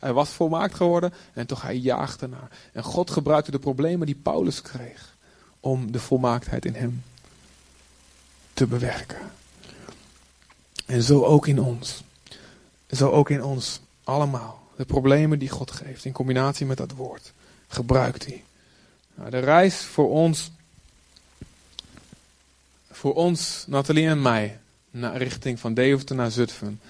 hij 0.00 0.12
was 0.12 0.28
volmaakt 0.28 0.74
geworden 0.74 1.12
en 1.32 1.46
toch 1.46 1.62
hij 1.62 1.76
jaagde 1.76 2.28
naar. 2.28 2.50
En 2.72 2.82
God 2.82 3.10
gebruikte 3.10 3.50
de 3.50 3.58
problemen 3.58 4.06
die 4.06 4.14
Paulus 4.14 4.62
kreeg 4.62 5.16
om 5.60 5.92
de 5.92 5.98
volmaaktheid 5.98 6.64
in 6.64 6.74
hem 6.74 7.02
te 8.52 8.66
bewerken. 8.66 9.18
En 10.86 11.02
zo 11.02 11.24
ook 11.24 11.46
in 11.46 11.60
ons. 11.60 12.02
Zo 12.90 13.10
ook 13.10 13.30
in 13.30 13.42
ons 13.42 13.80
allemaal. 14.04 14.62
De 14.76 14.84
problemen 14.84 15.38
die 15.38 15.48
God 15.48 15.70
geeft 15.70 16.04
in 16.04 16.12
combinatie 16.12 16.66
met 16.66 16.76
dat 16.76 16.92
woord. 16.92 17.32
Gebruikt 17.68 18.26
hij. 18.26 18.44
Nou, 19.14 19.30
de 19.30 19.38
reis 19.38 19.76
voor 19.76 20.10
ons, 20.10 20.50
voor 22.90 23.14
ons, 23.14 23.64
Nathalie 23.66 24.06
en 24.06 24.22
mij, 24.22 24.59
naar 24.90 25.16
richting 25.16 25.60
van 25.60 25.74
Deventer 25.74 26.16
naar 26.16 26.30
Zutphen. 26.30 26.80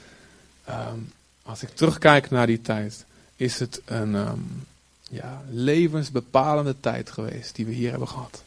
Ehm, 0.65 0.99
als 1.43 1.63
ik 1.63 1.69
terugkijk 1.69 2.31
naar 2.31 2.47
die 2.47 2.61
tijd, 2.61 3.05
is 3.37 3.59
het 3.59 3.81
een 3.85 4.15
um, 4.15 4.67
ja, 5.11 5.43
levensbepalende 5.51 6.75
tijd 6.81 7.11
geweest 7.11 7.55
die 7.55 7.67
we 7.67 7.73
hier 7.73 7.91
hebben 7.91 8.09
gehad. 8.09 8.43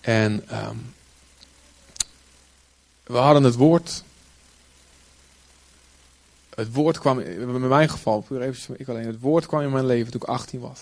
En 0.00 0.44
um, 0.52 0.94
we 3.02 3.16
hadden 3.16 3.42
het 3.42 3.54
woord. 3.54 4.04
Het 6.54 6.72
woord 6.72 6.98
kwam, 6.98 7.18
in 7.18 7.68
mijn 7.68 7.88
geval, 7.88 8.20
puur 8.20 8.40
even 8.40 8.80
ik 8.80 8.88
alleen, 8.88 9.06
het 9.06 9.20
woord 9.20 9.46
kwam 9.46 9.60
in 9.60 9.70
mijn 9.70 9.86
leven 9.86 10.12
toen 10.12 10.20
ik 10.20 10.28
18 10.28 10.60
was. 10.60 10.80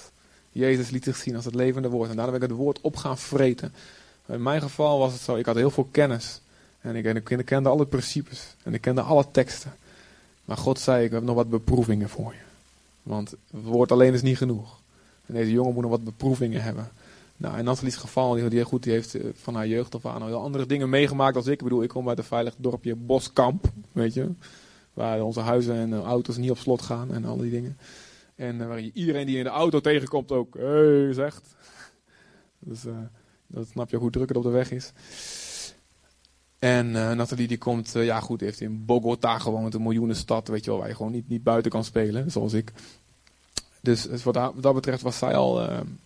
Jezus 0.53 0.91
liet 0.91 1.05
zich 1.05 1.17
zien 1.17 1.37
als 1.37 1.45
het 1.45 1.55
levende 1.55 1.89
woord. 1.89 2.11
En 2.11 2.17
daarna 2.17 2.33
ben 2.33 2.43
ik 2.43 2.49
het 2.49 2.59
woord 2.59 2.81
op 2.81 2.97
gaan 2.97 3.19
vreten. 3.19 3.75
In 4.27 4.43
mijn 4.43 4.61
geval 4.61 4.99
was 4.99 5.13
het 5.13 5.23
zo, 5.23 5.37
ik 5.37 5.47
had 5.47 5.57
heel 5.57 5.71
veel 5.71 5.89
kennis. 5.91 6.41
En 6.85 6.97
ik, 6.97 7.05
en 7.05 7.39
ik 7.39 7.45
kende 7.45 7.69
alle 7.69 7.87
principes. 7.87 8.55
En 8.63 8.75
ik 8.75 8.81
kende 8.81 9.01
alle 9.01 9.31
teksten. 9.31 9.73
Maar 10.45 10.57
God 10.57 10.79
zei, 10.79 11.05
ik 11.05 11.11
heb 11.11 11.23
nog 11.23 11.35
wat 11.35 11.49
beproevingen 11.49 12.09
voor 12.09 12.33
je. 12.33 12.41
Want 13.03 13.31
het 13.31 13.65
woord 13.65 13.93
alleen 13.93 14.13
is 14.13 14.23
niet 14.23 14.37
genoeg. 14.37 14.81
En 15.27 15.35
deze 15.35 15.51
jongen 15.51 15.73
moet 15.73 15.83
nog 15.83 15.91
wat 15.91 16.05
beproevingen 16.05 16.63
hebben. 16.63 16.89
Nou, 17.37 17.59
in 17.59 17.65
Natalie's 17.65 17.97
geval, 17.97 18.49
die, 18.49 18.65
goed, 18.65 18.83
die 18.83 18.93
heeft 18.93 19.15
eh, 19.15 19.25
van 19.35 19.55
haar 19.55 19.67
jeugd 19.67 19.95
af 19.95 20.07
aan 20.07 20.23
al 20.23 20.27
heel 20.27 20.43
andere 20.43 20.67
dingen 20.67 20.89
meegemaakt 20.89 21.37
als 21.37 21.47
ik. 21.47 21.53
Ik 21.53 21.63
bedoel, 21.63 21.83
ik 21.83 21.89
kom 21.89 22.09
uit 22.09 22.19
een 22.19 22.25
veilig 22.25 22.55
dorpje 22.59 22.95
Boskamp, 22.95 23.65
weet 23.93 24.15
je. 24.15 24.31
Waar 24.93 25.23
onze 25.23 25.41
huizen 25.41 25.75
en 25.75 25.91
uh, 25.91 26.01
auto's 26.01 26.37
niet 26.37 26.51
op 26.51 26.59
slot 26.59 26.83
gaan 26.83 27.13
en 27.13 27.25
al 27.25 27.37
die 27.37 27.51
dingen. 27.51 27.79
En 28.35 28.61
uh, 28.61 28.67
waar 28.67 28.81
je 28.81 28.91
iedereen 28.95 29.27
die 29.27 29.39
in 29.39 29.45
de 29.45 29.51
auto 29.51 29.81
tegenkomt 29.81 30.33
ook, 30.33 30.55
hey, 30.55 31.13
zegt. 31.13 31.43
Dus 32.59 32.85
uh, 32.85 32.93
dat 33.47 33.67
snap 33.69 33.91
je 33.91 33.97
hoe 33.97 34.11
druk 34.11 34.29
het 34.29 34.37
op 34.37 34.43
de 34.43 34.49
weg 34.49 34.71
is. 34.71 34.93
En 36.65 36.87
uh, 36.87 37.13
Nathalie 37.13 37.49
die 37.49 37.59
komt, 37.59 37.93
ja 37.93 38.21
goed, 38.21 38.41
heeft 38.41 38.61
in 38.61 38.85
Bogota 38.85 39.39
gewoond, 39.39 39.75
een 39.75 39.83
miljoenenstad, 39.83 40.49
weet 40.49 40.65
je 40.65 40.71
wel, 40.71 40.79
waar 40.79 40.89
je 40.89 40.95
gewoon 40.95 41.13
niet, 41.13 41.29
niet 41.29 41.43
buiten 41.43 41.71
kan 41.71 41.85
spelen, 41.85 42.31
zoals 42.31 42.53
ik. 42.53 42.73
Dus, 43.81 44.03
dus 44.03 44.23
wat, 44.23 44.35
dat, 44.61 44.75
betreft 44.75 45.03
was 45.03 45.19
zij 45.19 45.37
al 45.37 45.63
um, 45.63 45.99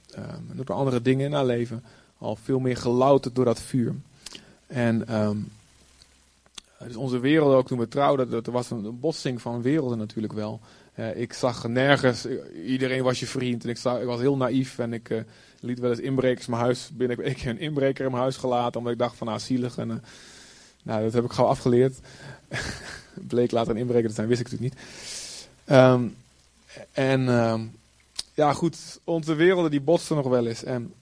door 0.53 0.73
andere 0.73 1.03
dingen 1.03 1.27
in 1.27 1.33
haar 1.33 1.44
leven 1.44 1.85
al 2.18 2.37
veel 2.37 2.59
meer 2.59 2.77
gelouterd 2.77 3.35
door 3.35 3.44
dat 3.44 3.61
vuur. 3.61 3.94
En 4.66 5.14
um, 5.16 5.49
dus 6.79 6.97
onze 6.97 7.18
wereld 7.18 7.55
ook 7.55 7.66
toen 7.66 7.79
we 7.79 7.88
trouwden, 7.88 8.31
dat 8.31 8.47
was 8.47 8.71
een, 8.71 9.01
botsing 9.01 9.42
van 9.42 9.62
werelden 9.62 9.99
natuurlijk 9.99 10.33
wel. 10.33 10.61
Ik 11.14 11.33
zag 11.33 11.68
nergens, 11.68 12.27
iedereen 12.66 13.03
was 13.03 13.21
je 13.21 13.27
vriend 13.27 13.64
en 13.64 13.71
ik, 13.71 13.77
zag, 13.77 14.01
ik 14.01 14.07
was 14.07 14.21
heel 14.21 14.37
naïef 14.37 14.79
en 14.79 14.92
ik 14.92 15.25
liet 15.61 15.79
wel 15.79 15.90
eens 15.90 16.01
inbrekers 16.01 16.47
mijn 16.47 16.62
huis 16.62 16.90
binnen. 16.92 17.25
Ik 17.27 17.40
heb 17.40 17.57
een 17.57 17.62
inbreker 17.62 18.05
in 18.05 18.11
mijn 18.11 18.23
huis 18.23 18.37
gelaten 18.37 18.79
omdat 18.79 18.92
ik 18.92 18.99
dacht 18.99 19.16
van 19.16 19.27
nou 19.27 19.38
zielig. 19.38 19.79
En, 19.79 20.03
nou, 20.83 21.03
dat 21.03 21.12
heb 21.12 21.25
ik 21.25 21.33
gauw 21.33 21.47
afgeleerd. 21.47 21.99
Bleek 23.29 23.51
later 23.51 23.77
inbreker 23.77 24.09
te 24.09 24.14
zijn, 24.14 24.29
wist 24.29 24.41
ik 24.41 24.51
natuurlijk 24.51 24.75
niet. 24.75 24.85
Um, 25.77 26.17
en 26.93 27.29
um, 27.29 27.77
ja, 28.35 28.53
goed, 28.53 28.77
onze 29.05 29.35
werelden 29.35 29.71
die 29.71 29.81
botsten 29.81 30.17
nog 30.17 30.27
wel 30.27 30.47
eens. 30.47 30.64
En 30.64 30.95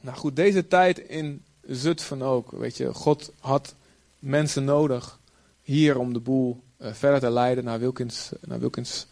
nou 0.00 0.16
goed, 0.16 0.36
deze 0.36 0.68
tijd 0.68 0.98
in 0.98 1.42
Zutphen 1.66 2.22
ook. 2.22 2.50
Weet 2.50 2.76
je, 2.76 2.94
God 2.94 3.32
had 3.38 3.74
mensen 4.18 4.64
nodig 4.64 5.18
hier 5.62 5.98
om 5.98 6.12
de 6.12 6.20
boel 6.20 6.62
uh, 6.78 6.92
verder 6.92 7.20
te 7.20 7.30
leiden 7.30 7.64
naar 7.64 7.78
Wilkins, 7.78 8.30
naar 8.40 8.58
Wilkins 8.60 9.06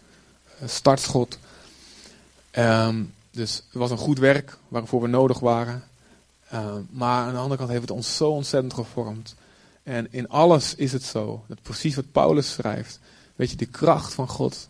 uh, 0.63 0.69
startschot. 0.69 1.39
Um, 2.59 3.15
dus 3.31 3.55
het 3.55 3.65
was 3.73 3.91
een 3.91 3.99
goed 3.99 4.19
werk 4.19 4.59
waarvoor 4.69 5.01
we 5.01 5.09
nodig 5.09 5.39
waren. 5.39 5.85
Maar 6.91 7.27
aan 7.27 7.33
de 7.33 7.39
andere 7.39 7.57
kant 7.57 7.71
heeft 7.71 7.83
het 7.83 7.91
ons 7.91 8.17
zo 8.17 8.31
ontzettend 8.31 8.75
gevormd. 8.75 9.35
En 9.83 10.13
in 10.13 10.29
alles 10.29 10.75
is 10.75 10.93
het 10.93 11.03
zo. 11.03 11.45
Dat 11.49 11.63
precies 11.63 11.95
wat 11.95 12.13
Paulus 12.13 12.53
schrijft. 12.53 13.01
Weet 13.37 13.51
je, 13.51 13.57
de 13.57 13.67
kracht 13.67 14.15
van 14.15 14.29
God 14.29 14.69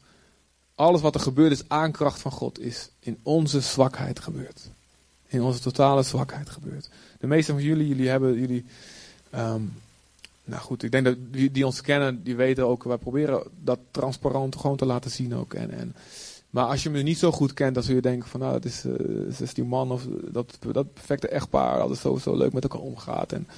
alles 0.74 1.00
wat 1.00 1.14
er 1.14 1.20
gebeurt 1.20 1.52
is 1.52 1.68
aankracht 1.68 2.20
van 2.20 2.30
God, 2.30 2.60
is 2.60 2.90
in 3.00 3.18
onze 3.22 3.60
zwakheid 3.60 4.20
gebeurd. 4.20 4.70
In 5.26 5.42
onze 5.42 5.60
totale 5.60 6.02
zwakheid 6.02 6.50
gebeurd. 6.50 6.90
De 7.20 7.26
meeste 7.26 7.52
van 7.52 7.62
jullie, 7.62 7.88
jullie 7.88 8.08
hebben, 8.08 8.38
jullie, 8.40 8.64
um, 9.34 9.72
nou 10.44 10.62
goed, 10.62 10.82
ik 10.82 10.90
denk 10.90 11.04
dat 11.04 11.16
die, 11.30 11.50
die 11.50 11.66
ons 11.66 11.80
kennen, 11.80 12.22
die 12.22 12.36
weten 12.36 12.66
ook, 12.66 12.84
wij 12.84 12.96
proberen 12.96 13.42
dat 13.60 13.78
transparant 13.90 14.56
gewoon 14.56 14.76
te 14.76 14.86
laten 14.86 15.10
zien 15.10 15.34
ook. 15.34 15.54
En, 15.54 15.70
en, 15.70 15.94
maar 16.50 16.64
als 16.64 16.82
je 16.82 16.90
me 16.90 17.02
niet 17.02 17.18
zo 17.18 17.32
goed 17.32 17.54
kent, 17.54 17.74
dan 17.74 17.82
zul 17.82 17.94
je 17.94 18.00
denken 18.00 18.28
van, 18.28 18.40
nou, 18.40 18.52
dat 18.52 18.64
is, 18.64 18.84
uh, 18.84 19.40
is 19.40 19.54
die 19.54 19.64
man 19.64 19.90
of 19.90 20.06
dat, 20.30 20.58
dat 20.72 20.92
perfecte 20.92 21.28
echtpaar, 21.28 21.78
dat 21.78 21.90
is 21.90 22.22
zo 22.22 22.36
leuk 22.36 22.52
met 22.52 22.62
elkaar 22.62 22.80
omgaat. 22.80 23.32
En 23.32 23.48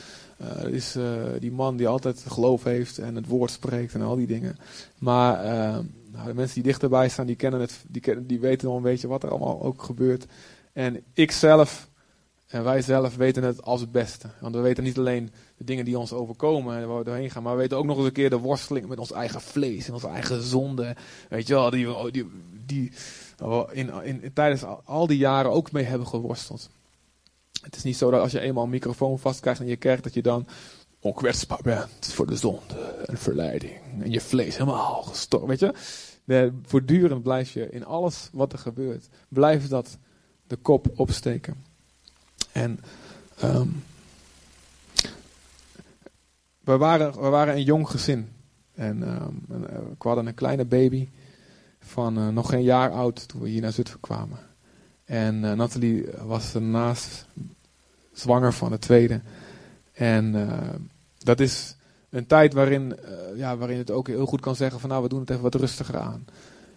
uh, 0.40 0.72
is 0.72 0.96
uh, 0.96 1.22
die 1.38 1.52
man 1.52 1.76
die 1.76 1.88
altijd 1.88 2.24
geloof 2.28 2.64
heeft 2.64 2.98
en 2.98 3.14
het 3.14 3.26
woord 3.26 3.50
spreekt 3.50 3.94
en 3.94 4.02
al 4.02 4.16
die 4.16 4.26
dingen. 4.26 4.56
Maar 4.98 5.44
ehm, 5.44 5.84
nou, 6.12 6.26
de 6.26 6.34
mensen 6.34 6.54
die 6.54 6.62
dichterbij 6.62 7.08
staan, 7.08 7.26
die 7.26 7.36
kennen 7.36 7.60
het, 7.60 7.84
die, 7.88 8.00
kennen, 8.00 8.26
die 8.26 8.40
weten 8.40 8.68
al 8.68 8.76
een 8.76 8.82
beetje 8.82 9.08
wat 9.08 9.22
er 9.22 9.30
allemaal 9.30 9.62
ook 9.62 9.82
gebeurt. 9.82 10.26
En 10.72 11.02
ik 11.12 11.30
zelf 11.30 11.88
En 12.46 12.64
wij 12.64 12.82
zelf 12.82 13.16
weten 13.16 13.42
het 13.42 13.62
als 13.62 13.80
het 13.80 13.92
beste. 13.92 14.28
Want 14.40 14.54
we 14.54 14.60
weten 14.60 14.84
niet 14.84 14.98
alleen 14.98 15.30
de 15.56 15.64
dingen 15.64 15.84
die 15.84 15.98
ons 15.98 16.12
overkomen 16.12 16.76
en 16.76 16.88
waar 16.88 16.98
we 16.98 17.04
doorheen 17.04 17.30
gaan. 17.30 17.42
Maar 17.42 17.52
we 17.52 17.60
weten 17.60 17.76
ook 17.76 17.84
nog 17.84 17.96
eens 17.96 18.06
een 18.06 18.12
keer 18.12 18.30
de 18.30 18.38
worsteling 18.38 18.86
met 18.86 18.98
ons 18.98 19.12
eigen 19.12 19.40
vlees 19.40 19.86
en 19.86 19.94
onze 19.94 20.08
eigen 20.08 20.42
zonde. 20.42 20.96
Weet 21.28 21.46
je 21.46 21.54
wel, 21.54 21.70
die, 21.70 21.86
die, 22.12 22.28
die 22.66 22.92
we 23.36 23.66
in, 23.72 24.02
in, 24.02 24.32
tijdens 24.32 24.64
al 24.84 25.06
die 25.06 25.18
jaren 25.18 25.50
ook 25.50 25.72
mee 25.72 25.84
hebben 25.84 26.06
geworsteld. 26.06 26.70
Het 27.64 27.76
is 27.76 27.82
niet 27.82 27.96
zo 27.96 28.10
dat 28.10 28.20
als 28.20 28.32
je 28.32 28.40
eenmaal 28.40 28.64
een 28.64 28.70
microfoon 28.70 29.18
vastkrijgt 29.18 29.60
in 29.60 29.66
je 29.66 29.76
kerk, 29.76 30.02
dat 30.02 30.14
je 30.14 30.22
dan 30.22 30.46
onkwetsbaar 31.00 31.60
bent 31.62 32.06
voor 32.12 32.26
de 32.26 32.36
zonde 32.36 32.74
en 33.06 33.18
verleiding. 33.18 33.72
En 34.00 34.10
je 34.10 34.20
vlees 34.20 34.56
helemaal 34.56 35.02
gestorven. 35.02 35.48
Weet 35.48 35.60
je? 35.60 36.52
Voortdurend 36.62 37.22
blijf 37.22 37.52
je 37.52 37.70
in 37.70 37.84
alles 37.84 38.28
wat 38.32 38.52
er 38.52 38.58
gebeurt, 38.58 39.08
blijft 39.28 39.70
dat 39.70 39.98
de 40.46 40.56
kop 40.56 40.86
opsteken. 40.94 41.56
En 42.52 42.80
um, 43.44 43.84
we, 46.60 46.76
waren, 46.76 47.12
we 47.12 47.28
waren 47.28 47.54
een 47.54 47.62
jong 47.62 47.90
gezin. 47.90 48.28
En 48.74 49.22
um, 49.22 49.44
we 49.48 49.94
hadden 49.98 50.26
een 50.26 50.34
kleine 50.34 50.64
baby 50.64 51.08
van 51.80 52.18
uh, 52.18 52.28
nog 52.28 52.48
geen 52.50 52.62
jaar 52.62 52.90
oud 52.90 53.28
toen 53.28 53.40
we 53.40 53.48
hier 53.48 53.60
naar 53.60 53.72
Zutphen 53.72 54.00
kwamen. 54.00 54.38
En 55.04 55.34
uh, 55.34 55.52
Nathalie 55.52 56.06
was 56.26 56.52
daarnaast 56.52 57.26
zwanger 58.12 58.52
van 58.52 58.70
de 58.70 58.78
tweede. 58.78 59.20
En 59.92 60.34
uh, 60.34 60.58
dat 61.18 61.40
is 61.40 61.76
een 62.10 62.26
tijd 62.26 62.52
waarin, 62.52 62.96
ja, 63.36 63.56
waarin 63.56 63.78
het 63.78 63.90
ook 63.90 64.06
heel 64.06 64.26
goed 64.26 64.40
kan 64.40 64.56
zeggen 64.56 64.80
van 64.80 64.88
nou 64.88 65.02
we 65.02 65.08
doen 65.08 65.20
het 65.20 65.30
even 65.30 65.42
wat 65.42 65.54
rustiger 65.54 65.98
aan. 65.98 66.24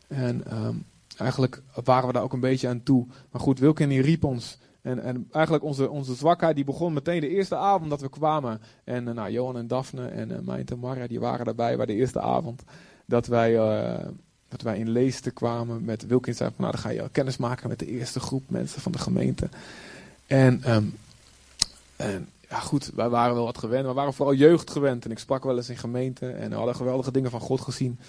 En 0.08 0.44
um, 0.66 0.86
eigenlijk 1.18 1.62
waren 1.84 2.08
we 2.08 2.14
daar 2.14 2.24
ook 2.24 2.34
een 2.34 2.40
beetje 2.40 2.68
aan 2.68 2.84
toe. 2.84 3.06
Maar 3.32 3.42
goed, 3.42 3.60
Wilkin 3.60 3.90
die 3.90 4.02
riep 4.02 4.24
ons 4.24 4.58
en, 4.88 5.00
en 5.00 5.28
eigenlijk 5.32 5.64
onze, 5.64 5.90
onze 5.90 6.16
zwakheid 6.16 6.56
die 6.56 6.66
begon 6.66 6.94
meteen 6.94 7.22
de 7.22 7.30
eerste 7.30 7.56
avond 7.56 7.90
dat 7.90 8.02
we 8.02 8.10
kwamen. 8.10 8.62
En 8.84 9.04
nou, 9.04 9.32
Johan 9.32 9.58
en 9.58 9.68
Daphne 9.68 10.08
en 10.08 10.42
Mijn 10.46 10.66
en 10.66 10.80
Marja 10.80 11.08
die 11.08 11.20
waren 11.20 11.46
daarbij 11.46 11.78
bij 11.78 11.86
de 11.86 11.94
eerste 11.94 12.22
avond. 12.22 12.64
Dat 13.06 13.28
wij, 13.28 13.60
dat 14.50 14.62
wij 14.62 14.78
in 14.78 14.90
Leesten 14.90 15.34
kwamen 15.34 15.86
met 15.86 16.06
Wilkins. 16.06 16.38
Zei 16.38 16.50
van 16.56 16.62
nou 16.66 16.72
dan 16.72 16.82
ga 16.82 16.90
je 16.90 17.10
kennis 17.12 17.38
maken 17.38 17.70
met 17.70 17.80
de 17.80 17.88
eerste 17.88 18.20
groep 18.20 18.44
mensen 18.50 18.82
van 18.82 18.92
de 18.92 18.98
gemeente. 18.98 19.50
En, 20.28 20.74
um, 20.74 20.98
en 21.96 22.30
ja 22.50 22.60
goed, 22.60 22.92
wij 22.96 23.10
waren 23.10 23.36
wel 23.36 23.46
wat 23.46 23.58
gewend. 23.58 23.86
We 23.86 23.94
waren 23.94 24.14
vooral 24.14 24.36
jeugd 24.36 24.72
gewend. 24.72 25.06
En 25.06 25.12
ik 25.12 25.20
sprak 25.20 25.44
wel 25.44 25.58
eens 25.58 25.70
in 25.70 25.78
gemeenten 25.78 26.38
en 26.38 26.50
we 26.50 26.56
hadden 26.56 26.76
geweldige 26.76 27.12
dingen 27.12 27.32
van 27.32 27.40
God 27.40 27.62
gezien. 27.62 28.00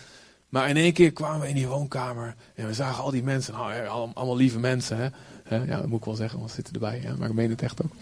Maar 0.48 0.68
in 0.68 0.76
één 0.76 0.92
keer 0.92 1.12
kwamen 1.12 1.40
we 1.40 1.48
in 1.48 1.54
die 1.54 1.68
woonkamer 1.68 2.34
en 2.54 2.66
we 2.66 2.74
zagen 2.74 3.02
al 3.02 3.10
die 3.10 3.22
mensen, 3.22 3.54
nou, 3.54 3.86
allemaal 4.14 4.36
lieve 4.36 4.58
mensen, 4.58 4.96
hè. 4.96 5.08
Ja, 5.56 5.76
dat 5.76 5.86
moet 5.86 5.98
ik 5.98 6.04
wel 6.04 6.14
zeggen, 6.14 6.38
want 6.38 6.50
ze 6.50 6.56
zitten 6.56 6.74
erbij. 6.74 7.00
Ja, 7.02 7.14
maar 7.18 7.28
ik 7.28 7.34
meen 7.34 7.50
het 7.50 7.62
echt 7.62 7.80
ook. 7.82 7.92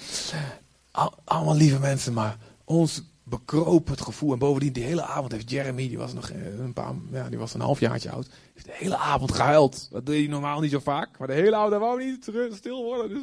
allemaal 1.25 1.57
lieve 1.57 1.79
mensen, 1.79 2.13
maar 2.13 2.37
ons 2.65 3.03
bekroop 3.29 3.89
het 3.89 4.01
gevoel. 4.01 4.33
En 4.33 4.39
bovendien, 4.39 4.73
die 4.73 4.85
hele 4.85 5.03
avond 5.03 5.33
heeft 5.33 5.51
Jeremy, 5.51 5.89
die 5.89 5.99
was 5.99 6.13
nog 6.13 6.31
eh, 6.31 6.59
een 6.59 6.73
paar, 6.73 6.95
ja, 7.11 7.29
die 7.29 7.39
was 7.39 7.55
een 7.55 7.61
halfjaartje 7.61 8.11
oud, 8.11 8.29
heeft 8.55 8.67
de 8.67 8.73
hele 8.75 8.97
avond 8.97 9.33
gehuild. 9.33 9.89
Dat 9.91 10.07
doe 10.07 10.23
je 10.23 10.29
normaal 10.29 10.61
niet 10.61 10.71
zo 10.71 10.79
vaak. 10.79 11.19
Maar 11.19 11.29
de 11.29 11.35
hele 11.35 11.57
avond 11.57 11.81
wou 11.81 12.05
niet 12.05 12.31
stil 12.55 12.85
worden. 12.85 13.09
Dus, 13.09 13.23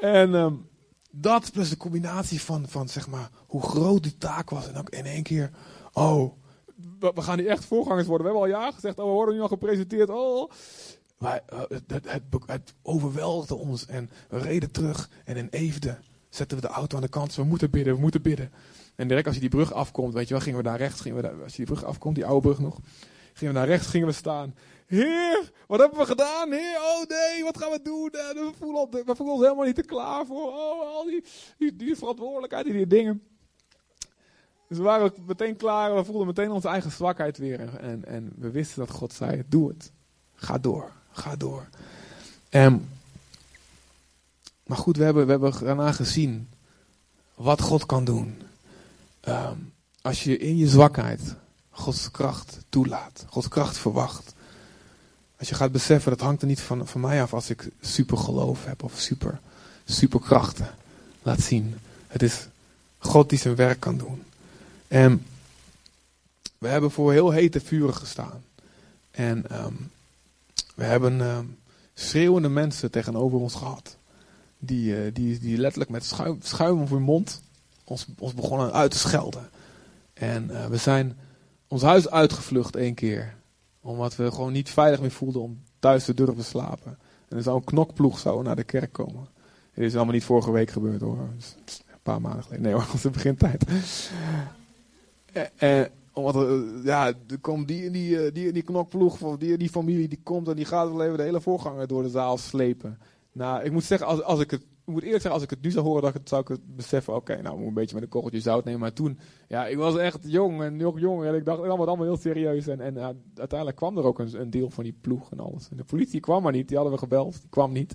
en 0.00 0.34
um, 0.34 0.68
dat 1.10 1.52
plus 1.52 1.68
de 1.68 1.76
combinatie 1.76 2.40
van, 2.40 2.68
van 2.68 2.88
zeg 2.88 3.08
maar, 3.08 3.30
hoe 3.46 3.62
groot 3.62 4.02
die 4.02 4.18
taak 4.18 4.50
was. 4.50 4.68
En 4.68 4.76
ook 4.76 4.90
in 4.90 5.06
één 5.06 5.22
keer, 5.22 5.50
oh, 5.92 6.32
we 6.98 7.22
gaan 7.22 7.36
niet 7.36 7.46
echt 7.46 7.64
voorgangers 7.64 8.06
worden. 8.06 8.26
We 8.26 8.32
hebben 8.32 8.54
al 8.54 8.60
ja 8.60 8.72
gezegd, 8.72 8.98
oh, 8.98 9.04
we 9.04 9.10
worden 9.10 9.34
nu 9.34 9.40
al 9.40 9.48
gepresenteerd. 9.48 10.10
Oh, 10.10 10.50
maar 11.18 11.42
uh, 11.52 11.58
het, 11.68 11.82
het, 11.88 12.22
het, 12.46 12.74
overweldigde 12.82 13.54
ons 13.54 13.86
en 13.86 14.10
we 14.28 14.38
reden 14.38 14.70
terug 14.70 15.10
en 15.24 15.36
in 15.36 15.48
Eefde 15.50 15.98
zetten 16.34 16.56
we 16.56 16.66
de 16.66 16.72
auto 16.72 16.96
aan 16.96 17.02
de 17.02 17.08
kant. 17.08 17.34
We 17.34 17.44
moeten 17.44 17.70
bidden, 17.70 17.94
we 17.94 18.00
moeten 18.00 18.22
bidden. 18.22 18.52
En 18.94 19.08
direct 19.08 19.26
als 19.26 19.34
je 19.34 19.40
die 19.40 19.50
brug 19.50 19.72
afkomt, 19.72 20.14
weet 20.14 20.28
je 20.28 20.34
wel, 20.34 20.42
gingen 20.42 20.58
we 20.58 20.64
daar 20.64 20.78
rechts, 20.78 21.00
gingen 21.00 21.16
we 21.16 21.22
daar, 21.22 21.42
als 21.42 21.56
je 21.56 21.64
die 21.64 21.74
brug 21.74 21.84
afkomt, 21.84 22.14
die 22.14 22.26
oude 22.26 22.40
brug 22.40 22.58
nog, 22.58 22.78
gingen 23.32 23.54
we 23.54 23.60
naar 23.60 23.68
rechts, 23.68 23.86
gingen 23.86 24.06
we 24.06 24.12
staan. 24.12 24.54
Heer, 24.86 25.52
wat 25.66 25.80
hebben 25.80 25.98
we 25.98 26.06
gedaan? 26.06 26.52
Heer, 26.52 26.78
oh 26.80 27.08
nee, 27.08 27.44
wat 27.44 27.58
gaan 27.58 27.70
we 27.70 27.80
doen? 27.82 28.08
We 28.12 28.52
voelen, 28.58 28.90
we 28.90 29.14
voelen 29.16 29.34
ons 29.34 29.44
helemaal 29.44 29.64
niet 29.64 29.74
te 29.74 29.82
klaar 29.82 30.26
voor 30.26 30.46
oh, 30.46 30.94
al 30.94 31.04
die, 31.04 31.76
die, 31.76 31.96
verantwoordelijkheid, 31.96 32.64
die, 32.64 32.74
die 32.74 32.86
dingen. 32.86 33.22
Dus 34.68 34.78
we 34.78 34.84
waren 34.84 35.12
meteen 35.26 35.56
klaar, 35.56 35.94
we 35.94 36.04
voelden 36.04 36.26
meteen 36.26 36.50
onze 36.50 36.68
eigen 36.68 36.90
zwakheid 36.90 37.38
weer. 37.38 37.76
En, 37.76 38.04
en 38.04 38.32
we 38.36 38.50
wisten 38.50 38.78
dat 38.78 38.90
God 38.90 39.12
zei, 39.12 39.42
doe 39.48 39.68
het. 39.68 39.92
Ga 40.34 40.58
door. 40.58 40.92
Ga 41.10 41.36
door. 41.36 41.68
Um, 42.50 42.88
maar 44.66 44.78
goed, 44.78 44.96
we 44.96 45.04
hebben, 45.04 45.24
we 45.24 45.30
hebben 45.30 45.64
daarna 45.64 45.92
gezien 45.92 46.48
wat 47.34 47.60
God 47.60 47.86
kan 47.86 48.04
doen. 48.04 48.42
Um, 49.28 49.72
als 50.02 50.24
je 50.24 50.38
in 50.38 50.56
je 50.56 50.68
zwakheid 50.68 51.20
Gods 51.70 52.10
kracht 52.10 52.58
toelaat, 52.68 53.24
Gods 53.28 53.48
kracht 53.48 53.76
verwacht. 53.76 54.34
Als 55.38 55.48
je 55.48 55.54
gaat 55.54 55.72
beseffen, 55.72 56.10
dat 56.10 56.20
hangt 56.20 56.42
er 56.42 56.48
niet 56.48 56.60
van, 56.60 56.86
van 56.86 57.00
mij 57.00 57.22
af 57.22 57.34
als 57.34 57.50
ik 57.50 57.68
super 57.80 58.16
geloof 58.16 58.64
heb 58.64 58.82
of 58.82 59.00
super, 59.00 59.40
super 59.84 60.20
krachten 60.20 60.74
laat 61.22 61.40
zien. 61.40 61.74
Het 62.06 62.22
is 62.22 62.48
God 62.98 63.28
die 63.28 63.38
zijn 63.38 63.54
werk 63.54 63.80
kan 63.80 63.96
doen. 63.96 64.22
En 64.88 65.26
we 66.58 66.68
hebben 66.68 66.90
voor 66.90 67.12
heel 67.12 67.30
hete 67.30 67.60
vuren 67.60 67.94
gestaan. 67.94 68.44
En 69.10 69.64
um, 69.64 69.90
we 70.74 70.84
hebben 70.84 71.18
uh, 71.18 71.38
schreeuwende 71.94 72.48
mensen 72.48 72.90
tegenover 72.90 73.38
ons 73.38 73.54
gehad. 73.54 73.96
Die, 74.64 75.06
uh, 75.06 75.14
die, 75.14 75.38
die 75.38 75.58
letterlijk 75.58 75.90
met 75.90 76.04
schuim, 76.04 76.38
schuim 76.42 76.80
op 76.80 76.90
hun 76.90 77.02
mond 77.02 77.42
ons, 77.84 78.06
ons 78.18 78.34
begonnen 78.34 78.72
uit 78.72 78.90
te 78.90 78.98
schelden. 78.98 79.48
En 80.12 80.50
uh, 80.50 80.66
we 80.66 80.76
zijn 80.76 81.16
ons 81.68 81.82
huis 81.82 82.10
uitgevlucht 82.10 82.76
één 82.76 82.94
keer. 82.94 83.34
Omdat 83.80 84.16
we 84.16 84.30
gewoon 84.30 84.52
niet 84.52 84.70
veilig 84.70 85.00
meer 85.00 85.10
voelden 85.10 85.42
om 85.42 85.62
thuis 85.78 86.04
te 86.04 86.14
durven 86.14 86.44
slapen. 86.44 86.98
En 87.28 87.36
er 87.36 87.42
zou 87.42 87.56
een 87.56 87.64
knokploeg 87.64 88.18
zou 88.18 88.42
naar 88.42 88.56
de 88.56 88.64
kerk 88.64 88.92
komen. 88.92 89.28
Dit 89.74 89.84
is 89.84 89.94
allemaal 89.94 90.14
niet 90.14 90.24
vorige 90.24 90.52
week 90.52 90.70
gebeurd 90.70 91.00
hoor. 91.00 91.18
Een 91.18 92.00
paar 92.02 92.20
maanden 92.20 92.42
geleden. 92.42 92.62
Nee 92.62 92.72
hoor, 92.72 92.86
onze 92.92 93.10
begintijd. 93.10 93.64
En, 95.56 95.90
omdat 96.12 96.34
er, 96.34 96.48
eh, 96.48 96.84
ja, 96.84 97.06
er 97.06 97.38
komt 97.40 97.68
die, 97.68 97.90
die, 97.90 98.24
eh, 98.24 98.34
die, 98.34 98.52
die 98.52 98.62
knokploeg 98.62 99.18
van 99.18 99.36
die, 99.38 99.56
die 99.56 99.68
familie 99.68 100.08
die 100.08 100.20
komt 100.22 100.48
en 100.48 100.56
die 100.56 100.64
gaat 100.64 100.88
wel 100.88 101.02
even 101.04 101.16
de 101.16 101.22
hele 101.22 101.40
voorganger 101.40 101.86
door 101.86 102.02
de 102.02 102.08
zaal 102.08 102.38
slepen. 102.38 102.98
Nou, 103.34 103.64
ik 103.64 103.72
moet 103.72 103.84
zeggen, 103.84 104.06
als, 104.06 104.22
als 104.22 104.40
ik 104.40 104.50
het, 104.50 104.66
moet 104.84 105.02
eerlijk 105.02 105.22
zeggen, 105.22 105.32
als 105.32 105.42
ik 105.42 105.50
het 105.50 105.62
nu 105.62 105.70
zou 105.70 105.84
horen, 105.84 106.02
dat 106.02 106.14
het, 106.14 106.28
zou 106.28 106.42
ik 106.42 106.48
het 106.48 106.76
beseffen, 106.76 107.14
oké, 107.14 107.42
nou, 107.42 107.58
moet 107.58 107.66
een 107.66 107.74
beetje 107.74 107.94
met 107.94 108.04
een 108.04 108.10
korreltje 108.10 108.40
zout 108.40 108.64
nemen. 108.64 108.80
Maar 108.80 108.92
toen, 108.92 109.18
ja, 109.48 109.66
ik 109.66 109.76
was 109.76 109.96
echt 109.96 110.18
jong 110.22 110.62
en 110.62 110.76
nog 110.76 111.00
jong 111.00 111.24
en 111.24 111.34
ik 111.34 111.44
dacht, 111.44 111.58
dat 111.58 111.76
wordt 111.76 111.88
allemaal 111.88 112.06
heel 112.06 112.16
serieus. 112.16 112.66
En, 112.66 112.80
en 112.80 112.98
uiteindelijk 113.34 113.76
kwam 113.76 113.98
er 113.98 114.04
ook 114.04 114.18
een, 114.18 114.40
een, 114.40 114.50
deel 114.50 114.70
van 114.70 114.84
die 114.84 114.96
ploeg 115.00 115.30
en 115.30 115.40
alles. 115.40 115.68
En 115.70 115.76
de 115.76 115.84
politie 115.84 116.20
kwam 116.20 116.42
maar 116.42 116.52
niet, 116.52 116.68
die 116.68 116.76
hadden 116.76 116.94
we 116.94 117.00
gebeld, 117.00 117.32
die 117.40 117.50
kwam 117.50 117.72
niet. 117.72 117.94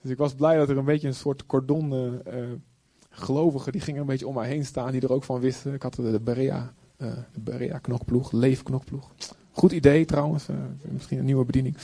Dus 0.00 0.10
ik 0.10 0.18
was 0.18 0.34
blij 0.34 0.56
dat 0.56 0.68
er 0.68 0.76
een 0.76 0.84
beetje 0.84 1.08
een 1.08 1.14
soort 1.14 1.46
cordon 1.46 1.92
uh, 1.92 2.12
gelovigen, 3.10 3.72
die 3.72 3.80
gingen 3.80 4.00
een 4.00 4.06
beetje 4.06 4.28
om 4.28 4.34
mij 4.34 4.48
heen 4.48 4.64
staan, 4.64 4.92
die 4.92 5.00
er 5.00 5.12
ook 5.12 5.24
van 5.24 5.40
wisten. 5.40 5.74
Ik 5.74 5.82
had 5.82 5.94
de, 5.94 6.20
Berea 6.20 6.72
uh, 6.98 7.12
de 7.32 7.40
Berea 7.40 7.78
knokploeg, 7.78 8.32
Leef 8.32 8.62
knokploeg. 8.62 9.14
Goed 9.50 9.72
idee 9.72 10.04
trouwens, 10.04 10.48
uh, 10.48 10.56
misschien 10.82 11.18
een 11.18 11.24
nieuwe 11.24 11.44
bediening. 11.44 11.76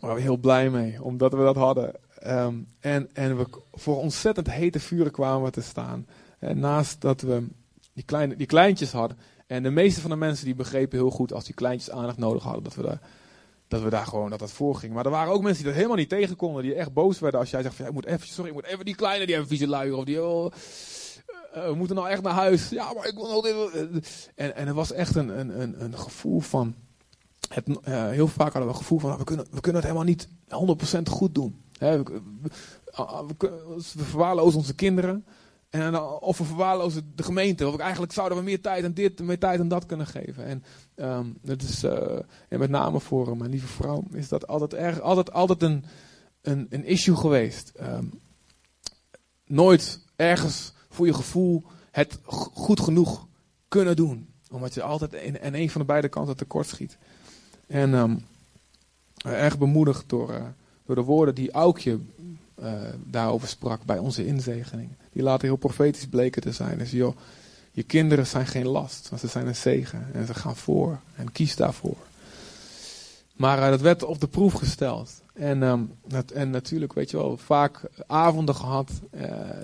Waren 0.00 0.16
we 0.16 0.22
heel 0.22 0.36
blij 0.36 0.70
mee, 0.70 1.02
omdat 1.02 1.32
we 1.32 1.38
dat 1.38 1.56
hadden. 1.56 1.94
Um, 2.26 2.68
en, 2.80 3.08
en 3.12 3.36
we 3.36 3.46
voor 3.72 3.98
ontzettend 3.98 4.50
hete 4.50 4.80
vuren 4.80 5.12
kwamen 5.12 5.52
te 5.52 5.62
staan. 5.62 6.06
En 6.38 6.58
naast 6.58 7.00
dat 7.00 7.20
we 7.20 7.46
die, 7.92 8.04
kleine, 8.04 8.36
die 8.36 8.46
kleintjes 8.46 8.92
hadden. 8.92 9.18
En 9.46 9.62
de 9.62 9.70
meeste 9.70 10.00
van 10.00 10.10
de 10.10 10.16
mensen 10.16 10.44
die 10.44 10.54
begrepen 10.54 10.98
heel 10.98 11.10
goed 11.10 11.32
als 11.32 11.44
die 11.44 11.54
kleintjes 11.54 11.90
aandacht 11.90 12.18
nodig 12.18 12.42
hadden, 12.42 12.62
dat 12.62 12.74
we 12.74 12.82
daar, 12.82 13.00
dat 13.68 13.82
we 13.82 13.90
daar 13.90 14.06
gewoon 14.06 14.30
dat 14.30 14.38
dat 14.38 14.52
voorging. 14.52 14.92
Maar 14.94 15.04
er 15.04 15.10
waren 15.10 15.32
ook 15.32 15.42
mensen 15.42 15.56
die 15.56 15.66
dat 15.66 15.74
helemaal 15.74 15.96
niet 15.96 16.08
tegen 16.08 16.36
konden, 16.36 16.62
die 16.62 16.74
echt 16.74 16.92
boos 16.92 17.18
werden 17.18 17.40
als 17.40 17.50
jij 17.50 17.62
zegt 17.62 17.74
van 17.74 17.84
ja, 17.84 17.90
ik 17.90 17.96
moet 17.96 18.06
even, 18.06 18.26
sorry, 18.26 18.48
ik 18.48 18.56
moet 18.56 18.66
even 18.66 18.84
die 18.84 18.94
kleine 18.94 19.24
die 19.24 19.34
hebben 19.34 19.56
vieze 19.56 19.68
luier 19.68 19.96
of 19.96 20.04
die. 20.04 20.22
Oh, 20.22 20.52
uh, 21.56 21.66
we 21.66 21.74
moeten 21.74 21.96
nou 21.96 22.08
echt 22.08 22.22
naar 22.22 22.32
huis. 22.32 22.68
Ja, 22.68 22.92
maar 22.92 23.06
ik 23.06 23.14
wil 23.14 23.28
nog 23.28 23.42
dit. 23.42 24.30
En, 24.34 24.56
en 24.56 24.66
er 24.66 24.74
was 24.74 24.92
echt 24.92 25.14
een, 25.14 25.38
een, 25.38 25.60
een, 25.60 25.84
een 25.84 25.98
gevoel 25.98 26.40
van. 26.40 26.74
Het, 27.48 27.68
uh, 27.68 28.08
heel 28.08 28.28
vaak 28.28 28.52
hadden 28.52 28.62
we 28.62 28.68
een 28.68 28.80
gevoel 28.80 28.98
van, 28.98 29.08
nou, 29.08 29.20
we, 29.20 29.26
kunnen, 29.26 29.46
we 29.50 29.60
kunnen 29.60 29.82
het 29.82 29.90
helemaal 29.90 30.08
niet 30.08 30.28
100% 30.98 31.02
goed 31.10 31.34
doen. 31.34 31.62
Hè, 31.78 32.02
we, 32.02 32.20
verwaarlozen 33.96 34.58
onze 34.58 34.74
kinderen. 34.74 35.26
En, 35.70 36.00
of 36.02 36.38
we 36.38 36.44
verwaarlozen 36.44 37.12
de 37.14 37.22
gemeente. 37.22 37.68
Of 37.68 37.76
eigenlijk 37.76 38.12
zouden 38.12 38.38
we 38.38 38.44
meer 38.44 38.60
tijd 38.60 38.84
en 38.84 38.94
dit, 38.94 39.20
meer 39.20 39.38
tijd 39.38 39.60
en 39.60 39.68
dat 39.68 39.86
kunnen 39.86 40.06
geven. 40.06 40.44
En, 40.44 40.64
um, 40.96 41.38
dat 41.42 41.62
is, 41.62 41.84
uh, 41.84 42.18
en 42.48 42.58
met 42.58 42.70
name 42.70 43.00
voor 43.00 43.36
mijn 43.36 43.50
lieve 43.50 43.66
vrouw 43.66 44.04
is 44.12 44.28
dat 44.28 44.46
altijd, 44.46 44.74
erg, 44.74 45.00
altijd, 45.00 45.32
altijd 45.32 45.62
een, 45.62 45.84
een, 46.42 46.66
een 46.70 46.84
issue 46.84 47.16
geweest. 47.16 47.72
Um, 47.80 48.20
nooit 49.44 50.04
ergens 50.16 50.72
voor 50.88 51.06
je 51.06 51.14
gevoel 51.14 51.64
het 51.90 52.18
goed 52.52 52.80
genoeg 52.80 53.26
kunnen 53.68 53.96
doen. 53.96 54.34
Omdat 54.50 54.74
je 54.74 54.82
altijd 54.82 55.12
in 55.12 55.54
een 55.54 55.70
van 55.70 55.80
de 55.80 55.86
beide 55.86 56.08
kanten 56.08 56.36
tekort 56.36 56.66
schiet. 56.66 56.98
En 57.66 57.94
um, 57.94 58.24
erg 59.24 59.58
bemoedigd 59.58 60.04
door, 60.06 60.30
uh, 60.30 60.44
door 60.86 60.94
de 60.94 61.02
woorden 61.02 61.34
die 61.34 61.50
Aukje 61.50 61.98
uh, 62.62 62.72
daarover 63.04 63.48
sprak 63.48 63.84
bij 63.84 63.98
onze 63.98 64.26
inzegening. 64.26 64.88
Die 65.12 65.22
later 65.22 65.48
heel 65.48 65.56
profetisch 65.56 66.06
bleken 66.06 66.42
te 66.42 66.52
zijn. 66.52 66.78
Dus 66.78 66.90
joh, 66.90 67.16
je 67.72 67.82
kinderen 67.82 68.26
zijn 68.26 68.46
geen 68.46 68.66
last, 68.66 69.10
maar 69.10 69.18
ze 69.18 69.26
zijn 69.26 69.46
een 69.46 69.56
zegen. 69.56 70.06
En 70.12 70.26
ze 70.26 70.34
gaan 70.34 70.56
voor 70.56 71.00
en 71.14 71.32
kies 71.32 71.56
daarvoor. 71.56 71.96
Maar 73.34 73.58
uh, 73.58 73.68
dat 73.68 73.80
werd 73.80 74.02
op 74.02 74.20
de 74.20 74.28
proef 74.28 74.52
gesteld. 74.52 75.22
En, 75.32 75.90
dat, 76.06 76.30
en 76.30 76.50
natuurlijk, 76.50 76.92
weet 76.92 77.10
je 77.10 77.16
wel, 77.16 77.36
vaak 77.36 77.80
avonden 78.06 78.54
gehad 78.54 78.90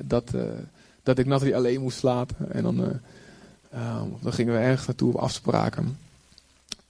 dat, 0.04 0.30
dat 1.02 1.18
ik 1.18 1.26
Nathalie 1.26 1.56
alleen 1.56 1.80
moest 1.80 1.98
slapen. 1.98 2.52
En 2.52 2.62
dan, 2.62 2.78
um, 2.78 4.16
dan 4.20 4.32
gingen 4.32 4.54
we 4.54 4.60
ergens 4.60 4.86
naartoe 4.86 5.08
op 5.08 5.20
afspraken. 5.20 5.96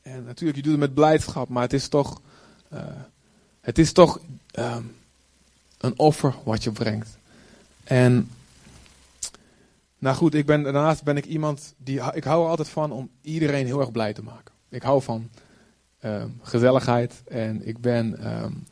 En 0.02 0.24
natuurlijk, 0.24 0.56
je 0.56 0.62
doet 0.62 0.72
het 0.72 0.80
met 0.80 0.94
blijdschap, 0.94 1.48
maar 1.48 1.62
het 1.62 1.72
is 1.72 1.88
toch, 1.88 2.20
het 3.60 3.78
is 3.78 3.92
toch 3.92 4.20
um, 4.58 4.96
een 5.78 5.98
offer 5.98 6.34
wat 6.44 6.62
je 6.62 6.70
brengt. 6.70 7.18
En 7.84 8.30
nou 9.98 10.16
goed, 10.16 10.34
ik 10.34 10.46
ben, 10.46 10.62
daarnaast 10.62 11.02
ben 11.02 11.16
ik 11.16 11.24
iemand 11.24 11.74
die. 11.76 12.00
Ik 12.12 12.24
hou 12.24 12.42
er 12.44 12.50
altijd 12.50 12.68
van 12.68 12.92
om 12.92 13.10
iedereen 13.20 13.66
heel 13.66 13.80
erg 13.80 13.92
blij 13.92 14.12
te 14.12 14.22
maken. 14.22 14.54
Ik 14.68 14.82
hou 14.82 15.02
van 15.02 15.28
um, 16.00 16.38
gezelligheid 16.42 17.22
en 17.24 17.66
ik 17.66 17.78
ben 17.78 18.32
um, 18.42 18.66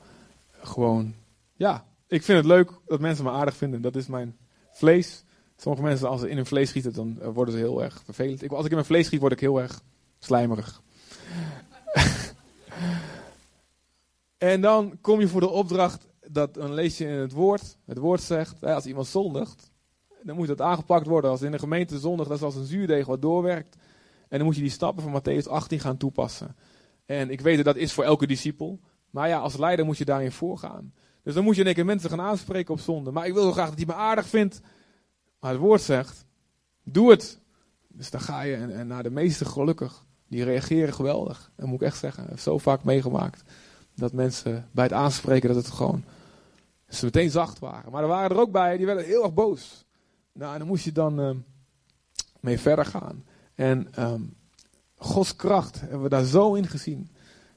gewoon. 0.62 1.14
Ja, 1.56 1.84
ik 2.06 2.22
vind 2.22 2.38
het 2.38 2.46
leuk 2.46 2.70
dat 2.86 3.00
mensen 3.00 3.24
me 3.24 3.30
aardig 3.30 3.56
vinden. 3.56 3.82
Dat 3.82 3.96
is 3.96 4.06
mijn 4.06 4.36
vlees. 4.72 5.24
Sommige 5.56 5.84
mensen, 5.84 6.08
als 6.08 6.20
ze 6.20 6.30
in 6.30 6.36
hun 6.36 6.46
vlees 6.46 6.68
schieten, 6.68 6.92
dan 6.92 7.18
uh, 7.20 7.28
worden 7.28 7.54
ze 7.54 7.60
heel 7.60 7.82
erg 7.82 8.02
vervelend. 8.04 8.42
Ik, 8.42 8.50
als 8.50 8.64
ik 8.64 8.70
in 8.70 8.74
mijn 8.74 8.86
vlees 8.86 9.06
schiet, 9.06 9.20
word 9.20 9.32
ik 9.32 9.40
heel 9.40 9.60
erg 9.60 9.82
slijmerig. 10.18 10.82
en 14.38 14.60
dan 14.60 14.98
kom 15.00 15.20
je 15.20 15.28
voor 15.28 15.40
de 15.40 15.48
opdracht 15.48 16.08
dat 16.28 16.54
dan 16.54 16.74
lees 16.74 16.98
je 16.98 17.06
in 17.06 17.18
het 17.18 17.32
woord. 17.32 17.76
Het 17.86 17.98
woord 17.98 18.20
zegt, 18.20 18.64
als 18.64 18.86
iemand 18.86 19.06
zondigt, 19.06 19.70
dan 20.22 20.36
moet 20.36 20.46
dat 20.46 20.60
aangepakt 20.60 21.06
worden. 21.06 21.30
Als 21.30 21.42
in 21.42 21.50
de 21.50 21.58
gemeente 21.58 21.98
zondigt, 21.98 22.28
dat 22.28 22.38
is 22.38 22.44
als 22.44 22.54
een 22.54 22.64
zuurdeeg 22.64 23.06
wat 23.06 23.22
doorwerkt. 23.22 23.76
En 24.28 24.38
dan 24.38 24.46
moet 24.46 24.56
je 24.56 24.62
die 24.62 24.70
stappen 24.70 25.02
van 25.02 25.20
Matthäus 25.20 25.48
18 25.48 25.80
gaan 25.80 25.96
toepassen. 25.96 26.56
En 27.06 27.30
ik 27.30 27.40
weet 27.40 27.56
dat 27.56 27.64
dat 27.64 27.76
is 27.76 27.92
voor 27.92 28.04
elke 28.04 28.26
discipel. 28.26 28.80
Maar 29.10 29.28
ja, 29.28 29.38
als 29.38 29.56
leider 29.56 29.84
moet 29.84 29.98
je 29.98 30.04
daarin 30.04 30.32
voorgaan. 30.32 30.92
Dus 31.22 31.34
dan 31.34 31.44
moet 31.44 31.56
je 31.56 31.64
één 31.64 31.74
keer 31.74 31.84
mensen 31.84 32.10
gaan 32.10 32.20
aanspreken 32.20 32.74
op 32.74 32.80
zonde. 32.80 33.10
Maar 33.10 33.26
ik 33.26 33.32
wil 33.32 33.42
zo 33.42 33.52
graag 33.52 33.68
dat 33.68 33.76
hij 33.76 33.86
me 33.86 33.94
aardig 33.94 34.26
vindt. 34.26 34.60
Maar 35.40 35.50
het 35.50 35.60
woord 35.60 35.80
zegt, 35.80 36.24
doe 36.84 37.10
het. 37.10 37.40
Dus 37.88 38.10
dan 38.10 38.20
ga 38.20 38.42
je 38.42 38.54
en, 38.54 38.86
naar 38.86 39.02
de 39.02 39.10
meesten 39.10 39.46
gelukkig. 39.46 40.04
Die 40.30 40.44
reageren 40.44 40.94
geweldig. 40.94 41.50
Dat 41.56 41.66
moet 41.66 41.80
ik 41.80 41.86
echt 41.86 41.98
zeggen. 41.98 42.22
Ik 42.22 42.28
heb 42.28 42.38
zo 42.38 42.58
vaak 42.58 42.84
meegemaakt. 42.84 43.42
Dat 43.94 44.12
mensen 44.12 44.68
bij 44.72 44.84
het 44.84 44.92
aanspreken 44.92 45.48
dat 45.48 45.64
het 45.64 45.74
gewoon 45.74 46.04
ze 46.88 47.04
meteen 47.04 47.30
zacht 47.30 47.58
waren. 47.58 47.92
Maar 47.92 48.02
er 48.02 48.08
waren 48.08 48.30
er 48.30 48.42
ook 48.42 48.52
bij, 48.52 48.76
die 48.76 48.86
werden 48.86 49.04
heel 49.04 49.22
erg 49.22 49.34
boos. 49.34 49.84
Nou, 50.32 50.52
en 50.52 50.58
dan 50.58 50.68
moest 50.68 50.84
je 50.84 50.92
dan 50.92 51.20
uh, 51.20 51.30
mee 52.40 52.58
verder 52.58 52.84
gaan. 52.84 53.24
En 53.54 53.88
um, 53.98 54.36
Gods 54.96 55.36
kracht 55.36 55.80
hebben 55.80 56.02
we 56.02 56.08
daar 56.08 56.24
zo 56.24 56.54
in 56.54 56.66
gezien. 56.66 57.10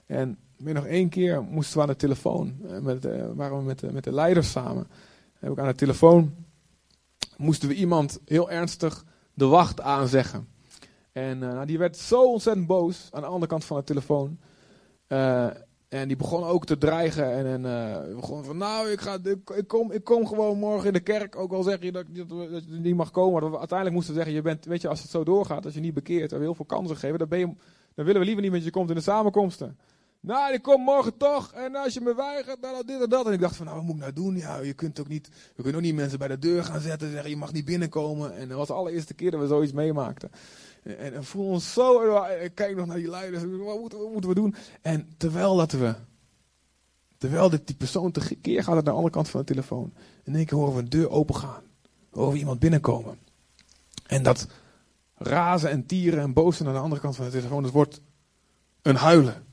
En 0.06 0.38
meer 0.58 0.74
nog 0.74 0.86
één 0.86 1.10
keer 1.10 1.44
moesten 1.44 1.76
we 1.76 1.82
aan 1.82 1.88
de 1.88 1.96
telefoon. 1.96 2.58
Uh, 2.64 2.80
met, 2.80 3.06
uh, 3.06 3.26
waren 3.34 3.58
we 3.58 3.64
met, 3.64 3.92
met 3.92 4.04
de 4.04 4.14
leiders 4.14 4.52
samen. 4.52 4.88
Heb 5.40 5.52
ik 5.52 5.60
aan 5.60 5.68
de 5.68 5.76
telefoon 5.76 6.36
moesten 7.38 7.68
we 7.68 7.76
iemand 7.76 8.20
heel 8.26 8.52
ernstig 8.52 9.06
de 9.34 9.46
wacht 9.46 9.82
aanzeggen. 9.82 10.48
En 11.14 11.38
nou, 11.38 11.66
die 11.66 11.78
werd 11.78 11.98
zo 11.98 12.32
ontzettend 12.32 12.68
boos 12.68 13.08
aan 13.12 13.22
de 13.22 13.28
andere 13.28 13.48
kant 13.48 13.66
van 13.66 13.78
de 13.78 13.84
telefoon. 13.84 14.40
En 15.94 16.08
die 16.08 16.18
begon 16.18 16.44
ook 16.44 16.66
te 16.66 16.78
dreigen. 16.78 17.32
En, 17.32 17.46
en 17.46 17.64
uh, 18.16 18.44
van, 18.44 18.58
nou, 18.58 18.90
ik, 18.90 19.02
ga, 19.02 19.18
ik, 19.56 19.68
kom, 19.68 19.92
ik 19.92 20.04
kom 20.04 20.28
gewoon 20.28 20.58
morgen 20.58 20.88
in 20.88 20.94
de 20.94 21.00
kerk. 21.00 21.36
Ook 21.36 21.52
al 21.52 21.64
zeg 21.64 21.82
je 21.82 21.92
dat, 21.92 22.06
dat, 22.16 22.28
je 22.68 22.80
niet 22.80 22.96
mag 22.96 23.12
komen. 23.12 23.42
Maar 23.42 23.60
uiteindelijk 23.60 23.96
moesten 23.96 24.14
we 24.14 24.20
zeggen, 24.20 24.36
je 24.36 24.42
bent, 24.42 24.66
weet 24.66 24.82
je, 24.82 24.88
als 24.88 25.02
het 25.02 25.12
zo 25.12 25.24
doorgaat, 25.24 25.66
als 25.66 25.74
je 25.74 25.80
niet 25.80 25.94
bekeert, 25.94 26.32
en 26.32 26.38
we 26.38 26.44
heel 26.44 26.56
veel 26.56 26.66
kansen 26.66 26.98
geven, 26.98 27.20
dan, 27.20 27.28
ben 27.28 27.40
je, 27.40 27.46
dan 27.96 28.06
willen 28.06 28.20
we 28.20 28.26
liever 28.26 28.44
niet 28.44 28.52
met 28.52 28.64
je 28.64 28.72
komt 28.72 28.90
in 28.90 28.96
de 28.96 29.02
samenkomsten. 29.02 29.78
Nou, 30.20 30.54
ik 30.54 30.62
kom 30.62 30.82
morgen 30.82 31.18
toch. 31.18 31.52
En 31.52 31.76
als 31.76 31.94
je 31.94 32.02
me 32.02 32.16
weigert, 32.16 32.62
dan 32.62 32.84
dit 32.86 33.02
en 33.02 33.10
dat. 33.10 33.26
En 33.26 33.34
ik 33.34 33.40
dacht 33.40 33.56
van, 33.56 33.66
nou, 33.66 33.78
wat 33.78 33.86
moet 33.86 33.96
ik 33.96 34.02
nou 34.02 34.14
doen? 34.14 34.36
Ja, 34.36 34.58
je 34.58 34.74
kunt 34.74 35.00
ook 35.00 35.08
niet, 35.08 35.30
we 35.56 35.62
kunnen 35.62 35.76
ook 35.76 35.86
niet 35.86 35.96
mensen 35.96 36.20
bij 36.20 36.28
de 36.28 36.40
deur 36.40 36.64
gaan 36.64 36.82
zetten 36.82 37.08
en 37.08 37.14
zeggen, 37.14 37.30
je 37.30 37.38
mag 37.38 37.54
niet 37.54 37.66
binnenkomen. 37.66 38.36
En 38.36 38.48
dat 38.48 38.58
was 38.58 38.68
de 38.68 38.74
allereerste 38.74 39.14
keer 39.14 39.32
dat 39.32 39.40
we 39.40 39.48
zoiets 39.48 39.72
meemaakten. 39.72 40.32
En, 40.84 41.14
en 41.14 41.24
voel 41.24 41.48
ons 41.48 41.74
zo, 41.74 42.22
kijk 42.54 42.76
nog 42.76 42.86
naar 42.86 42.98
die 42.98 43.10
leiders, 43.10 43.44
wat 43.44 43.80
moeten, 44.12 44.30
we 44.30 44.36
doen? 44.36 44.56
En 44.82 45.14
terwijl 45.18 45.56
dat 45.56 45.72
we, 45.72 45.96
terwijl 47.18 47.50
dit, 47.50 47.68
die 47.68 47.76
persoon 47.76 48.12
tekeer 48.12 48.64
gaat 48.64 48.74
naar 48.74 48.84
de 48.84 48.90
andere 48.90 49.10
kant 49.10 49.30
van 49.30 49.40
de 49.40 49.46
telefoon. 49.46 49.94
In 50.24 50.36
één 50.36 50.46
keer 50.46 50.58
horen 50.58 50.74
we 50.74 50.80
een 50.80 50.90
deur 50.90 51.10
open 51.10 51.36
gaan. 51.36 51.64
Horen 52.10 52.32
we 52.32 52.38
iemand 52.38 52.60
binnenkomen. 52.60 53.20
En 54.08 54.24
dat 54.24 54.48
razen 55.18 55.70
en 55.70 55.86
tieren 55.86 56.20
en 56.20 56.34
bozen 56.34 56.68
aan 56.68 56.74
de 56.74 56.80
andere 56.80 57.02
kant 57.02 57.16
van 57.16 57.26
de 57.26 57.32
telefoon, 57.32 57.64
dat 57.64 57.72
wordt 57.72 58.02
een 58.82 58.96
huilen. 58.96 59.46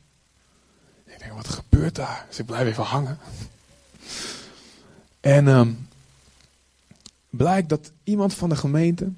Ik 1.04 1.18
denk, 1.18 1.32
wat 1.32 1.48
gebeurt 1.48 1.94
daar? 1.94 2.24
Dus 2.28 2.38
ik 2.38 2.46
blijf 2.46 2.68
even 2.68 2.84
hangen. 2.84 3.18
En 5.20 5.46
um, 5.46 5.88
blijkt 7.30 7.68
dat 7.68 7.92
iemand 8.04 8.34
van 8.34 8.48
de 8.48 8.56
gemeente 8.56 9.12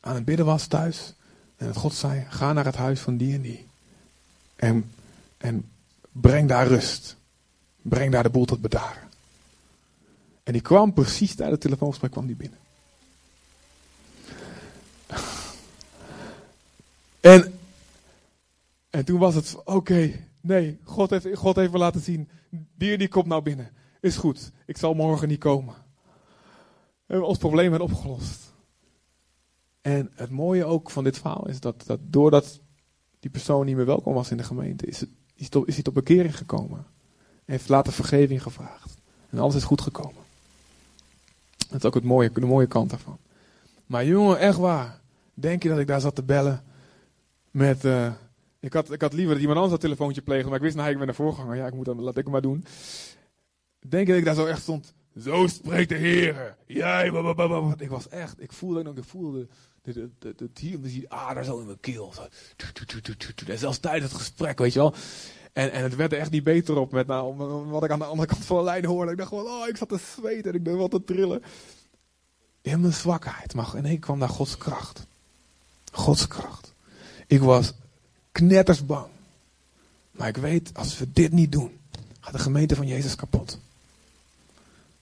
aan 0.00 0.14
het 0.14 0.24
bidden 0.24 0.46
was 0.46 0.66
thuis. 0.66 1.14
En 1.56 1.74
God 1.74 1.94
zei, 1.94 2.26
ga 2.28 2.52
naar 2.52 2.64
het 2.64 2.76
huis 2.76 3.00
van 3.00 3.16
die 3.16 3.34
en 3.34 3.40
die. 3.40 3.66
En, 4.56 4.92
en 5.38 5.70
breng 6.12 6.48
daar 6.48 6.66
rust. 6.66 7.16
Breng 7.82 8.12
daar 8.12 8.22
de 8.22 8.30
boel 8.30 8.44
tot 8.44 8.60
bedaren. 8.60 9.08
En 10.42 10.52
die 10.52 10.62
kwam 10.62 10.92
precies 10.92 11.34
tijdens 11.34 11.50
het 11.50 11.60
telefoongesprek 11.60 12.10
kwam 12.10 12.26
die 12.26 12.36
binnen. 12.36 12.58
En, 17.20 17.58
en 18.90 19.04
toen 19.04 19.18
was 19.18 19.34
het, 19.34 19.56
oké, 19.64 20.12
nee, 20.40 20.78
God 20.84 21.10
heeft, 21.10 21.26
God 21.34 21.56
heeft 21.56 21.72
me 21.72 21.78
laten 21.78 22.00
zien, 22.00 22.28
die 22.50 22.98
die 22.98 23.08
komt 23.08 23.26
nou 23.26 23.42
binnen. 23.42 23.70
Is 24.00 24.16
goed, 24.16 24.52
ik 24.66 24.76
zal 24.76 24.94
morgen 24.94 25.28
niet 25.28 25.38
komen. 25.38 25.74
En 27.06 27.22
ons 27.22 27.38
probleem 27.38 27.70
werd 27.70 27.82
opgelost. 27.82 28.45
En 29.86 30.10
het 30.14 30.30
mooie 30.30 30.64
ook 30.64 30.90
van 30.90 31.04
dit 31.04 31.18
verhaal 31.18 31.48
is 31.48 31.60
dat, 31.60 31.82
dat 31.86 31.98
doordat 32.02 32.60
die 33.20 33.30
persoon 33.30 33.66
niet 33.66 33.76
meer 33.76 33.86
welkom 33.86 34.14
was 34.14 34.30
in 34.30 34.36
de 34.36 34.42
gemeente, 34.42 34.86
is, 34.86 35.00
het, 35.00 35.08
is, 35.34 35.48
tot, 35.48 35.68
is 35.68 35.74
hij 35.74 35.82
tot 35.82 35.94
bekering 35.94 36.36
gekomen. 36.36 36.78
En 36.78 37.52
heeft 37.52 37.68
later 37.68 37.92
vergeving 37.92 38.42
gevraagd. 38.42 38.94
En 39.30 39.38
alles 39.38 39.54
is 39.54 39.64
goed 39.64 39.80
gekomen. 39.80 40.22
Dat 41.56 41.78
is 41.78 41.84
ook 41.84 41.94
het 41.94 42.04
mooie, 42.04 42.30
de 42.32 42.40
mooie 42.40 42.66
kant 42.66 42.90
daarvan. 42.90 43.18
Maar 43.86 44.04
jongen, 44.04 44.38
echt 44.38 44.58
waar. 44.58 45.00
Denk 45.34 45.62
je 45.62 45.68
dat 45.68 45.78
ik 45.78 45.86
daar 45.86 46.00
zat 46.00 46.14
te 46.14 46.22
bellen 46.22 46.64
met... 47.50 47.84
Uh, 47.84 48.12
ik, 48.60 48.72
had, 48.72 48.92
ik 48.92 49.00
had 49.00 49.12
liever 49.12 49.32
dat 49.32 49.40
iemand 49.40 49.58
anders 49.58 49.74
dat 49.74 49.84
telefoontje 49.84 50.22
plegen, 50.22 50.46
maar 50.46 50.56
ik 50.56 50.62
wist, 50.62 50.76
nou, 50.76 50.90
ik 50.90 50.98
ben 50.98 51.06
de 51.06 51.14
voorganger. 51.14 51.56
Ja, 51.56 51.66
ik 51.66 51.74
moet 51.74 51.84
dan, 51.84 52.00
laat 52.00 52.16
ik 52.16 52.28
maar 52.28 52.42
doen. 52.42 52.64
Denk 53.88 54.06
je 54.06 54.12
dat 54.12 54.20
ik 54.20 54.26
daar 54.26 54.34
zo 54.34 54.46
echt 54.46 54.62
stond... 54.62 54.94
Zo 55.20 55.46
spreekt 55.46 55.88
de 55.88 55.94
Heer. 55.94 56.56
Jij, 56.66 57.06
ik 57.78 57.88
was 57.88 58.08
echt, 58.08 58.42
ik 58.42 58.52
voelde 58.52 58.92
ik 58.94 59.04
voelde 59.04 59.48
het 59.94 60.58
hier, 60.58 60.80
die 60.80 61.12
ader 61.12 61.44
zo 61.44 61.58
in 61.58 61.66
mijn 61.66 61.80
keel. 61.80 62.12
En 63.46 63.58
zelfs 63.58 63.78
tijdens 63.78 64.12
het 64.12 64.20
gesprek, 64.20 64.58
weet 64.58 64.72
je 64.72 64.78
wel. 64.78 64.94
En, 65.52 65.72
en 65.72 65.82
het 65.82 65.96
werd 65.96 66.12
er 66.12 66.18
echt 66.18 66.30
niet 66.30 66.44
beter 66.44 66.76
op 66.76 66.92
met 66.92 67.06
nou, 67.06 67.36
wat 67.68 67.84
ik 67.84 67.90
aan 67.90 67.98
de 67.98 68.04
andere 68.04 68.28
kant 68.28 68.44
van 68.44 68.56
de 68.56 68.64
lijn 68.64 68.84
hoorde. 68.84 69.10
Ik 69.10 69.16
dacht 69.16 69.28
gewoon, 69.28 69.46
oh, 69.46 69.68
ik 69.68 69.76
zat 69.76 69.88
te 69.88 69.98
zweten 70.16 70.50
en 70.50 70.56
ik 70.56 70.62
ben 70.62 70.76
wat 70.76 70.90
te 70.90 71.04
trillen. 71.04 71.42
In 72.62 72.80
mijn 72.80 72.92
zwakheid. 72.92 73.54
Maar 73.54 73.72
ineens 73.76 74.00
kwam 74.00 74.18
daar 74.18 74.28
Gods 74.28 74.58
kracht. 74.58 75.06
Gods 75.92 76.26
kracht. 76.26 76.72
Ik 77.26 77.40
was 77.40 77.72
knetters 78.32 78.86
bang. 78.86 79.06
Maar 80.10 80.28
ik 80.28 80.36
weet, 80.36 80.70
als 80.74 80.98
we 80.98 81.12
dit 81.12 81.32
niet 81.32 81.52
doen, 81.52 81.78
gaat 82.20 82.32
de 82.32 82.38
gemeente 82.38 82.76
van 82.76 82.86
Jezus 82.86 83.14
kapot. 83.14 83.58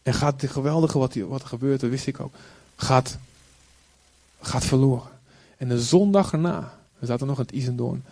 En 0.03 0.15
gaat 0.15 0.41
de 0.41 0.49
geweldige 0.49 0.99
wat, 0.99 1.15
wat 1.15 1.43
er 1.43 1.49
gebeurt, 1.49 1.81
dat 1.81 1.91
wist 1.91 2.07
ik 2.07 2.21
ook, 2.21 2.35
gaat 2.77 3.19
gaat 4.47 4.65
verloren. 4.65 5.11
En 5.57 5.69
de 5.69 5.81
zondag 5.81 6.33
erna, 6.33 6.79
we 6.99 7.07
zaten 7.07 7.27
nog 7.27 7.37
in 7.37 7.43
het 7.43 7.53
Isendoorn, 7.55 8.05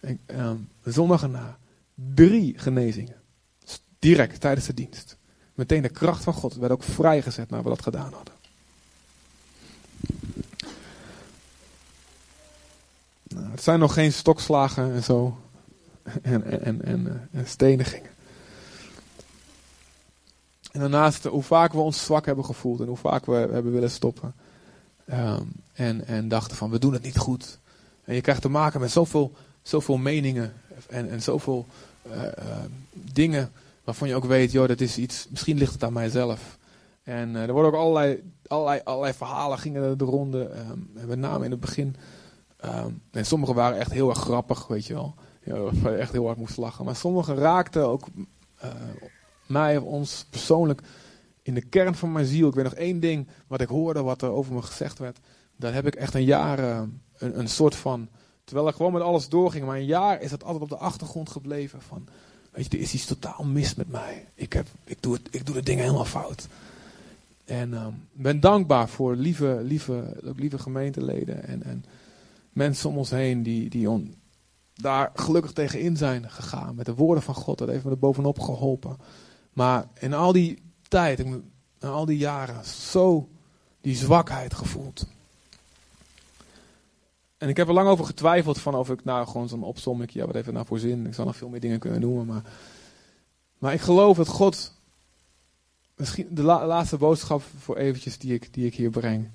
en, 0.00 0.20
um, 0.26 0.68
de 0.82 0.92
zondag 0.92 1.22
erna, 1.22 1.58
drie 2.14 2.58
genezingen. 2.58 3.16
Direct 3.98 4.40
tijdens 4.40 4.66
de 4.66 4.74
dienst. 4.74 5.16
Meteen 5.54 5.82
de 5.82 5.88
kracht 5.88 6.24
van 6.24 6.34
God 6.34 6.54
werd 6.54 6.72
ook 6.72 6.82
vrijgezet 6.82 7.50
naar 7.50 7.62
we 7.62 7.68
dat 7.68 7.82
gedaan 7.82 8.12
hadden. 8.12 8.34
Nou, 13.28 13.50
het 13.50 13.62
zijn 13.62 13.78
nog 13.78 13.92
geen 13.92 14.12
stokslagen 14.12 14.92
en 14.92 15.02
zo. 15.02 15.38
En, 16.22 16.44
en, 16.44 16.62
en, 16.62 16.84
en, 16.84 17.28
en 17.32 17.46
stenigingen. 17.46 18.10
En 20.72 20.80
daarnaast, 20.80 21.24
hoe 21.24 21.42
vaak 21.42 21.72
we 21.72 21.78
ons 21.78 22.04
zwak 22.04 22.26
hebben 22.26 22.44
gevoeld 22.44 22.80
en 22.80 22.86
hoe 22.86 22.96
vaak 22.96 23.26
we 23.26 23.34
hebben 23.34 23.72
willen 23.72 23.90
stoppen. 23.90 24.34
Um, 25.12 25.52
en, 25.72 26.06
en 26.06 26.28
dachten 26.28 26.56
van 26.56 26.70
we 26.70 26.78
doen 26.78 26.92
het 26.92 27.02
niet 27.02 27.18
goed. 27.18 27.58
En 28.04 28.14
je 28.14 28.20
krijgt 28.20 28.42
te 28.42 28.48
maken 28.48 28.80
met 28.80 28.90
zoveel, 28.90 29.32
zoveel 29.62 29.96
meningen 29.96 30.52
en, 30.86 31.10
en 31.10 31.22
zoveel 31.22 31.66
uh, 32.06 32.22
uh, 32.22 32.30
dingen 32.92 33.52
waarvan 33.84 34.08
je 34.08 34.14
ook 34.14 34.24
weet, 34.24 34.52
joh, 34.52 34.68
dat 34.68 34.80
is 34.80 34.98
iets, 34.98 35.26
misschien 35.30 35.58
ligt 35.58 35.72
het 35.72 35.84
aan 35.84 35.92
mijzelf. 35.92 36.58
En 37.02 37.34
er 37.34 37.52
worden 37.52 37.72
ook 37.72 37.78
allerlei, 37.78 38.22
allerlei, 38.46 38.80
allerlei 38.84 39.12
verhalen 39.12 39.58
gingen 39.58 39.98
de 39.98 40.04
ronde, 40.04 40.50
um, 40.70 40.90
met 41.06 41.18
name 41.18 41.44
in 41.44 41.50
het 41.50 41.60
begin. 41.60 41.96
En 43.10 43.26
sommige 43.26 43.54
waren 43.54 43.78
echt 43.78 43.92
heel 43.92 44.08
erg 44.08 44.18
grappig, 44.18 44.66
weet 44.66 44.86
je 44.86 44.94
wel. 44.94 45.14
Ja, 45.44 45.70
echt 45.90 46.12
heel 46.12 46.26
hard 46.26 46.38
moest 46.38 46.56
lachen. 46.56 46.84
Maar 46.84 46.96
sommige 46.96 47.34
raakten 47.34 47.88
ook 47.88 48.06
uh, 48.64 48.70
mij 49.46 49.76
of 49.76 49.84
ons 49.84 50.26
persoonlijk 50.30 50.80
in 51.48 51.54
de 51.54 51.60
kern 51.60 51.94
van 51.94 52.12
mijn 52.12 52.26
ziel. 52.26 52.48
Ik 52.48 52.54
weet 52.54 52.64
nog 52.64 52.74
één 52.74 53.00
ding 53.00 53.26
wat 53.46 53.60
ik 53.60 53.68
hoorde, 53.68 54.02
wat 54.02 54.22
er 54.22 54.30
over 54.30 54.54
me 54.54 54.62
gezegd 54.62 54.98
werd. 54.98 55.18
Daar 55.56 55.74
heb 55.74 55.86
ik 55.86 55.94
echt 55.94 56.14
een 56.14 56.24
jaar 56.24 56.58
een, 56.58 57.38
een 57.38 57.48
soort 57.48 57.74
van. 57.74 58.08
Terwijl 58.44 58.68
ik 58.68 58.74
gewoon 58.74 58.92
met 58.92 59.02
alles 59.02 59.28
doorging, 59.28 59.66
maar 59.66 59.76
een 59.76 59.84
jaar 59.84 60.22
is 60.22 60.30
dat 60.30 60.44
altijd 60.44 60.62
op 60.62 60.68
de 60.68 60.84
achtergrond 60.84 61.30
gebleven. 61.30 61.82
Van, 61.82 62.08
weet 62.50 62.64
je, 62.64 62.70
er 62.70 62.82
is 62.82 62.94
iets 62.94 63.04
totaal 63.04 63.44
mis 63.44 63.74
met 63.74 63.88
mij. 63.90 64.26
Ik, 64.34 64.52
heb, 64.52 64.66
ik, 64.84 64.96
doe, 65.00 65.14
het, 65.14 65.28
ik 65.30 65.46
doe 65.46 65.54
de 65.54 65.62
dingen 65.62 65.84
helemaal 65.84 66.04
fout. 66.04 66.48
En 67.44 67.72
ik 67.72 67.78
um, 67.78 68.06
ben 68.12 68.40
dankbaar 68.40 68.88
voor 68.88 69.16
lieve, 69.16 69.60
lieve, 69.62 70.16
lieve 70.36 70.58
gemeenteleden 70.58 71.44
en, 71.44 71.62
en 71.62 71.84
mensen 72.52 72.88
om 72.88 72.96
ons 72.96 73.10
heen 73.10 73.42
die, 73.42 73.68
die 73.70 73.90
on, 73.90 74.14
daar 74.74 75.10
gelukkig 75.14 75.52
tegenin 75.52 75.96
zijn 75.96 76.30
gegaan. 76.30 76.74
Met 76.74 76.86
de 76.86 76.94
woorden 76.94 77.22
van 77.22 77.34
God, 77.34 77.58
dat 77.58 77.68
heeft 77.68 77.84
me 77.84 77.90
er 77.90 77.98
bovenop 77.98 78.40
geholpen. 78.40 78.96
Maar 79.52 79.86
in 79.98 80.14
al 80.14 80.32
die 80.32 80.66
tijd, 80.88 81.18
in 81.18 81.52
al 81.80 82.04
die 82.04 82.18
jaren, 82.18 82.64
zo 82.64 83.28
die 83.80 83.96
zwakheid 83.96 84.54
gevoeld. 84.54 85.06
En 87.38 87.48
ik 87.48 87.56
heb 87.56 87.68
er 87.68 87.74
lang 87.74 87.88
over 87.88 88.04
getwijfeld 88.04 88.58
van 88.58 88.74
of 88.74 88.90
ik 88.90 89.04
nou 89.04 89.26
gewoon 89.26 89.48
zo'n 89.48 89.62
opsomming, 89.62 90.10
ja 90.10 90.24
wat 90.24 90.34
heeft 90.34 90.46
het 90.46 90.54
nou 90.54 90.66
voor 90.66 90.78
zin? 90.78 91.06
Ik 91.06 91.14
zou 91.14 91.26
nog 91.26 91.36
veel 91.36 91.48
meer 91.48 91.60
dingen 91.60 91.78
kunnen 91.78 92.00
noemen, 92.00 92.26
maar, 92.26 92.42
maar 93.58 93.72
ik 93.72 93.80
geloof 93.80 94.16
dat 94.16 94.28
God, 94.28 94.72
misschien 95.94 96.26
de 96.30 96.42
laatste 96.42 96.96
boodschap 96.96 97.42
voor 97.58 97.76
eventjes 97.76 98.18
die 98.18 98.34
ik, 98.34 98.54
die 98.54 98.66
ik 98.66 98.74
hier 98.74 98.90
breng, 98.90 99.30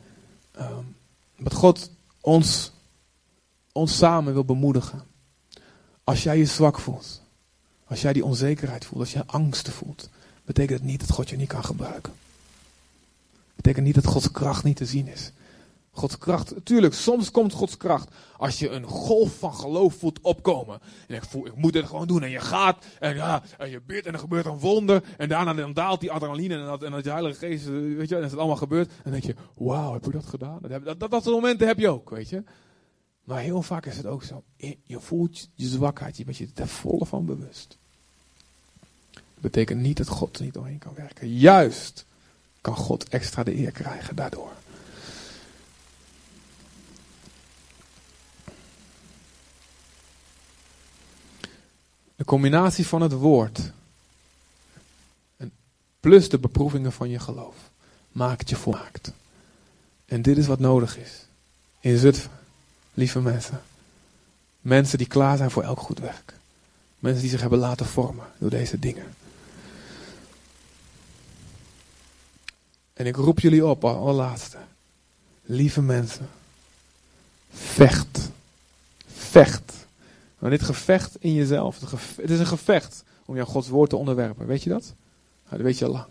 um, 0.60 0.95
dat 1.38 1.54
God 1.54 1.91
ons, 2.22 2.72
ons 3.72 3.97
samen 3.97 4.34
wil 4.34 4.45
bemoedigen. 4.45 5.04
Als 6.04 6.24
jij 6.24 6.38
je 6.38 6.45
zwak 6.45 6.80
voelt, 6.80 7.22
als 7.86 8.01
jij 8.01 8.14
die 8.14 8.26
onzekerheid 8.26 8.86
voelt, 8.86 9.01
als 9.01 9.14
jij 9.14 9.24
angsten 9.26 9.74
voelt, 9.74 10.10
betekent 10.46 10.80
het 10.80 10.88
niet 10.88 11.00
dat 11.00 11.12
God 11.12 11.30
je 11.30 11.36
niet 11.36 11.48
kan 11.48 11.64
gebruiken. 11.64 12.14
Betekent 13.56 13.86
niet 13.86 13.96
dat 13.96 14.06
Gods 14.06 14.32
kracht 14.32 14.64
niet 14.64 14.78
te 14.78 14.86
zien 14.86 15.08
is. 15.08 15.32
Gods 15.96 16.18
kracht, 16.18 16.54
tuurlijk, 16.64 16.94
soms 16.94 17.32
komt 17.32 17.54
Gods 17.54 17.78
kracht 17.78 18.10
als 18.38 18.60
je 18.60 18.70
een 18.70 18.84
golf 18.84 19.38
van 19.38 19.54
geloof 19.54 19.96
voelt 19.96 20.20
opkomen. 20.22 20.80
En 21.08 21.16
ik 21.16 21.24
voel, 21.24 21.46
ik 21.46 21.56
moet 21.56 21.74
het 21.74 21.86
gewoon 21.86 22.08
doen. 22.08 22.24
En 22.24 22.30
je 22.30 22.39
gaat, 22.39 22.86
en 23.00 23.16
ja, 23.16 23.44
en 23.58 23.70
je 23.70 23.82
bidt 23.82 24.06
en 24.06 24.14
er 24.14 24.20
gebeurt 24.20 24.46
een 24.46 24.60
wonder. 24.60 25.04
En 25.18 25.30
daarna 25.30 25.54
dan 25.54 25.74
daalt 25.74 26.00
die 26.00 26.12
adrenaline 26.12 26.56
en 26.56 26.66
dat, 26.66 26.84
en 26.84 26.94
Heilige 26.94 27.38
Geest, 27.38 27.66
weet 27.66 28.10
je, 28.10 28.16
en 28.16 28.24
is 28.24 28.30
het 28.30 28.39
allemaal 28.39 28.58
gebeurd. 28.58 28.88
En 28.88 28.96
dan 29.04 29.12
denk 29.12 29.24
je, 29.24 29.36
wauw, 29.56 29.94
heb 29.94 30.06
je 30.06 30.12
dat 30.12 30.26
gedaan? 30.26 30.60
Dat, 30.62 30.84
dat, 30.84 31.00
dat, 31.00 31.12
dat 31.12 31.24
soort 31.24 31.36
momenten 31.36 31.68
heb 31.68 31.80
je 31.80 31.89
ook, 31.89 32.10
weet 32.10 32.30
je. 32.30 32.44
Maar 33.24 33.39
heel 33.39 33.62
vaak 33.62 33.86
is 33.86 33.98
het 33.98 34.06
ook 34.06 34.24
zo. 34.24 34.44
Je 34.84 35.00
voelt 35.00 35.50
je 35.54 35.68
zwakheid, 35.68 36.18
je 36.18 36.24
bent 36.24 36.38
je 36.38 36.50
er 36.54 36.68
volle 36.68 37.06
van 37.06 37.26
bewust. 37.26 37.78
Betekent 39.44 39.82
niet 39.82 39.98
dat 39.98 40.08
God 40.08 40.38
er 40.38 40.44
niet 40.44 40.54
doorheen 40.54 40.78
kan 40.78 40.94
werken. 40.96 41.38
Juist 41.38 42.06
kan 42.62 42.76
God 42.76 43.10
extra 43.10 43.44
de 43.44 43.58
eer 43.58 43.72
krijgen 43.72 44.16
daardoor. 44.16 44.52
De 52.16 52.26
combinatie 52.26 52.88
van 52.88 53.02
het 53.02 53.12
woord 53.12 53.72
plus 56.00 56.30
de 56.30 56.39
beproevingen 56.39 56.91
van 56.91 57.10
je 57.10 57.20
geloof 57.20 57.56
maakt 58.12 58.50
je 58.50 58.56
volmaakt. 58.56 59.12
En 60.06 60.22
dit 60.22 60.38
is 60.38 60.48
wat 60.48 60.60
nodig 60.60 60.98
is. 60.98 61.26
In 61.80 61.98
Zutphen 61.98 62.32
lieve 62.94 63.22
mensen. 63.22 63.62
Mensen 64.62 64.98
die 64.98 65.08
klaar 65.08 65.38
zijn 65.38 65.52
voor 65.52 65.64
elk 65.64 65.80
goed 65.80 66.00
werk. 66.00 66.34
Mensen 67.00 67.22
die 67.22 67.30
zich 67.30 67.41
hebben 67.41 67.60
laten 67.60 67.86
vormen 67.86 68.26
door 68.38 68.50
deze 68.50 68.80
dingen. 68.80 69.22
En 72.94 73.06
ik 73.06 73.16
roep 73.16 73.39
jullie 73.39 73.66
op, 73.66 73.86
allerlaatste. 73.86 74.58
Lieve 75.41 75.82
mensen. 75.82 76.30
Vecht. 77.50 78.32
Vecht. 79.06 79.88
Maar 80.39 80.50
dit 80.50 80.62
gevecht 80.62 81.16
in 81.20 81.34
jezelf. 81.34 81.80
Het 82.16 82.30
is 82.30 82.39
een 82.39 82.46
gevecht 82.46 83.04
om 83.26 83.36
jouw 83.36 83.46
Gods 83.46 83.68
woord 83.68 83.89
te 83.89 83.96
onderwerpen. 83.96 84.46
Weet 84.46 84.64
je 84.64 84.70
dat? 84.70 84.94
Nou, 85.44 85.56
dat 85.58 85.62
weet 85.62 85.78
je 85.78 85.86
al 85.86 85.91
lang. 85.91 86.08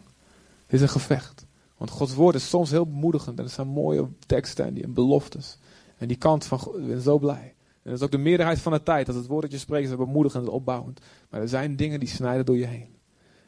Het 0.67 0.75
is 0.75 0.81
een 0.81 0.89
gevecht. 0.89 1.45
Want 1.77 1.91
Gods 1.91 2.15
woord 2.15 2.35
is 2.35 2.49
soms 2.49 2.71
heel 2.71 2.87
bemoedigend. 2.87 3.39
En 3.39 3.45
het 3.45 3.53
zijn 3.53 3.67
mooie 3.67 4.09
teksten 4.27 4.83
en 4.83 4.93
beloftes. 4.93 5.59
En 5.99 6.09
die 6.09 6.17
kant 6.17 6.45
van, 6.45 6.59
ik 6.59 6.87
ben 6.87 7.01
zo 7.01 7.19
blij. 7.19 7.55
En 7.83 7.91
dat 7.91 7.95
is 7.95 8.03
ook 8.03 8.11
de 8.11 8.19
meerderheid 8.19 8.59
van 8.59 8.73
de 8.73 8.83
tijd, 8.83 9.07
dat 9.07 9.15
het 9.15 9.27
woord 9.27 9.43
dat 9.43 9.53
je 9.53 9.59
spreekt 9.59 9.89
is 9.89 9.97
bemoedigend 9.97 10.47
en 10.47 10.53
opbouwend. 10.53 11.01
Maar 11.31 11.41
er 11.41 11.49
zijn 11.49 11.77
dingen 11.77 12.01
die 12.01 12.09
snijden 12.09 12.47
door 12.47 12.57
je 12.57 12.67
heen. 12.67 12.95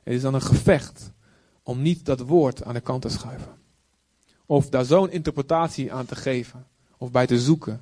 Het 0.03 0.15
is 0.15 0.23
dan 0.23 0.35
een 0.35 0.43
gevecht 0.43 1.11
om 1.65 1.83
niet 1.83 2.05
dat 2.05 2.21
woord 2.21 2.65
aan 2.65 2.75
de 2.75 2.81
kant 2.81 3.03
te 3.03 3.09
schuiven. 3.09 3.53
Of 4.47 4.69
daar 4.69 4.85
zo'n 4.85 5.11
interpretatie 5.11 5.93
aan 5.93 6.07
te 6.07 6.17
geven. 6.17 6.67
Of 6.99 7.11
bij 7.11 7.27
te 7.27 7.41
zoeken. 7.41 7.81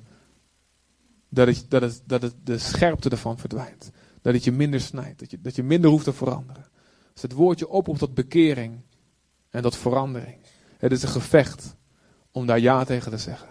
Dat, 1.29 1.47
het, 1.47 1.65
dat, 1.69 1.81
het, 1.81 2.01
dat 2.05 2.21
het 2.21 2.35
de 2.43 2.57
scherpte 2.57 3.09
ervan 3.09 3.37
verdwijnt. 3.37 3.91
Dat 4.21 4.33
het 4.33 4.43
je 4.43 4.51
minder 4.51 4.81
snijdt. 4.81 5.19
Dat 5.19 5.31
je, 5.31 5.41
dat 5.41 5.55
je 5.55 5.63
minder 5.63 5.89
hoeft 5.89 6.03
te 6.03 6.13
veranderen. 6.13 6.65
Als 7.13 7.21
het 7.21 7.33
woordje 7.33 7.69
oproept 7.69 7.99
tot 7.99 8.13
bekering 8.13 8.79
en 9.49 9.61
tot 9.61 9.75
verandering. 9.75 10.35
Het 10.77 10.91
is 10.91 11.03
een 11.03 11.09
gevecht 11.09 11.75
om 12.31 12.45
daar 12.45 12.59
ja 12.59 12.83
tegen 12.83 13.11
te 13.11 13.17
zeggen. 13.17 13.47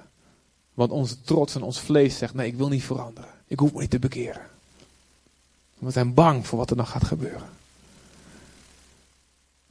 Want 0.74 0.90
onze 0.90 1.20
trots 1.20 1.54
en 1.54 1.62
ons 1.62 1.80
vlees 1.80 2.18
zegt: 2.18 2.34
nee, 2.34 2.46
ik 2.46 2.56
wil 2.56 2.68
niet 2.68 2.84
veranderen. 2.84 3.30
Ik 3.46 3.58
hoef 3.58 3.72
me 3.72 3.80
niet 3.80 3.90
te 3.90 3.98
bekeren. 3.98 4.42
We 5.78 5.90
zijn 5.90 6.14
bang 6.14 6.46
voor 6.46 6.58
wat 6.58 6.70
er 6.70 6.76
dan 6.76 6.86
gaat 6.86 7.04
gebeuren. 7.04 7.48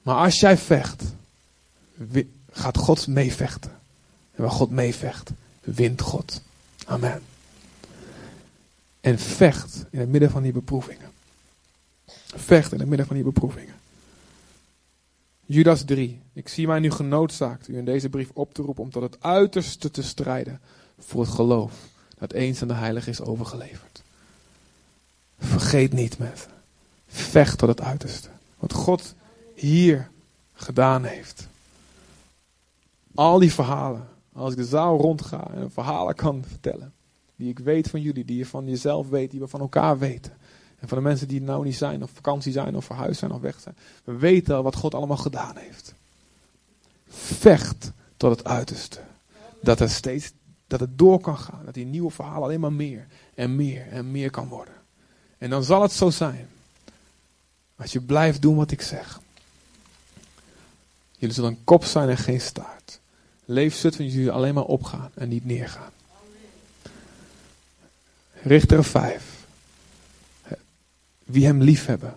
Maar 0.01 0.15
als 0.15 0.39
jij 0.39 0.57
vecht, 0.57 1.03
gaat 2.51 2.77
God 2.77 3.07
meevechten. 3.07 3.71
En 4.35 4.41
waar 4.41 4.51
God 4.51 4.69
meevecht, 4.69 5.31
wint 5.61 6.01
God. 6.01 6.41
Amen. 6.85 7.21
En 9.01 9.19
vecht 9.19 9.85
in 9.89 9.99
het 9.99 10.09
midden 10.09 10.31
van 10.31 10.43
die 10.43 10.51
beproevingen. 10.51 11.09
Vecht 12.35 12.71
in 12.71 12.79
het 12.79 12.87
midden 12.87 13.07
van 13.07 13.15
die 13.15 13.25
beproevingen. 13.25 13.75
Judas 15.45 15.83
3. 15.83 16.21
Ik 16.33 16.47
zie 16.47 16.67
mij 16.67 16.79
nu 16.79 16.91
genoodzaakt 16.91 17.67
u 17.67 17.77
in 17.77 17.85
deze 17.85 18.09
brief 18.09 18.29
op 18.33 18.53
te 18.53 18.61
roepen 18.61 18.83
om 18.83 18.91
tot 18.91 19.01
het 19.01 19.17
uiterste 19.19 19.91
te 19.91 20.03
strijden 20.03 20.59
voor 20.99 21.21
het 21.21 21.31
geloof 21.33 21.73
dat 22.17 22.33
eens 22.33 22.61
aan 22.61 22.67
de 22.67 22.73
heilige 22.73 23.09
is 23.09 23.21
overgeleverd. 23.21 24.01
Vergeet 25.39 25.93
niet 25.93 26.17
mensen. 26.17 26.51
Vecht 27.07 27.57
tot 27.57 27.69
het 27.69 27.81
uiterste. 27.81 28.29
Wat 28.59 28.73
God 28.73 29.13
hier 29.61 30.09
gedaan 30.53 31.03
heeft. 31.03 31.47
Al 33.15 33.39
die 33.39 33.53
verhalen. 33.53 34.07
Als 34.33 34.51
ik 34.51 34.57
de 34.57 34.65
zaal 34.65 34.97
rondga 34.97 35.47
en 35.53 35.71
verhalen 35.71 36.15
kan 36.15 36.43
vertellen. 36.47 36.93
Die 37.35 37.49
ik 37.49 37.59
weet 37.59 37.89
van 37.89 38.01
jullie, 38.01 38.25
die 38.25 38.37
je 38.37 38.45
van 38.45 38.65
jezelf 38.65 39.09
weet, 39.09 39.31
die 39.31 39.39
we 39.39 39.47
van 39.47 39.59
elkaar 39.59 39.99
weten. 39.99 40.37
En 40.79 40.87
van 40.87 40.97
de 40.97 41.03
mensen 41.03 41.27
die 41.27 41.41
nou 41.41 41.63
niet 41.63 41.75
zijn, 41.75 42.03
of 42.03 42.11
vakantie 42.13 42.51
zijn, 42.51 42.75
of 42.75 42.85
verhuisd 42.85 43.19
zijn, 43.19 43.31
of 43.31 43.41
weg 43.41 43.59
zijn. 43.59 43.75
We 44.03 44.17
weten 44.17 44.63
wat 44.63 44.75
God 44.75 44.95
allemaal 44.95 45.17
gedaan 45.17 45.57
heeft. 45.57 45.93
Vecht 47.07 47.91
tot 48.17 48.37
het 48.37 48.47
uiterste. 48.47 48.99
Dat 49.61 49.79
er 49.79 49.89
steeds 49.89 50.31
dat 50.67 50.79
het 50.79 50.97
door 50.97 51.19
kan 51.19 51.37
gaan. 51.37 51.65
Dat 51.65 51.73
die 51.73 51.85
nieuwe 51.85 52.11
verhalen 52.11 52.43
alleen 52.43 52.59
maar 52.59 52.73
meer 52.73 53.07
en 53.35 53.55
meer 53.55 53.87
en 53.87 54.11
meer 54.11 54.29
kan 54.29 54.47
worden. 54.47 54.73
En 55.37 55.49
dan 55.49 55.63
zal 55.63 55.81
het 55.81 55.91
zo 55.91 56.09
zijn. 56.09 56.47
Als 57.75 57.91
je 57.91 58.01
blijft 58.01 58.41
doen 58.41 58.55
wat 58.55 58.71
ik 58.71 58.81
zeg. 58.81 59.20
Jullie 61.21 61.35
zullen 61.35 61.51
een 61.51 61.63
kop 61.63 61.85
zijn 61.85 62.09
en 62.09 62.17
geen 62.17 62.41
staart. 62.41 62.99
Leef 63.45 63.75
zut 63.75 63.95
van 63.95 64.07
jullie 64.07 64.31
alleen 64.31 64.53
maar 64.53 64.63
opgaan 64.63 65.11
en 65.13 65.29
niet 65.29 65.45
neergaan. 65.45 65.91
Richter 68.43 68.83
5. 68.83 69.45
Wie 71.23 71.45
hem 71.45 71.61
lief 71.61 71.85
hebben. 71.85 72.15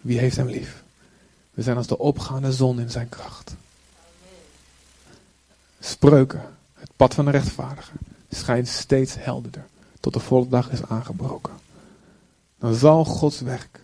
Wie 0.00 0.18
heeft 0.18 0.36
hem 0.36 0.46
lief? 0.46 0.82
We 1.50 1.62
zijn 1.62 1.76
als 1.76 1.86
de 1.86 1.98
opgaande 1.98 2.52
zon 2.52 2.80
in 2.80 2.90
zijn 2.90 3.08
kracht. 3.08 3.54
Spreuken 5.80 6.42
het 6.74 6.90
pad 6.96 7.14
van 7.14 7.24
de 7.24 7.30
rechtvaardige 7.30 7.96
schijnt 8.30 8.68
steeds 8.68 9.14
helderder 9.18 9.66
tot 10.00 10.12
de 10.12 10.20
volle 10.20 10.48
dag 10.48 10.70
is 10.70 10.82
aangebroken. 10.82 11.54
Dan 12.58 12.74
zal 12.74 13.04
Gods 13.04 13.40
werk 13.40 13.80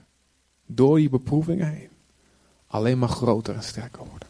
door 0.67 0.97
die 0.97 1.09
beproevingen 1.09 1.69
heen 1.69 1.89
alleen 2.67 2.99
maar 2.99 3.09
groter 3.09 3.55
en 3.55 3.63
sterker 3.63 4.05
worden. 4.11 4.30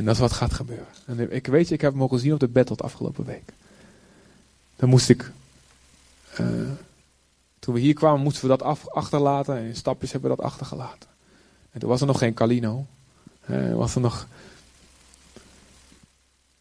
En 0.00 0.06
dat 0.06 0.14
is 0.14 0.20
wat 0.20 0.32
gaat 0.32 0.52
gebeuren. 0.52 0.86
En 1.06 1.32
ik 1.32 1.46
weet 1.46 1.70
ik 1.70 1.80
heb 1.80 1.94
mogen 1.94 2.18
zien 2.18 2.32
op 2.32 2.40
de 2.40 2.48
battle 2.48 2.76
afgelopen 2.76 3.24
week. 3.24 3.52
Dan 4.76 4.88
moest 4.88 5.08
ik 5.08 5.30
uh, 6.40 6.70
Toen 7.58 7.74
we 7.74 7.80
hier 7.80 7.94
kwamen 7.94 8.20
moesten 8.20 8.42
we 8.42 8.56
dat 8.56 8.88
achterlaten 8.90 9.56
en 9.56 9.64
in 9.64 9.76
stapjes 9.76 10.12
hebben 10.12 10.30
we 10.30 10.36
dat 10.36 10.44
achtergelaten. 10.44 11.08
En 11.70 11.80
toen 11.80 11.88
was 11.88 12.00
er 12.00 12.06
nog 12.06 12.18
geen 12.18 12.34
Calino. 12.34 12.86
Was 13.74 13.94
er 13.94 14.00
nog... 14.00 14.26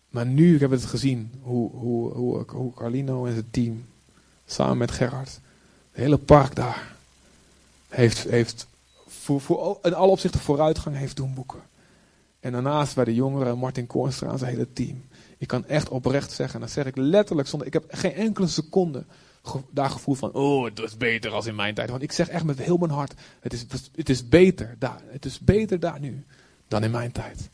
Maar 0.10 0.26
nu 0.26 0.54
ik 0.54 0.60
heb 0.60 0.72
het 0.72 0.86
gezien 0.86 1.32
hoe, 1.42 1.72
hoe, 1.72 2.14
hoe, 2.48 2.74
Carlino 2.74 3.26
en 3.26 3.34
zijn 3.34 3.52
team, 3.52 3.86
samen 4.46 4.78
met 4.78 4.92
Gerard, 4.92 5.40
het 5.92 6.02
hele 6.02 6.18
park 6.18 6.56
daar, 6.56 6.96
heeft, 7.90 8.24
heeft 8.24 8.68
voor, 9.08 9.42
voor, 9.42 9.80
in 9.82 9.94
alle 9.94 10.12
opzichten 10.12 10.40
vooruitgang 10.40 10.96
heeft 10.96 11.16
doen 11.16 11.34
boeken. 11.34 11.69
En 12.40 12.52
daarnaast 12.52 12.96
bij 12.96 13.06
de 13.06 13.16
jongeren, 13.16 13.58
Martin 13.58 13.88
Koornstra 13.88 14.32
en 14.32 14.38
zijn 14.38 14.52
hele 14.52 14.74
team. 14.74 15.08
Ik 15.38 15.48
kan 15.48 15.66
echt 15.66 15.90
oprecht 15.90 16.32
zeggen, 16.32 16.56
en 16.56 16.62
dat 16.62 16.72
zeg 16.72 16.86
ik 16.86 16.98
letterlijk 16.98 17.48
zonder, 17.48 17.68
ik 17.68 17.74
heb 17.74 17.86
geen 17.88 18.14
enkele 18.14 18.48
seconde 18.48 19.06
daar 19.72 19.90
gevoel 19.90 20.16
van, 20.16 20.34
oh, 20.34 20.66
het 20.66 20.80
is 20.80 20.98
beter 20.98 21.32
als 21.32 21.46
in 21.46 21.56
mijn 21.56 21.74
tijd. 21.74 21.90
Want 21.90 22.02
ik 22.02 22.12
zeg 22.12 22.30
echt 22.30 22.44
met 22.44 22.60
heel 22.60 22.78
mijn 22.78 22.92
hart, 22.92 23.14
het 23.40 23.54
is, 23.54 23.66
het 23.96 24.10
is 24.10 24.30
beter 24.30 24.76
daar. 24.80 25.02
Het 25.06 25.26
is 25.26 25.40
beter 25.40 25.80
daar 25.80 26.00
nu 26.00 26.26
dan 26.68 26.84
in 26.84 26.92
mijn 26.92 27.12
tijd. 27.12 27.50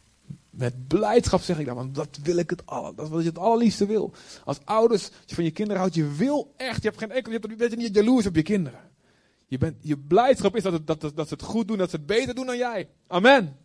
Met 0.50 0.88
blijdschap 0.88 1.42
zeg 1.42 1.60
ik 1.60 1.66
dat, 1.66 1.76
want 1.76 1.96
dat 1.96 2.20
wil 2.24 2.38
ik 2.38 2.50
het 2.50 2.66
alle, 2.66 2.94
dat 2.96 3.06
is 3.06 3.12
wat 3.12 3.22
je 3.22 3.30
het 3.30 3.38
allerliefste 3.38 3.86
wil. 3.86 4.14
Als 4.44 4.60
ouders, 4.64 5.04
als 5.04 5.24
je 5.26 5.36
van 5.36 5.44
je 5.44 5.52
kinderen 5.52 5.82
houdt, 5.82 5.96
je 5.96 6.12
wil 6.12 6.54
echt, 6.58 6.82
je 6.82 6.88
hebt 6.88 7.00
geen 7.00 7.12
enkel, 7.12 7.32
je 7.32 7.40
bent 7.40 7.76
niet 7.76 7.96
jaloers 7.96 8.26
op 8.26 8.36
je 8.36 8.42
kinderen. 8.42 8.80
Je, 9.48 9.58
bent, 9.58 9.76
je 9.82 9.98
blijdschap 9.98 10.56
is 10.56 10.64
dat, 10.64 10.74
het, 10.74 10.88
dat, 10.88 11.02
dat, 11.02 11.28
ze 11.28 11.34
het 11.34 11.44
goed 11.44 11.68
doen, 11.68 11.78
dat 11.78 11.90
ze 11.90 11.96
het 11.96 12.06
beter 12.06 12.36
doen 12.36 12.46
dan 12.46 12.58
jij. 12.58 12.90
Amen. 13.08 13.58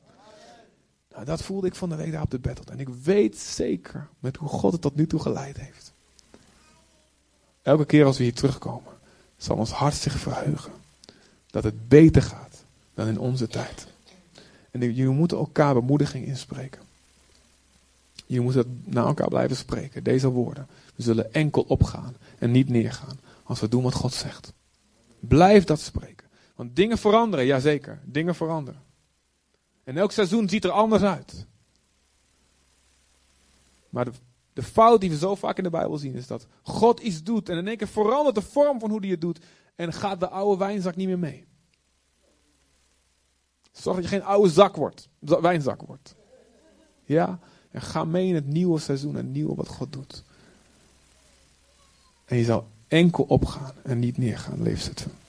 Nou, 1.12 1.24
dat 1.24 1.42
voelde 1.42 1.66
ik 1.66 1.74
van 1.74 1.88
de 1.88 1.96
week 1.96 2.12
daar 2.12 2.22
op 2.22 2.30
de 2.30 2.38
battle. 2.38 2.72
En 2.72 2.80
ik 2.80 2.88
weet 2.88 3.38
zeker 3.38 4.08
met 4.18 4.36
hoe 4.36 4.48
God 4.48 4.72
het 4.72 4.80
tot 4.80 4.96
nu 4.96 5.06
toe 5.06 5.20
geleid 5.20 5.56
heeft. 5.56 5.92
Elke 7.62 7.84
keer 7.84 8.04
als 8.04 8.18
we 8.18 8.22
hier 8.22 8.34
terugkomen, 8.34 8.92
zal 9.36 9.56
ons 9.56 9.70
hart 9.70 9.94
zich 9.94 10.18
verheugen. 10.18 10.72
Dat 11.46 11.64
het 11.64 11.88
beter 11.88 12.22
gaat 12.22 12.64
dan 12.94 13.08
in 13.08 13.18
onze 13.18 13.46
tijd. 13.48 13.86
En 14.70 14.80
jullie 14.80 15.08
moeten 15.08 15.38
elkaar 15.38 15.74
bemoediging 15.74 16.26
inspreken. 16.26 16.82
Je 18.26 18.40
moet 18.40 18.54
het 18.54 18.66
naar 18.84 19.06
elkaar 19.06 19.28
blijven 19.28 19.56
spreken, 19.56 20.04
deze 20.04 20.28
woorden. 20.28 20.66
We 20.94 21.02
zullen 21.02 21.32
enkel 21.32 21.62
opgaan 21.62 22.16
en 22.38 22.50
niet 22.50 22.68
neergaan 22.68 23.18
als 23.42 23.60
we 23.60 23.68
doen 23.68 23.82
wat 23.82 23.94
God 23.94 24.14
zegt. 24.14 24.52
Blijf 25.20 25.64
dat 25.64 25.80
spreken. 25.80 26.26
Want 26.54 26.76
dingen 26.76 26.98
veranderen, 26.98 27.46
jazeker, 27.46 28.00
dingen 28.04 28.34
veranderen. 28.34 28.80
En 29.90 29.96
elk 29.96 30.12
seizoen 30.12 30.48
ziet 30.48 30.64
er 30.64 30.70
anders 30.70 31.02
uit. 31.02 31.46
Maar 33.88 34.08
de, 34.52 34.62
fout 34.62 35.00
die 35.00 35.10
we 35.10 35.16
zo 35.16 35.34
vaak 35.34 35.56
in 35.56 35.64
de 35.64 35.70
Bijbel 35.70 35.98
zien 35.98 36.14
is 36.14 36.26
dat 36.26 36.46
God 36.62 37.00
iets 37.00 37.22
doet 37.22 37.48
en 37.48 37.58
in 37.58 37.68
één 37.68 37.76
keer 37.76 37.88
verandert 37.88 38.34
de 38.34 38.42
vorm 38.42 38.80
van 38.80 38.90
hoe 38.90 39.00
hij 39.00 39.08
het 39.08 39.20
doet 39.20 39.38
en 39.74 39.92
gaat 39.92 40.20
de 40.20 40.28
oude 40.28 40.58
wijnzak 40.58 40.96
niet 40.96 41.06
meer 41.06 41.18
mee. 41.18 41.44
Zorg 43.72 43.96
dat 43.96 44.04
je 44.04 44.10
geen 44.10 44.24
oude 44.24 44.50
zak 44.50 44.76
wordt, 44.76 45.08
wijnzak 45.18 45.82
wordt. 45.82 46.14
Ja, 47.04 47.38
en 47.70 47.82
ga 47.82 48.04
mee 48.04 48.26
in 48.26 48.34
het 48.34 48.46
nieuwe 48.46 48.78
seizoen 48.78 49.16
en 49.16 49.24
het 49.24 49.34
nieuwe 49.34 49.54
wat 49.54 49.68
God 49.68 49.92
doet. 49.92 50.24
En 52.24 52.36
je 52.36 52.44
zal 52.44 52.68
enkel 52.88 53.24
opgaan 53.24 53.74
en 53.82 53.98
niet 53.98 54.18
neergaan, 54.18 54.62
leefzetten. 54.62 55.19